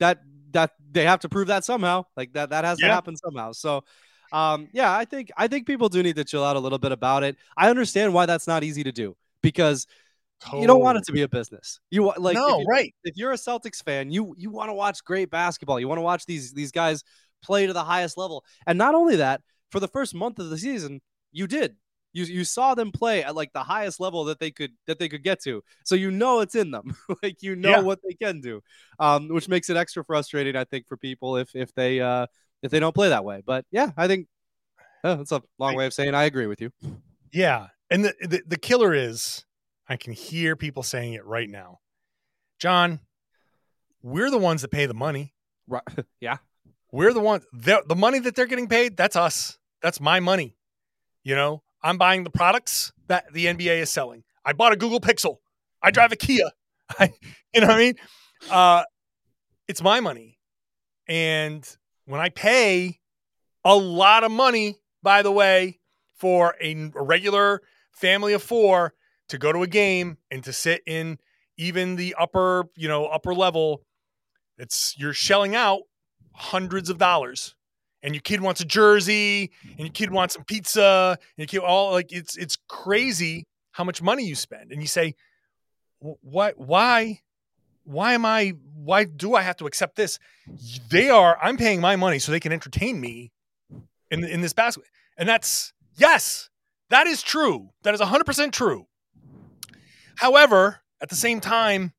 that 0.00 0.20
that 0.52 0.72
they 0.90 1.04
have 1.04 1.20
to 1.20 1.28
prove 1.28 1.48
that 1.48 1.64
somehow. 1.64 2.04
Like 2.16 2.32
that 2.34 2.50
that 2.50 2.64
has 2.64 2.80
Yeah. 2.80 2.88
to 2.88 2.94
happen 2.94 3.16
somehow. 3.16 3.52
So. 3.52 3.84
Um, 4.32 4.68
yeah, 4.72 4.92
I 4.92 5.04
think 5.04 5.30
I 5.36 5.46
think 5.46 5.68
people 5.68 5.88
do 5.88 6.02
need 6.02 6.16
to 6.16 6.24
chill 6.24 6.42
out 6.42 6.56
a 6.56 6.58
little 6.58 6.80
bit 6.80 6.90
about 6.90 7.22
it. 7.22 7.36
I 7.56 7.70
understand 7.70 8.12
why 8.12 8.26
that's 8.26 8.48
not 8.48 8.64
easy 8.64 8.82
to 8.82 8.90
do 8.90 9.16
because 9.40 9.86
you 10.52 10.66
don't 10.66 10.80
want 10.80 10.98
it 10.98 11.04
to 11.04 11.12
be 11.12 11.22
a 11.22 11.28
business. 11.28 11.78
You 11.90 12.02
want 12.02 12.20
like 12.20 12.34
if 12.34 12.40
no, 12.40 12.58
you- 12.58 12.66
right. 12.66 12.92
if 13.04 13.16
you're 13.16 13.30
a 13.30 13.36
Celtics 13.36 13.84
fan, 13.84 14.10
you 14.10 14.34
you 14.36 14.50
want 14.50 14.68
to 14.68 14.74
watch 14.74 15.04
great 15.04 15.30
basketball. 15.30 15.78
You 15.78 15.86
want 15.86 15.98
to 15.98 16.02
watch 16.02 16.26
these 16.26 16.52
these 16.52 16.72
guys 16.72 17.04
play 17.40 17.68
to 17.68 17.72
the 17.72 17.84
highest 17.84 18.18
level. 18.18 18.44
And 18.66 18.76
not 18.76 18.96
only 18.96 19.14
that, 19.16 19.42
for 19.70 19.80
the 19.80 19.88
first 19.88 20.14
month 20.14 20.38
of 20.38 20.50
the 20.50 20.58
season, 20.58 21.00
you 21.32 21.46
did. 21.46 21.76
You 22.12 22.24
you 22.24 22.44
saw 22.44 22.74
them 22.74 22.92
play 22.92 23.22
at 23.22 23.34
like 23.34 23.52
the 23.52 23.62
highest 23.62 24.00
level 24.00 24.24
that 24.24 24.38
they 24.40 24.50
could 24.50 24.72
that 24.86 24.98
they 24.98 25.08
could 25.08 25.22
get 25.22 25.42
to. 25.42 25.62
So 25.84 25.94
you 25.94 26.10
know 26.10 26.40
it's 26.40 26.54
in 26.54 26.70
them. 26.70 26.96
like 27.22 27.42
you 27.42 27.56
know 27.56 27.70
Yeah. 27.70 27.80
what 27.80 28.00
they 28.02 28.14
can 28.14 28.40
do. 28.40 28.62
Um, 28.98 29.28
which 29.28 29.48
makes 29.48 29.68
it 29.68 29.76
extra 29.76 30.02
frustrating, 30.02 30.56
I 30.56 30.64
think, 30.64 30.86
for 30.88 30.96
people 30.96 31.36
if 31.36 31.54
if 31.54 31.74
they 31.74 32.00
uh 32.00 32.26
if 32.62 32.70
they 32.70 32.80
don't 32.80 32.94
play 32.94 33.10
that 33.10 33.24
way. 33.24 33.42
But 33.44 33.66
yeah, 33.70 33.90
I 33.98 34.06
think 34.06 34.28
oh, 35.04 35.16
that's 35.16 35.32
a 35.32 35.42
long 35.58 35.74
way 35.76 35.84
of 35.86 35.92
saying 35.92 36.14
I 36.14 36.24
agree 36.24 36.46
with 36.46 36.60
you. 36.62 36.70
Yeah. 37.32 37.68
And 37.90 38.04
the, 38.06 38.14
the 38.22 38.42
the 38.46 38.56
killer 38.58 38.94
is 38.94 39.44
I 39.86 39.96
can 39.96 40.14
hear 40.14 40.56
people 40.56 40.82
saying 40.82 41.12
it 41.12 41.24
right 41.26 41.50
now. 41.50 41.80
John, 42.58 43.00
we're 44.02 44.30
the 44.30 44.38
ones 44.38 44.62
that 44.62 44.70
pay 44.70 44.86
the 44.86 44.94
money. 44.94 45.34
Right. 45.68 45.82
yeah. 46.20 46.38
We're 46.92 47.12
the 47.12 47.20
ones 47.20 47.44
the 47.52 47.96
money 47.96 48.18
that 48.20 48.34
they're 48.34 48.46
getting 48.46 48.68
paid, 48.68 48.96
that's 48.96 49.16
us. 49.16 49.58
That's 49.82 50.00
my 50.00 50.20
money. 50.20 50.56
You 51.24 51.34
know, 51.34 51.62
I'm 51.82 51.98
buying 51.98 52.24
the 52.24 52.30
products 52.30 52.92
that 53.08 53.32
the 53.32 53.46
NBA 53.46 53.80
is 53.80 53.90
selling. 53.90 54.24
I 54.44 54.52
bought 54.52 54.72
a 54.72 54.76
Google 54.76 55.00
Pixel. 55.00 55.36
I 55.82 55.90
drive 55.90 56.12
a 56.12 56.16
Kia. 56.16 56.50
I, 56.98 57.12
you 57.52 57.60
know 57.60 57.66
what 57.66 57.76
I 57.76 57.78
mean? 57.78 57.94
Uh, 58.50 58.84
it's 59.68 59.82
my 59.82 60.00
money. 60.00 60.38
And 61.08 61.68
when 62.06 62.20
I 62.20 62.28
pay 62.28 63.00
a 63.64 63.76
lot 63.76 64.24
of 64.24 64.30
money, 64.30 64.76
by 65.02 65.22
the 65.22 65.32
way, 65.32 65.80
for 66.14 66.54
a, 66.60 66.90
a 66.94 67.02
regular 67.02 67.60
family 67.92 68.32
of 68.32 68.42
four 68.42 68.94
to 69.28 69.38
go 69.38 69.52
to 69.52 69.62
a 69.62 69.66
game 69.66 70.18
and 70.30 70.42
to 70.44 70.52
sit 70.52 70.82
in 70.86 71.18
even 71.58 71.96
the 71.96 72.14
upper, 72.18 72.64
you 72.76 72.88
know, 72.88 73.06
upper 73.06 73.34
level, 73.34 73.82
it's 74.58 74.94
you're 74.96 75.12
shelling 75.12 75.54
out 75.54 75.82
hundreds 76.36 76.90
of 76.90 76.98
dollars. 76.98 77.54
And 78.02 78.14
your 78.14 78.22
kid 78.22 78.40
wants 78.40 78.60
a 78.60 78.64
jersey, 78.64 79.50
and 79.70 79.80
your 79.80 79.88
kid 79.90 80.10
wants 80.10 80.34
some 80.34 80.44
pizza, 80.44 81.18
and 81.38 81.48
kid 81.48 81.58
all 81.58 81.92
like 81.92 82.12
it's 82.12 82.36
it's 82.36 82.56
crazy 82.68 83.46
how 83.72 83.84
much 83.84 84.00
money 84.00 84.24
you 84.24 84.34
spend. 84.34 84.70
And 84.70 84.80
you 84.80 84.86
say, 84.86 85.14
"Wh- 85.98 86.22
what 86.22 86.58
why 86.58 87.20
why 87.84 88.12
am 88.12 88.24
I 88.24 88.52
why 88.74 89.04
do 89.04 89.34
I 89.34 89.42
have 89.42 89.56
to 89.56 89.66
accept 89.66 89.96
this? 89.96 90.18
They 90.90 91.08
are 91.08 91.38
I'm 91.40 91.56
paying 91.56 91.80
my 91.80 91.96
money 91.96 92.18
so 92.18 92.30
they 92.30 92.40
can 92.40 92.52
entertain 92.52 93.00
me 93.00 93.32
in 94.10 94.24
in 94.24 94.40
this 94.40 94.52
basket. 94.52 94.84
And 95.16 95.28
that's 95.28 95.72
yes, 95.96 96.50
that 96.90 97.06
is 97.06 97.22
true. 97.22 97.70
That 97.82 97.94
is 97.94 98.00
100% 98.00 98.52
true. 98.52 98.86
However, 100.16 100.80
at 101.00 101.08
the 101.08 101.16
same 101.16 101.40
time 101.40 101.92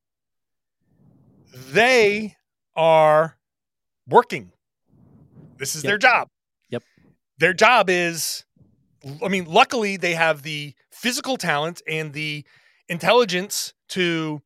they 1.54 2.36
are 2.76 3.37
working. 4.08 4.52
This 5.58 5.76
is 5.76 5.84
Yep. 5.84 5.89
their 5.89 5.98
job. 5.98 6.30
Yep. 6.70 6.84
Their 7.39 7.54
job 7.54 7.89
is 7.89 8.43
I 9.24 9.28
mean, 9.28 9.46
luckily 9.46 9.98
they 9.98 10.15
have 10.15 10.41
the 10.41 10.74
physical 10.91 11.38
talent 11.38 11.82
and 11.88 12.13
the 12.13 12.43
intelligence 12.89 13.74
to 13.89 14.41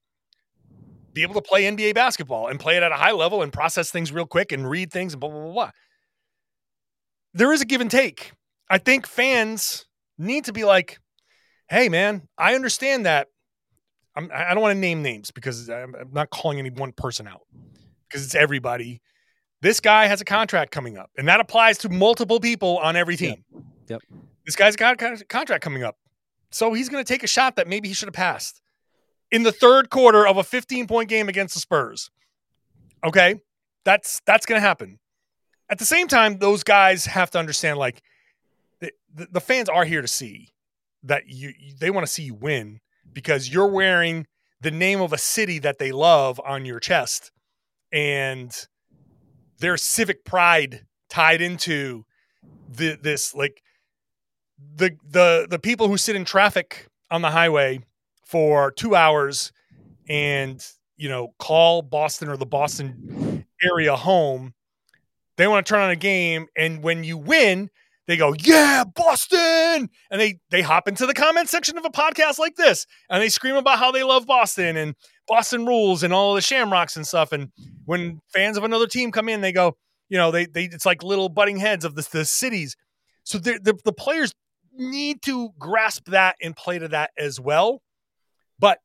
be 1.13 1.23
able 1.23 1.33
to 1.35 1.41
play 1.41 1.63
NBA 1.63 1.95
basketball 1.95 2.47
and 2.47 2.59
play 2.59 2.77
it 2.77 2.83
at 2.83 2.91
a 2.91 2.95
high 2.95 3.11
level 3.11 3.41
and 3.41 3.51
process 3.51 3.91
things 3.91 4.11
real 4.11 4.25
quick 4.25 4.51
and 4.51 4.69
read 4.69 4.91
things 4.91 5.13
and 5.13 5.19
blah, 5.19 5.29
blah, 5.29 5.41
blah, 5.41 5.53
blah. 5.53 5.71
There 7.33 7.51
is 7.53 7.61
a 7.61 7.65
give 7.65 7.81
and 7.81 7.91
take. 7.91 8.33
I 8.69 8.77
think 8.77 9.07
fans 9.07 9.85
need 10.17 10.45
to 10.45 10.53
be 10.53 10.63
like, 10.63 10.99
hey, 11.69 11.89
man, 11.89 12.27
I 12.37 12.55
understand 12.55 13.05
that. 13.05 13.27
I'm, 14.15 14.29
I 14.33 14.53
don't 14.53 14.61
want 14.61 14.75
to 14.75 14.79
name 14.79 15.01
names 15.01 15.31
because 15.31 15.69
I'm, 15.69 15.95
I'm 15.95 16.11
not 16.11 16.29
calling 16.29 16.59
any 16.59 16.69
one 16.69 16.91
person 16.91 17.27
out 17.27 17.41
because 18.09 18.25
it's 18.25 18.35
everybody. 18.35 19.01
This 19.61 19.79
guy 19.79 20.07
has 20.07 20.21
a 20.21 20.25
contract 20.25 20.71
coming 20.71 20.97
up, 20.97 21.11
and 21.17 21.27
that 21.27 21.39
applies 21.39 21.77
to 21.79 21.89
multiple 21.89 22.39
people 22.39 22.77
on 22.79 22.95
every 22.95 23.15
team. 23.15 23.43
Yep. 23.87 24.01
This 24.45 24.55
guy's 24.55 24.75
got 24.75 25.01
a 25.01 25.25
contract 25.25 25.63
coming 25.63 25.83
up. 25.83 25.97
So 26.49 26.73
he's 26.73 26.89
going 26.89 27.03
to 27.03 27.07
take 27.07 27.23
a 27.23 27.27
shot 27.27 27.55
that 27.57 27.67
maybe 27.67 27.87
he 27.87 27.93
should 27.93 28.07
have 28.07 28.13
passed 28.15 28.61
in 29.31 29.43
the 29.43 29.51
third 29.51 29.89
quarter 29.89 30.27
of 30.27 30.37
a 30.37 30.43
15 30.43 30.87
point 30.87 31.09
game 31.09 31.29
against 31.29 31.53
the 31.53 31.59
Spurs. 31.61 32.09
Okay, 33.03 33.39
that's 33.85 34.21
that's 34.25 34.45
going 34.45 34.59
to 34.59 34.67
happen. 34.67 34.99
At 35.69 35.79
the 35.79 35.85
same 35.85 36.07
time, 36.07 36.39
those 36.39 36.63
guys 36.63 37.05
have 37.05 37.31
to 37.31 37.39
understand 37.39 37.77
like 37.79 38.01
the, 38.79 38.91
the, 39.13 39.27
the 39.31 39.39
fans 39.41 39.69
are 39.69 39.85
here 39.85 40.01
to 40.01 40.07
see 40.07 40.49
that 41.03 41.27
you 41.27 41.53
you- 41.57 41.75
they 41.79 41.89
want 41.91 42.05
to 42.05 42.11
see 42.11 42.23
you 42.23 42.33
win 42.33 42.79
because 43.13 43.49
you're 43.49 43.67
wearing 43.67 44.25
the 44.59 44.71
name 44.71 45.01
of 45.01 45.13
a 45.13 45.17
city 45.17 45.59
that 45.59 45.77
they 45.79 45.91
love 45.91 46.39
on 46.45 46.65
your 46.65 46.79
chest 46.79 47.31
and 47.91 48.67
their 49.61 49.77
civic 49.77 50.25
pride 50.25 50.85
tied 51.09 51.41
into 51.41 52.03
the, 52.69 52.97
this 53.01 53.33
like 53.33 53.61
the 54.75 54.91
the 55.09 55.47
the 55.49 55.59
people 55.59 55.87
who 55.87 55.97
sit 55.97 56.15
in 56.15 56.25
traffic 56.25 56.87
on 57.09 57.21
the 57.21 57.29
highway 57.29 57.79
for 58.25 58.71
two 58.71 58.95
hours 58.95 59.51
and 60.09 60.65
you 60.97 61.07
know 61.07 61.33
call 61.37 61.81
Boston 61.81 62.27
or 62.27 62.37
the 62.37 62.45
Boston 62.45 63.45
area 63.63 63.95
home. 63.95 64.53
They 65.37 65.47
want 65.47 65.65
to 65.65 65.69
turn 65.71 65.81
on 65.81 65.89
a 65.89 65.95
game, 65.95 66.47
and 66.55 66.83
when 66.83 67.03
you 67.03 67.17
win, 67.17 67.69
they 68.07 68.17
go, 68.17 68.33
"Yeah, 68.33 68.83
Boston!" 68.83 69.89
and 70.09 70.21
they 70.21 70.39
they 70.49 70.61
hop 70.61 70.87
into 70.87 71.05
the 71.05 71.13
comment 71.13 71.49
section 71.49 71.77
of 71.77 71.85
a 71.85 71.89
podcast 71.89 72.39
like 72.39 72.55
this, 72.55 72.87
and 73.09 73.21
they 73.21 73.29
scream 73.29 73.55
about 73.55 73.79
how 73.79 73.91
they 73.91 74.03
love 74.03 74.25
Boston 74.25 74.75
and 74.75 74.95
Boston 75.27 75.65
rules 75.65 76.03
and 76.03 76.13
all 76.13 76.35
the 76.35 76.41
Shamrocks 76.41 76.95
and 76.95 77.05
stuff. 77.05 77.31
And 77.31 77.51
when 77.85 78.21
fans 78.27 78.57
of 78.57 78.63
another 78.63 78.87
team 78.87 79.11
come 79.11 79.29
in, 79.29 79.41
they 79.41 79.51
go, 79.51 79.77
you 80.09 80.17
know, 80.17 80.31
they 80.31 80.45
they 80.45 80.65
it's 80.65 80.85
like 80.85 81.03
little 81.03 81.29
butting 81.29 81.57
heads 81.57 81.85
of 81.85 81.95
the, 81.95 82.07
the 82.11 82.25
cities. 82.25 82.75
So 83.23 83.37
the, 83.37 83.59
the 83.61 83.77
the 83.85 83.93
players 83.93 84.33
need 84.73 85.21
to 85.23 85.49
grasp 85.59 86.09
that 86.09 86.35
and 86.41 86.55
play 86.55 86.79
to 86.79 86.87
that 86.89 87.11
as 87.17 87.39
well. 87.39 87.81
But 88.59 88.79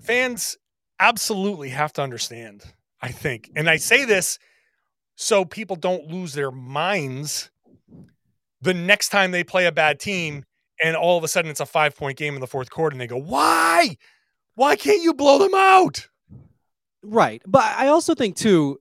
fans 0.00 0.56
absolutely 0.98 1.70
have 1.70 1.92
to 1.94 2.02
understand, 2.02 2.62
I 3.00 3.08
think. 3.08 3.50
And 3.56 3.68
I 3.68 3.76
say 3.76 4.04
this 4.04 4.38
so 5.16 5.44
people 5.44 5.76
don't 5.76 6.06
lose 6.06 6.32
their 6.32 6.50
minds 6.50 7.50
the 8.60 8.74
next 8.74 9.08
time 9.08 9.32
they 9.32 9.44
play 9.44 9.66
a 9.66 9.72
bad 9.72 9.98
team 10.00 10.44
and 10.82 10.96
all 10.96 11.18
of 11.18 11.24
a 11.24 11.28
sudden 11.28 11.50
it's 11.50 11.60
a 11.60 11.66
five 11.66 11.96
point 11.96 12.16
game 12.16 12.34
in 12.34 12.40
the 12.40 12.46
fourth 12.46 12.70
quarter 12.70 12.94
and 12.94 13.00
they 13.00 13.06
go, 13.06 13.18
why? 13.18 13.96
Why 14.54 14.76
can't 14.76 15.02
you 15.02 15.14
blow 15.14 15.38
them 15.38 15.54
out? 15.54 16.08
Right. 17.02 17.42
But 17.46 17.64
I 17.64 17.88
also 17.88 18.14
think 18.14 18.36
too 18.36 18.78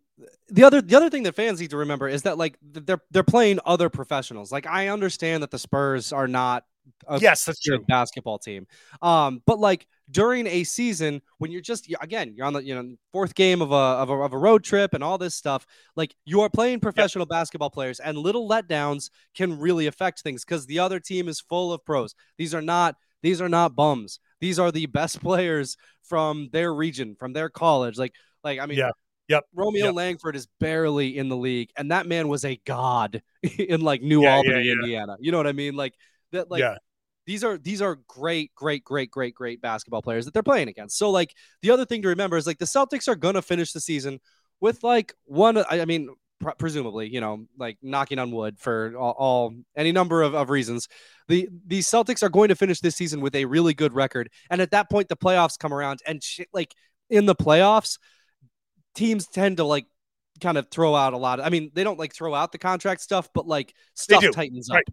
the 0.52 0.64
other 0.64 0.82
the 0.82 0.96
other 0.96 1.10
thing 1.10 1.24
that 1.24 1.36
fans 1.36 1.60
need 1.62 1.70
to 1.70 1.78
remember 1.78 2.08
is 2.08 2.24
that 2.24 2.38
like 2.38 2.58
they're 2.62 3.02
they're 3.10 3.24
playing 3.24 3.60
other 3.66 3.90
professionals. 3.90 4.52
Like 4.52 4.68
I 4.68 4.90
understand 4.90 5.44
that 5.44 5.52
the 5.52 5.60
Spurs 5.60 6.12
are 6.12 6.28
not 6.28 6.66
a 7.08 7.20
yes, 7.20 7.46
that's 7.46 7.60
true. 7.60 7.80
basketball 7.88 8.38
team. 8.38 8.68
Um, 9.02 9.42
but 9.48 9.60
like 9.60 9.88
during 10.12 10.46
a 10.48 10.64
season 10.66 11.22
when 11.38 11.52
you're 11.52 11.62
just 11.62 11.88
again 12.02 12.34
you're 12.36 12.46
on 12.46 12.54
the 12.54 12.64
you 12.64 12.76
know 12.76 12.96
fourth 13.14 13.34
game 13.34 13.62
of 13.62 13.72
a 13.72 13.76
of 13.76 14.10
a, 14.10 14.14
of 14.14 14.34
a 14.34 14.38
road 14.38 14.64
trip 14.64 14.94
and 14.94 15.04
all 15.04 15.18
this 15.18 15.36
stuff, 15.36 15.66
like 15.96 16.14
you 16.26 16.42
are 16.42 16.50
playing 16.50 16.82
professional 16.82 17.26
basketball 17.26 17.70
players, 17.70 18.00
and 18.00 18.18
little 18.18 18.48
letdowns 18.48 19.10
can 19.34 19.58
really 19.58 19.88
affect 19.88 20.22
things 20.22 20.44
because 20.44 20.66
the 20.66 20.80
other 20.80 21.00
team 21.00 21.30
is 21.30 21.40
full 21.40 21.72
of 21.72 21.84
pros. 21.86 22.14
These 22.38 22.54
are 22.54 22.62
not 22.62 22.96
these 23.24 23.42
are 23.42 23.50
not 23.50 23.76
bums. 23.76 24.20
These 24.42 24.60
are 24.60 24.72
the 24.72 24.88
best 24.88 25.22
players 25.24 25.78
from 26.04 26.50
their 26.52 26.74
region, 26.74 27.16
from 27.16 27.32
their 27.32 27.50
college. 27.50 27.98
Like 27.98 28.14
like 28.44 28.60
I 28.60 28.66
mean. 28.66 28.80
Yeah. 28.80 28.92
Yep. 29.28 29.46
Romeo 29.56 29.86
Yep. 29.86 29.94
Langford 29.94 30.36
is 30.36 30.48
barely 30.60 31.18
in 31.18 31.30
the 31.30 31.38
league, 31.38 31.70
and 31.78 31.92
that 31.92 32.06
man 32.06 32.28
was 32.28 32.44
a 32.44 32.60
god 32.66 33.22
in 33.44 33.80
like 33.80 34.02
New 34.02 34.24
Yeah, 34.24 34.30
yeah, 34.30 34.36
Albany, 34.36 34.64
yeah. 34.64 34.72
Indiana. 34.74 35.16
You 35.22 35.32
know 35.32 35.38
what 35.38 35.48
I 35.48 35.54
mean? 35.54 35.74
Like 35.74 35.94
that. 36.34 36.52
Like 36.52 36.60
yeah. 36.60 36.76
these 37.26 37.42
are 37.46 37.58
these 37.58 37.82
are 37.82 38.00
great, 38.08 38.54
great, 38.56 38.84
great, 38.84 39.10
great, 39.10 39.34
great 39.34 39.62
basketball 39.62 40.02
players 40.02 40.26
that 40.26 40.34
they're 40.34 40.44
playing 40.44 40.68
against. 40.68 40.98
So 40.98 41.12
like 41.12 41.34
the 41.62 41.72
other 41.72 41.86
thing 41.86 42.02
to 42.02 42.10
remember 42.10 42.36
is 42.36 42.46
like 42.46 42.58
the 42.58 42.66
Celtics 42.66 43.08
are 43.08 43.16
gonna 43.16 43.42
finish 43.42 43.72
the 43.72 43.80
season 43.80 44.20
with 44.60 44.84
like 44.84 45.14
one. 45.24 45.64
I 45.70 45.86
mean, 45.86 46.10
pr- 46.42 46.50
presumably, 46.58 47.08
you 47.10 47.22
know, 47.22 47.46
like 47.58 47.78
knocking 47.82 48.20
on 48.20 48.32
wood 48.32 48.60
for 48.60 48.94
all, 48.98 49.16
all 49.18 49.54
any 49.76 49.92
number 49.92 50.22
of, 50.22 50.34
of 50.34 50.50
reasons. 50.50 50.88
The 51.28 51.48
the 51.68 51.80
Celtics 51.80 52.24
are 52.24 52.30
going 52.30 52.50
to 52.50 52.56
finish 52.56 52.82
this 52.82 52.96
season 52.96 53.22
with 53.22 53.36
a 53.36 53.46
really 53.46 53.74
good 53.74 53.94
record, 53.94 54.30
and 54.50 54.60
at 54.62 54.72
that 54.72 54.90
point, 54.90 55.08
the 55.08 55.16
playoffs 55.16 55.58
come 55.58 55.74
around, 55.74 56.02
and 56.06 56.22
shit, 56.22 56.50
like 56.54 56.76
in 57.10 57.26
the 57.26 57.36
playoffs, 57.36 57.98
teams 58.96 59.28
tend 59.28 59.58
to 59.58 59.64
like 59.64 59.86
kind 60.42 60.58
of 60.58 60.70
throw 60.70 60.96
out 60.96 61.14
a 61.14 61.18
lot. 61.18 61.40
Of, 61.40 61.46
I 61.46 61.50
mean, 61.50 61.72
they 61.74 61.84
don't 61.84 62.00
like 62.00 62.14
throw 62.14 62.34
out 62.34 62.52
the 62.52 62.58
contract 62.58 63.02
stuff, 63.02 63.30
but 63.34 63.48
like 63.48 63.74
stuff 63.94 64.24
tightens 64.34 64.70
up. 64.70 64.76
Right. 64.76 64.88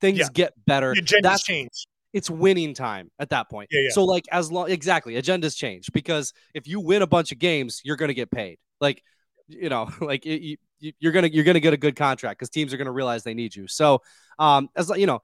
Things 0.00 0.18
Yeah. 0.18 0.28
get 0.32 0.52
better. 0.66 0.94
The 0.94 1.02
agendas 1.02 1.22
That's 1.22 1.42
change. 1.42 1.86
it's 2.12 2.30
winning 2.30 2.72
time 2.72 3.10
at 3.18 3.30
that 3.30 3.50
point. 3.50 3.68
Yeah, 3.72 3.80
yeah. 3.82 3.90
So 3.90 4.04
like 4.04 4.24
as 4.30 4.50
long 4.50 4.70
exactly 4.70 5.14
agendas 5.14 5.56
change 5.56 5.90
because 5.92 6.32
if 6.54 6.66
you 6.68 6.80
win 6.80 7.02
a 7.02 7.06
bunch 7.06 7.32
of 7.32 7.38
games, 7.38 7.80
you're 7.84 7.96
going 7.96 8.08
to 8.08 8.14
get 8.14 8.30
paid. 8.30 8.58
Like 8.80 9.02
you 9.48 9.68
know, 9.68 9.90
like 10.00 10.24
it, 10.24 10.40
you, 10.40 10.56
you're 10.98 11.12
gonna 11.12 11.28
you're 11.28 11.44
gonna 11.44 11.60
get 11.60 11.72
a 11.72 11.76
good 11.78 11.96
contract 11.96 12.38
because 12.38 12.50
teams 12.50 12.72
are 12.74 12.76
gonna 12.76 12.92
realize 12.92 13.22
they 13.22 13.34
need 13.34 13.54
you. 13.54 13.66
So 13.68 14.02
um, 14.38 14.68
as 14.76 14.90
you 14.96 15.06
know, 15.06 15.20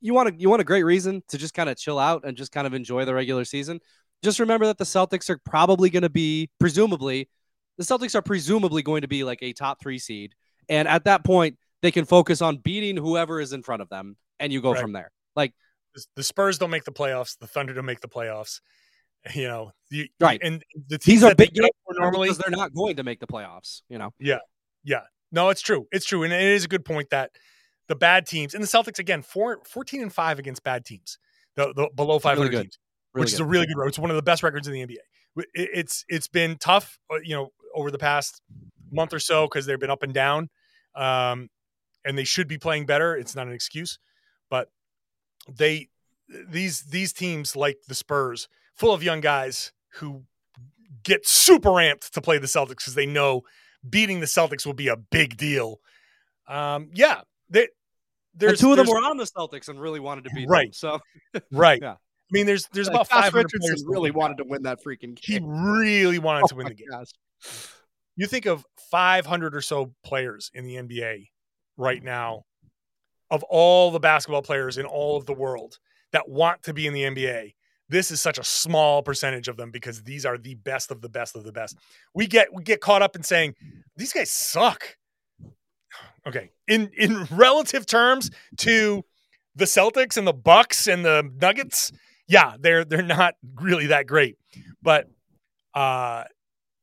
you 0.00 0.14
want 0.14 0.28
to 0.28 0.34
you 0.40 0.48
want 0.48 0.60
a 0.60 0.64
great 0.64 0.84
reason 0.84 1.22
to 1.28 1.38
just 1.38 1.54
kind 1.54 1.68
of 1.68 1.76
chill 1.76 1.98
out 1.98 2.24
and 2.24 2.36
just 2.36 2.52
kind 2.52 2.66
of 2.66 2.74
enjoy 2.74 3.04
the 3.04 3.14
regular 3.14 3.44
season. 3.44 3.80
Just 4.22 4.40
remember 4.40 4.66
that 4.66 4.78
the 4.78 4.84
Celtics 4.84 5.30
are 5.30 5.38
probably 5.44 5.90
going 5.90 6.02
to 6.02 6.08
be 6.10 6.50
presumably 6.58 7.28
the 7.76 7.84
Celtics 7.84 8.14
are 8.14 8.22
presumably 8.22 8.82
going 8.82 9.02
to 9.02 9.08
be 9.08 9.22
like 9.24 9.38
a 9.42 9.52
top 9.52 9.80
three 9.80 9.98
seed, 9.98 10.34
and 10.68 10.88
at 10.88 11.04
that 11.04 11.24
point 11.24 11.56
they 11.82 11.90
can 11.92 12.04
focus 12.04 12.42
on 12.42 12.56
beating 12.56 12.96
whoever 12.96 13.40
is 13.40 13.52
in 13.52 13.62
front 13.62 13.82
of 13.82 13.88
them, 13.88 14.16
and 14.40 14.52
you 14.52 14.60
go 14.60 14.72
Right. 14.72 14.80
from 14.80 14.92
there. 14.92 15.10
Like 15.36 15.52
The- 16.16 16.22
Spurs 16.24 16.58
don't 16.58 16.70
make 16.70 16.84
the 16.84 16.92
playoffs. 16.92 17.38
The 17.38 17.46
Thunder 17.46 17.72
don't 17.74 17.86
make 17.86 18.00
the 18.00 18.08
playoffs. 18.08 18.60
You 19.34 19.48
know, 19.48 19.72
you, 19.90 20.06
Right. 20.20 20.40
And 20.42 20.62
the 20.86 20.96
teams 20.96 21.04
these 21.04 21.24
are 21.24 21.34
big 21.34 21.52
games 21.52 21.68
normally. 21.90 22.28
because 22.28 22.38
they're 22.38 22.56
not 22.56 22.72
going 22.72 22.96
to 22.96 23.02
make 23.02 23.18
the 23.18 23.26
playoffs. 23.26 23.82
You 23.88 23.98
know, 23.98 24.14
No, 25.30 25.50
it's 25.50 25.60
true. 25.60 25.86
It's 25.92 26.06
true, 26.06 26.22
and 26.22 26.32
it 26.32 26.40
is 26.40 26.64
a 26.64 26.68
good 26.68 26.84
point 26.86 27.10
that 27.10 27.30
the 27.88 27.94
bad 27.94 28.26
teams 28.26 28.54
and 28.54 28.62
the 28.62 28.66
Celtics 28.68 28.98
again, 28.98 29.20
four, 29.22 29.60
14 29.66 30.00
and 30.00 30.12
five 30.12 30.38
against 30.38 30.62
bad 30.64 30.84
teams, 30.86 31.18
the, 31.54 31.72
the 31.74 31.90
below 31.94 32.18
five 32.18 32.38
hundred 32.38 32.50
good. 32.50 32.62
teams. 32.62 32.78
really 33.12 33.24
which 33.24 33.32
is 33.34 33.40
a 33.40 33.44
really 33.44 33.66
good 33.66 33.76
road. 33.76 33.88
It's 33.88 33.98
one 33.98 34.10
of 34.10 34.16
the 34.16 34.22
best 34.22 34.42
records 34.42 34.66
in 34.68 34.72
the 34.72 34.80
NBA. 34.86 34.96
It- 35.36 35.70
It's 35.74 36.04
it's 36.08 36.28
been 36.28 36.56
tough, 36.56 36.98
uh, 37.12 37.16
you 37.22 37.34
know, 37.34 37.50
over 37.74 37.90
the 37.90 37.98
past 37.98 38.40
month 38.90 39.12
or 39.12 39.18
so 39.20 39.46
because 39.46 39.66
they've 39.66 39.78
been 39.78 39.90
up 39.90 40.02
and 40.02 40.14
down, 40.14 40.48
um, 40.94 41.50
and 42.06 42.16
they 42.16 42.24
should 42.24 42.48
be 42.48 42.56
playing 42.56 42.86
better. 42.86 43.14
It's 43.14 43.34
not 43.36 43.46
an 43.46 43.52
excuse, 43.52 43.98
but 44.48 44.70
they 45.46 45.88
these 46.48 46.82
these 46.84 47.12
teams 47.12 47.54
like 47.54 47.76
the 47.86 47.94
Spurs, 47.94 48.48
full 48.74 48.94
of 48.94 49.02
young 49.02 49.20
guys 49.20 49.72
who 49.96 50.24
get 51.02 51.26
super 51.26 51.70
amped 51.72 52.10
to 52.12 52.20
play 52.22 52.38
the 52.38 52.46
Celtics 52.46 52.68
because 52.78 52.94
they 52.94 53.06
know 53.06 53.42
beating 53.88 54.20
the 54.20 54.26
Celtics 54.26 54.64
will 54.64 54.72
be 54.74 54.88
a 54.88 54.96
big 54.96 55.36
deal. 55.36 55.80
Um, 56.46 56.90
yeah, 56.94 57.20
they, 57.50 57.68
there's 58.34 58.60
two 58.60 58.70
of 58.70 58.76
them 58.76 58.86
were 58.86 58.98
on 58.98 59.16
the 59.16 59.24
Celtics 59.24 59.68
and 59.68 59.80
really 59.80 60.00
wanted 60.00 60.24
to 60.24 60.30
beat 60.34 60.48
Right. 60.48 60.68
them. 60.68 60.72
So 60.72 61.40
right. 61.52 61.80
Yeah. 61.82 61.92
I 61.92 62.30
mean, 62.32 62.46
there's 62.46 62.66
there's 62.72 62.88
like, 62.88 62.94
about 62.96 63.08
Josh 63.08 63.24
500 63.24 63.44
Richardson 63.44 63.60
players 63.60 63.84
really 63.86 64.10
wanted 64.10 64.36
to 64.38 64.44
win 64.44 64.62
that 64.64 64.78
freaking 64.84 65.14
game. 65.20 65.20
he 65.20 65.40
really 65.42 66.18
wanted 66.18 66.46
to 66.48 66.54
Oh 66.54 66.56
win 66.58 66.66
the 66.68 66.74
game. 66.74 66.86
gosh. 66.90 67.08
You 68.16 68.26
think 68.26 68.46
of 68.46 68.64
500 68.90 69.54
or 69.54 69.60
so 69.60 69.94
players 70.04 70.50
in 70.54 70.64
the 70.64 70.74
NBA 70.76 71.28
right 71.76 72.02
now, 72.02 72.42
of 73.30 73.42
all 73.44 73.90
the 73.90 74.00
basketball 74.00 74.42
players 74.42 74.76
in 74.78 74.86
all 74.86 75.16
of 75.16 75.24
the 75.26 75.32
world 75.34 75.78
that 76.12 76.28
want 76.28 76.62
to 76.64 76.74
be 76.74 76.86
in 76.86 76.92
the 76.94 77.02
NBA. 77.02 77.54
This 77.88 78.10
is 78.10 78.20
such 78.20 78.38
a 78.38 78.44
small 78.44 79.02
percentage 79.02 79.48
of 79.48 79.56
them 79.56 79.70
because 79.70 80.02
these 80.02 80.26
are 80.26 80.36
the 80.36 80.54
best 80.54 80.90
of 80.90 81.00
the 81.00 81.08
best 81.08 81.36
of 81.36 81.44
the 81.44 81.52
best. 81.52 81.76
We 82.14 82.26
get 82.26 82.52
we 82.52 82.62
get 82.62 82.80
caught 82.80 83.02
up 83.02 83.16
in 83.16 83.22
saying 83.22 83.54
these 83.96 84.12
guys 84.12 84.30
suck. 84.30 84.96
Okay, 86.26 86.50
in 86.66 86.90
in 86.96 87.24
relative 87.30 87.86
terms 87.86 88.30
to 88.58 89.04
the 89.54 89.64
Celtics 89.64 90.16
and 90.16 90.26
the 90.26 90.34
Bucks 90.34 90.86
and 90.86 91.04
the 91.04 91.30
Nuggets, 91.40 91.92
yeah, 92.26 92.56
they're 92.60 92.84
they're 92.84 93.02
not 93.02 93.34
really 93.60 93.86
that 93.86 94.06
great. 94.06 94.36
But 94.82 95.08
uh 95.74 96.24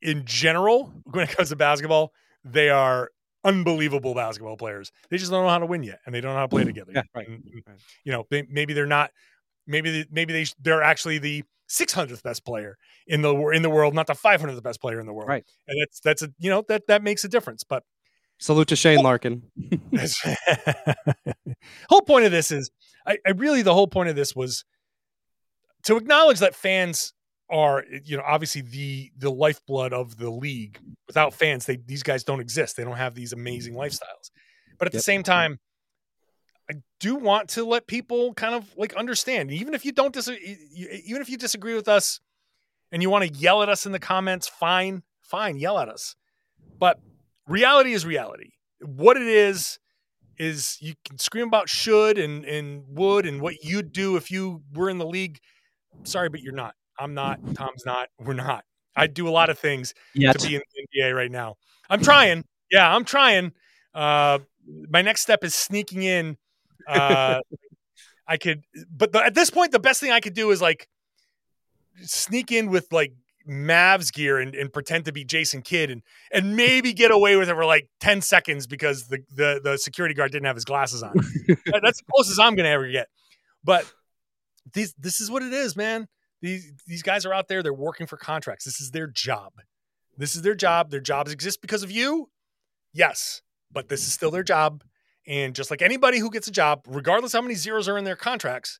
in 0.01 0.23
general, 0.25 0.93
when 1.05 1.27
it 1.27 1.35
comes 1.35 1.49
to 1.49 1.55
basketball, 1.55 2.13
they 2.43 2.69
are 2.69 3.11
unbelievable 3.43 4.13
basketball 4.13 4.57
players. 4.57 4.91
They 5.09 5.17
just 5.17 5.31
don't 5.31 5.43
know 5.43 5.49
how 5.49 5.59
to 5.59 5.65
win 5.65 5.83
yet, 5.83 5.99
and 6.05 6.13
they 6.13 6.21
don't 6.21 6.33
know 6.33 6.37
how 6.37 6.45
to 6.45 6.49
play 6.49 6.63
mm, 6.63 6.67
together. 6.67 6.91
Yeah, 6.95 7.03
right, 7.13 7.29
mm, 7.29 7.37
mm. 7.37 7.53
And, 7.53 7.63
and. 7.67 7.79
You 8.03 8.11
know, 8.11 8.25
they, 8.29 8.43
maybe 8.49 8.73
they're 8.73 8.85
not. 8.85 9.11
Maybe 9.67 10.05
maybe 10.11 10.33
they 10.33 10.45
they're 10.61 10.83
actually 10.83 11.17
the 11.17 11.43
600th 11.69 12.21
best 12.21 12.45
player 12.45 12.77
in 13.07 13.21
the 13.21 13.35
in 13.49 13.61
the 13.61 13.69
world, 13.69 13.93
not 13.93 14.07
the 14.07 14.13
500th 14.13 14.61
best 14.61 14.81
player 14.81 14.99
in 14.99 15.05
the 15.05 15.13
world. 15.13 15.29
Right. 15.29 15.45
And 15.67 15.81
that's 15.81 15.99
that's 15.99 16.21
a 16.21 16.29
you 16.39 16.49
know 16.49 16.63
that 16.67 16.87
that 16.87 17.03
makes 17.03 17.23
a 17.23 17.27
difference. 17.27 17.63
But 17.63 17.83
Salute 18.37 18.67
to 18.67 18.75
Shane 18.75 19.01
Larkin. 19.01 19.43
whole 21.89 22.01
point 22.01 22.25
of 22.25 22.31
this 22.31 22.51
is 22.51 22.69
I, 23.05 23.17
I 23.25 23.31
really 23.31 23.61
the 23.61 23.73
whole 23.73 23.87
point 23.87 24.09
of 24.09 24.15
this 24.15 24.35
was 24.35 24.65
to 25.83 25.95
acknowledge 25.95 26.39
that 26.39 26.53
fans 26.53 27.13
are 27.49 27.85
you 28.03 28.17
know 28.17 28.23
obviously 28.25 28.61
the 28.61 29.11
the 29.17 29.31
lifeblood 29.31 29.93
of 29.93 30.17
the 30.17 30.29
league 30.29 30.79
without 31.07 31.33
fans 31.33 31.65
they 31.65 31.77
these 31.77 32.01
guys 32.03 32.23
don't 32.23 32.39
exist 32.39 32.75
they 32.75 32.83
don't 32.83 32.97
have 32.97 33.13
these 33.13 33.33
amazing 33.33 33.73
mm-hmm. 33.73 33.83
lifestyles 33.83 34.31
but 34.79 34.87
at 34.87 34.91
the 34.91 34.99
same 34.99 35.21
time 35.21 35.59
i 36.69 36.73
do 36.99 37.15
want 37.15 37.49
to 37.49 37.63
let 37.65 37.87
people 37.87 38.33
kind 38.33 38.55
of 38.55 38.65
like 38.77 38.93
understand. 38.95 39.51
Even 39.51 39.73
if 39.73 39.85
you 39.85 39.91
don't 39.91 40.13
disagree 40.13 40.57
even 41.05 41.21
if 41.21 41.29
you 41.29 41.37
disagree 41.37 41.75
with 41.75 41.87
us 41.87 42.19
and 42.91 43.01
you 43.01 43.09
want 43.09 43.23
to 43.23 43.33
yell 43.39 43.61
at 43.61 43.69
us 43.69 43.85
in 43.85 43.91
the 43.91 43.99
comments 43.99 44.47
fine 44.47 45.03
fine 45.21 45.57
yell 45.57 45.77
at 45.77 45.89
us. 45.89 46.15
But 46.79 46.99
reality 47.47 47.93
is 47.93 48.05
reality. 48.05 48.51
What 48.81 49.17
it 49.17 49.27
is 49.27 49.79
is 50.37 50.77
you 50.81 50.93
can 51.07 51.17
scream 51.17 51.47
about 51.47 51.69
should 51.69 52.17
and 52.17 52.43
and 52.45 52.83
would 52.89 53.25
and 53.25 53.41
what 53.41 53.63
you'd 53.63 53.91
do 53.91 54.17
if 54.17 54.31
you 54.31 54.61
were 54.73 54.89
in 54.89 54.97
the 54.97 55.05
league. 55.05 55.39
Sorry 56.03 56.29
but 56.29 56.41
you're 56.41 56.53
not. 56.53 56.75
I'm 56.97 57.13
not. 57.13 57.39
Tom's 57.55 57.85
not. 57.85 58.09
We're 58.19 58.33
not. 58.33 58.63
I 58.95 59.07
do 59.07 59.27
a 59.27 59.29
lot 59.29 59.49
of 59.49 59.59
things 59.59 59.93
Yet. 60.13 60.39
to 60.39 60.47
be 60.47 60.55
in 60.55 60.61
the 60.73 61.01
nba 61.01 61.13
right 61.13 61.31
now. 61.31 61.55
I'm 61.89 62.01
trying. 62.01 62.45
Yeah 62.71 62.93
i'm 62.93 63.05
trying. 63.05 63.53
Uh 63.93 64.39
my 64.89 65.03
next 65.03 65.21
step 65.21 65.43
is 65.43 65.53
sneaking 65.53 66.01
in 66.01 66.37
uh 66.87 67.39
i 68.27 68.37
could 68.37 68.63
but 68.89 69.11
the, 69.11 69.23
at 69.23 69.33
this 69.33 69.49
point 69.49 69.71
the 69.71 69.79
best 69.79 69.99
thing 69.99 70.11
i 70.11 70.19
could 70.19 70.33
do 70.33 70.51
is 70.51 70.61
like 70.61 70.87
sneak 72.03 72.51
in 72.51 72.69
with 72.69 72.91
like 72.91 73.13
Mavs 73.47 74.11
gear 74.11 74.39
and, 74.39 74.55
and 74.55 74.73
pretend 74.73 75.05
to 75.05 75.11
be 75.11 75.23
Jason 75.23 75.61
Kidd 75.61 75.91
and 75.91 76.01
and 76.31 76.55
maybe 76.55 76.93
get 76.93 77.11
away 77.11 77.35
with 77.35 77.47
it 77.47 77.53
for 77.53 77.65
like 77.65 77.87
10 77.99 78.21
seconds 78.21 78.65
because 78.65 79.07
the 79.07 79.19
the, 79.35 79.61
the 79.63 79.77
security 79.77 80.15
guard 80.15 80.31
didn't 80.31 80.45
have 80.45 80.55
his 80.55 80.65
glasses 80.65 81.03
on. 81.03 81.13
That's 81.47 81.99
the 81.99 82.05
closest 82.11 82.39
I'm 82.39 82.55
gonna 82.55 82.69
ever 82.69 82.87
get. 82.87 83.07
But 83.63 83.91
these 84.73 84.93
this 84.97 85.21
is 85.21 85.29
what 85.29 85.43
it 85.43 85.53
is, 85.53 85.75
man. 85.75 86.07
These 86.41 86.73
these 86.87 87.03
guys 87.03 87.25
are 87.25 87.33
out 87.33 87.47
there, 87.47 87.61
they're 87.61 87.73
working 87.73 88.07
for 88.07 88.17
contracts. 88.17 88.65
This 88.65 88.81
is 88.81 88.91
their 88.91 89.07
job. 89.07 89.53
This 90.17 90.35
is 90.35 90.41
their 90.41 90.55
job. 90.55 90.89
Their 90.89 90.99
jobs 90.99 91.31
exist 91.31 91.61
because 91.61 91.83
of 91.83 91.91
you. 91.91 92.29
Yes, 92.93 93.41
but 93.71 93.89
this 93.89 94.07
is 94.07 94.13
still 94.13 94.31
their 94.31 94.43
job. 94.43 94.83
And 95.27 95.55
just 95.55 95.71
like 95.71 95.81
anybody 95.81 96.19
who 96.19 96.29
gets 96.29 96.47
a 96.47 96.51
job, 96.51 96.83
regardless 96.87 97.33
how 97.33 97.41
many 97.41 97.55
zeros 97.55 97.87
are 97.87 97.97
in 97.97 98.03
their 98.03 98.15
contracts, 98.15 98.79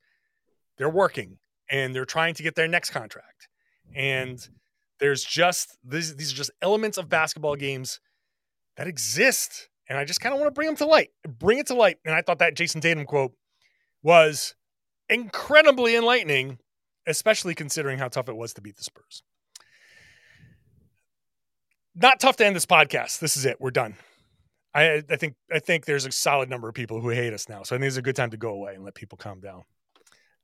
they're 0.77 0.89
working 0.89 1.37
and 1.69 1.95
they're 1.95 2.05
trying 2.05 2.33
to 2.35 2.43
get 2.43 2.55
their 2.55 2.67
next 2.67 2.91
contract. 2.91 3.47
And 3.95 4.47
there's 4.99 5.23
just 5.23 5.77
these 5.83 6.15
these 6.15 6.31
are 6.31 6.35
just 6.35 6.51
elements 6.61 6.97
of 6.97 7.09
basketball 7.09 7.55
games 7.55 7.99
that 8.77 8.87
exist. 8.87 9.69
And 9.87 9.97
I 9.97 10.05
just 10.05 10.19
kind 10.19 10.33
of 10.33 10.39
want 10.39 10.47
to 10.47 10.53
bring 10.53 10.67
them 10.67 10.75
to 10.77 10.85
light. 10.85 11.09
Bring 11.27 11.59
it 11.59 11.67
to 11.67 11.75
light. 11.75 11.97
And 12.05 12.15
I 12.15 12.21
thought 12.21 12.39
that 12.39 12.55
Jayson 12.55 12.81
Tatum 12.81 13.05
quote 13.05 13.33
was 14.01 14.55
incredibly 15.09 15.95
enlightening, 15.95 16.59
especially 17.07 17.55
considering 17.55 17.99
how 17.99 18.07
tough 18.07 18.29
it 18.29 18.35
was 18.35 18.53
to 18.53 18.61
beat 18.61 18.77
the 18.77 18.83
Spurs. 18.83 19.23
Not 21.95 22.19
tough 22.19 22.35
to 22.37 22.45
end 22.45 22.55
this 22.55 22.65
podcast. 22.65 23.19
This 23.19 23.37
is 23.37 23.45
it. 23.45 23.57
We're 23.61 23.71
done. 23.71 23.95
I, 24.75 25.01
I 25.09 25.15
think 25.15 25.35
I 25.51 25.59
think 25.59 25.85
there's 25.85 26.05
a 26.05 26.11
solid 26.11 26.49
number 26.49 26.67
of 26.67 26.75
people 26.75 26.99
who 27.01 27.09
hate 27.09 27.33
us 27.33 27.47
now. 27.49 27.63
So 27.63 27.75
I 27.75 27.79
think 27.79 27.87
it's 27.87 27.97
a 27.97 28.01
good 28.01 28.15
time 28.15 28.29
to 28.31 28.37
go 28.37 28.49
away 28.49 28.75
and 28.75 28.83
let 28.83 28.93
people 28.93 29.17
calm 29.17 29.39
down. 29.39 29.63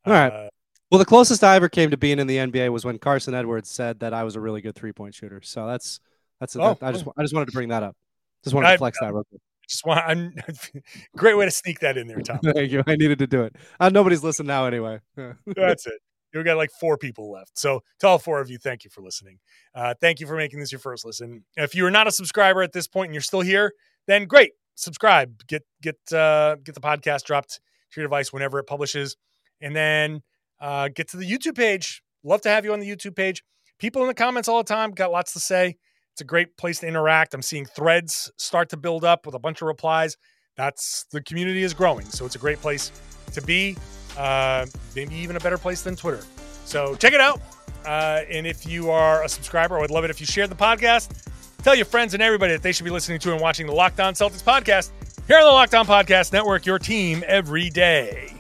All 0.06 0.14
right. 0.14 0.32
Uh, 0.32 0.50
Well, 0.90 1.00
the 1.00 1.06
closest 1.06 1.44
I 1.44 1.56
ever 1.56 1.70
came 1.70 1.92
to 1.92 1.98
being 1.98 2.18
in 2.20 2.28
the 2.28 2.38
NBA 2.38 2.72
was 2.72 2.84
when 2.86 2.98
Carson 2.98 3.34
Edwards 3.36 3.70
said 3.70 4.00
that 4.00 4.14
I 4.14 4.24
was 4.24 4.36
a 4.36 4.40
really 4.42 4.62
good 4.62 4.76
three 4.76 4.94
point 4.94 5.14
shooter. 5.14 5.42
So 5.44 5.68
that's 5.68 6.00
that's 6.40 6.56
Oh, 6.56 6.78
I 6.82 6.92
just 6.92 7.06
I 7.18 7.22
just 7.22 7.34
wanted 7.34 7.48
to 7.48 7.52
bring 7.52 7.70
that 7.70 7.84
up. 7.84 7.96
Just 8.44 8.54
wanted 8.56 8.68
I- 8.70 8.72
to 8.74 8.78
flex 8.78 8.98
that 9.02 9.14
real 9.14 9.24
quick. 9.30 9.42
just 9.68 9.86
want 9.86 10.00
I'm 10.08 10.34
great 11.18 11.36
way 11.38 11.46
to 11.46 11.52
sneak 11.52 11.80
that 11.82 11.98
in 11.98 12.08
there, 12.08 12.22
Tom. 12.22 12.40
Thank 12.44 12.72
you. 12.72 12.84
I 12.88 12.96
needed 12.96 13.20
to 13.20 13.28
do 13.28 13.44
it. 13.44 13.56
Uh, 13.80 13.90
nobody's 13.90 14.24
listening 14.24 14.48
now 14.48 14.66
anyway. 14.66 15.00
That's 15.46 15.86
it. 15.88 16.00
We've 16.34 16.46
got 16.46 16.56
like 16.56 16.72
four 16.80 16.98
people 16.98 17.30
left. 17.30 17.58
So 17.60 17.84
to 18.00 18.08
all 18.08 18.18
four 18.18 18.40
of 18.40 18.50
you, 18.50 18.58
thank 18.58 18.86
you 18.86 18.90
for 18.90 19.02
listening. 19.02 19.40
Uh, 19.76 19.94
thank 20.00 20.22
you 20.22 20.28
for 20.28 20.38
making 20.38 20.60
this 20.60 20.72
your 20.72 20.80
first 20.80 21.04
listen. 21.06 21.44
If 21.58 21.76
you 21.76 21.86
are 21.86 21.92
not 21.92 22.08
a 22.08 22.12
subscriber 22.12 22.62
at 22.64 22.72
this 22.72 22.88
point 22.88 23.08
and 23.08 23.14
you're 23.14 23.22
still 23.22 23.42
here, 23.42 23.74
then 24.08 24.26
great. 24.26 24.54
Subscribe. 24.76 25.46
Get 25.48 25.64
get 25.82 25.98
uh, 26.14 26.56
get 26.64 26.76
the 26.76 26.82
podcast 26.82 27.24
dropped 27.24 27.60
to 27.92 28.02
your 28.02 28.08
device 28.08 28.32
whenever 28.34 28.60
it 28.60 28.66
publishes, 28.66 29.18
and 29.60 29.76
then 29.76 30.22
uh, 30.60 30.90
get 30.90 31.10
to 31.10 31.18
the 31.18 31.30
YouTube 31.30 31.56
page. 31.56 32.02
Love 32.24 32.42
to 32.42 32.50
have 32.50 32.66
you 32.66 32.74
on 32.74 32.80
the 32.80 32.90
YouTube 32.90 33.16
page. 33.16 33.44
People 33.80 34.02
in 34.04 34.08
the 34.08 34.14
comments 34.14 34.48
all 34.48 34.58
the 34.58 34.74
time 34.74 34.92
got 34.92 35.12
lots 35.12 35.34
to 35.34 35.40
say. 35.40 35.76
It's 36.14 36.22
a 36.22 36.26
great 36.26 36.58
place 36.58 36.80
to 36.80 36.88
interact. 36.88 37.34
I'm 37.34 37.42
seeing 37.42 37.66
threads 37.66 38.32
start 38.38 38.70
to 38.70 38.78
build 38.78 39.04
up 39.04 39.26
with 39.26 39.34
a 39.34 39.40
bunch 39.40 39.62
of 39.62 39.68
replies. 39.68 40.18
That's 40.58 41.06
the 41.12 41.22
community 41.22 41.64
is 41.64 41.74
growing, 41.74 42.06
so 42.06 42.26
it's 42.26 42.36
a 42.36 42.40
great 42.40 42.60
place 42.60 42.92
to 43.34 43.42
be. 43.42 43.78
Uh, 44.18 44.66
maybe 44.96 45.16
even 45.16 45.36
a 45.36 45.40
better 45.40 45.58
place 45.58 45.82
than 45.82 45.96
Twitter. 45.96 46.22
So 46.66 46.96
check 46.96 47.14
it 47.14 47.22
out. 47.22 47.42
Uh, 47.86 48.22
and 48.30 48.46
if 48.46 48.66
you 48.66 48.92
are 48.92 49.24
a 49.24 49.30
subscriber, 49.30 49.78
I 49.78 49.82
would 49.82 49.92
love 49.92 50.04
it 50.04 50.10
if 50.10 50.20
you 50.20 50.26
shared 50.26 50.50
the 50.50 50.56
podcast. 50.56 51.28
Tell 51.64 51.76
your 51.76 51.86
friends 51.86 52.14
and 52.14 52.24
everybody 52.24 52.54
that 52.54 52.64
they 52.64 52.72
should 52.72 52.86
be 52.86 52.92
listening 52.92 53.20
to 53.20 53.32
and 53.32 53.42
watching 53.42 53.68
the 53.68 53.74
Locked 53.74 54.00
On 54.00 54.14
Celtics 54.14 54.44
podcast 54.44 54.92
here 55.28 55.38
on 55.38 55.46
the 55.46 55.52
Locked 55.52 55.76
On 55.76 55.86
Podcast 55.86 56.34
Network, 56.34 56.66
your 56.66 56.80
team 56.80 57.24
every 57.28 57.70
day. 57.70 58.34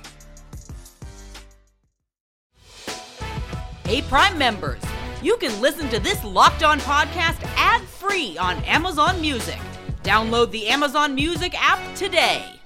Hey, 3.86 4.02
Prime 4.04 4.38
members, 4.38 4.82
you 5.22 5.38
can 5.38 5.60
listen 5.62 5.90
to 5.90 6.00
this 6.00 6.24
Locked 6.24 6.64
On 6.64 6.80
podcast 6.80 7.42
ad 7.58 7.82
free 7.82 8.38
on 8.38 8.64
Amazon 8.64 9.22
Music. 9.22 9.60
Download 10.04 10.50
the 10.50 10.68
Amazon 10.68 11.14
Music 11.14 11.54
app 11.62 11.96
today. 11.96 12.61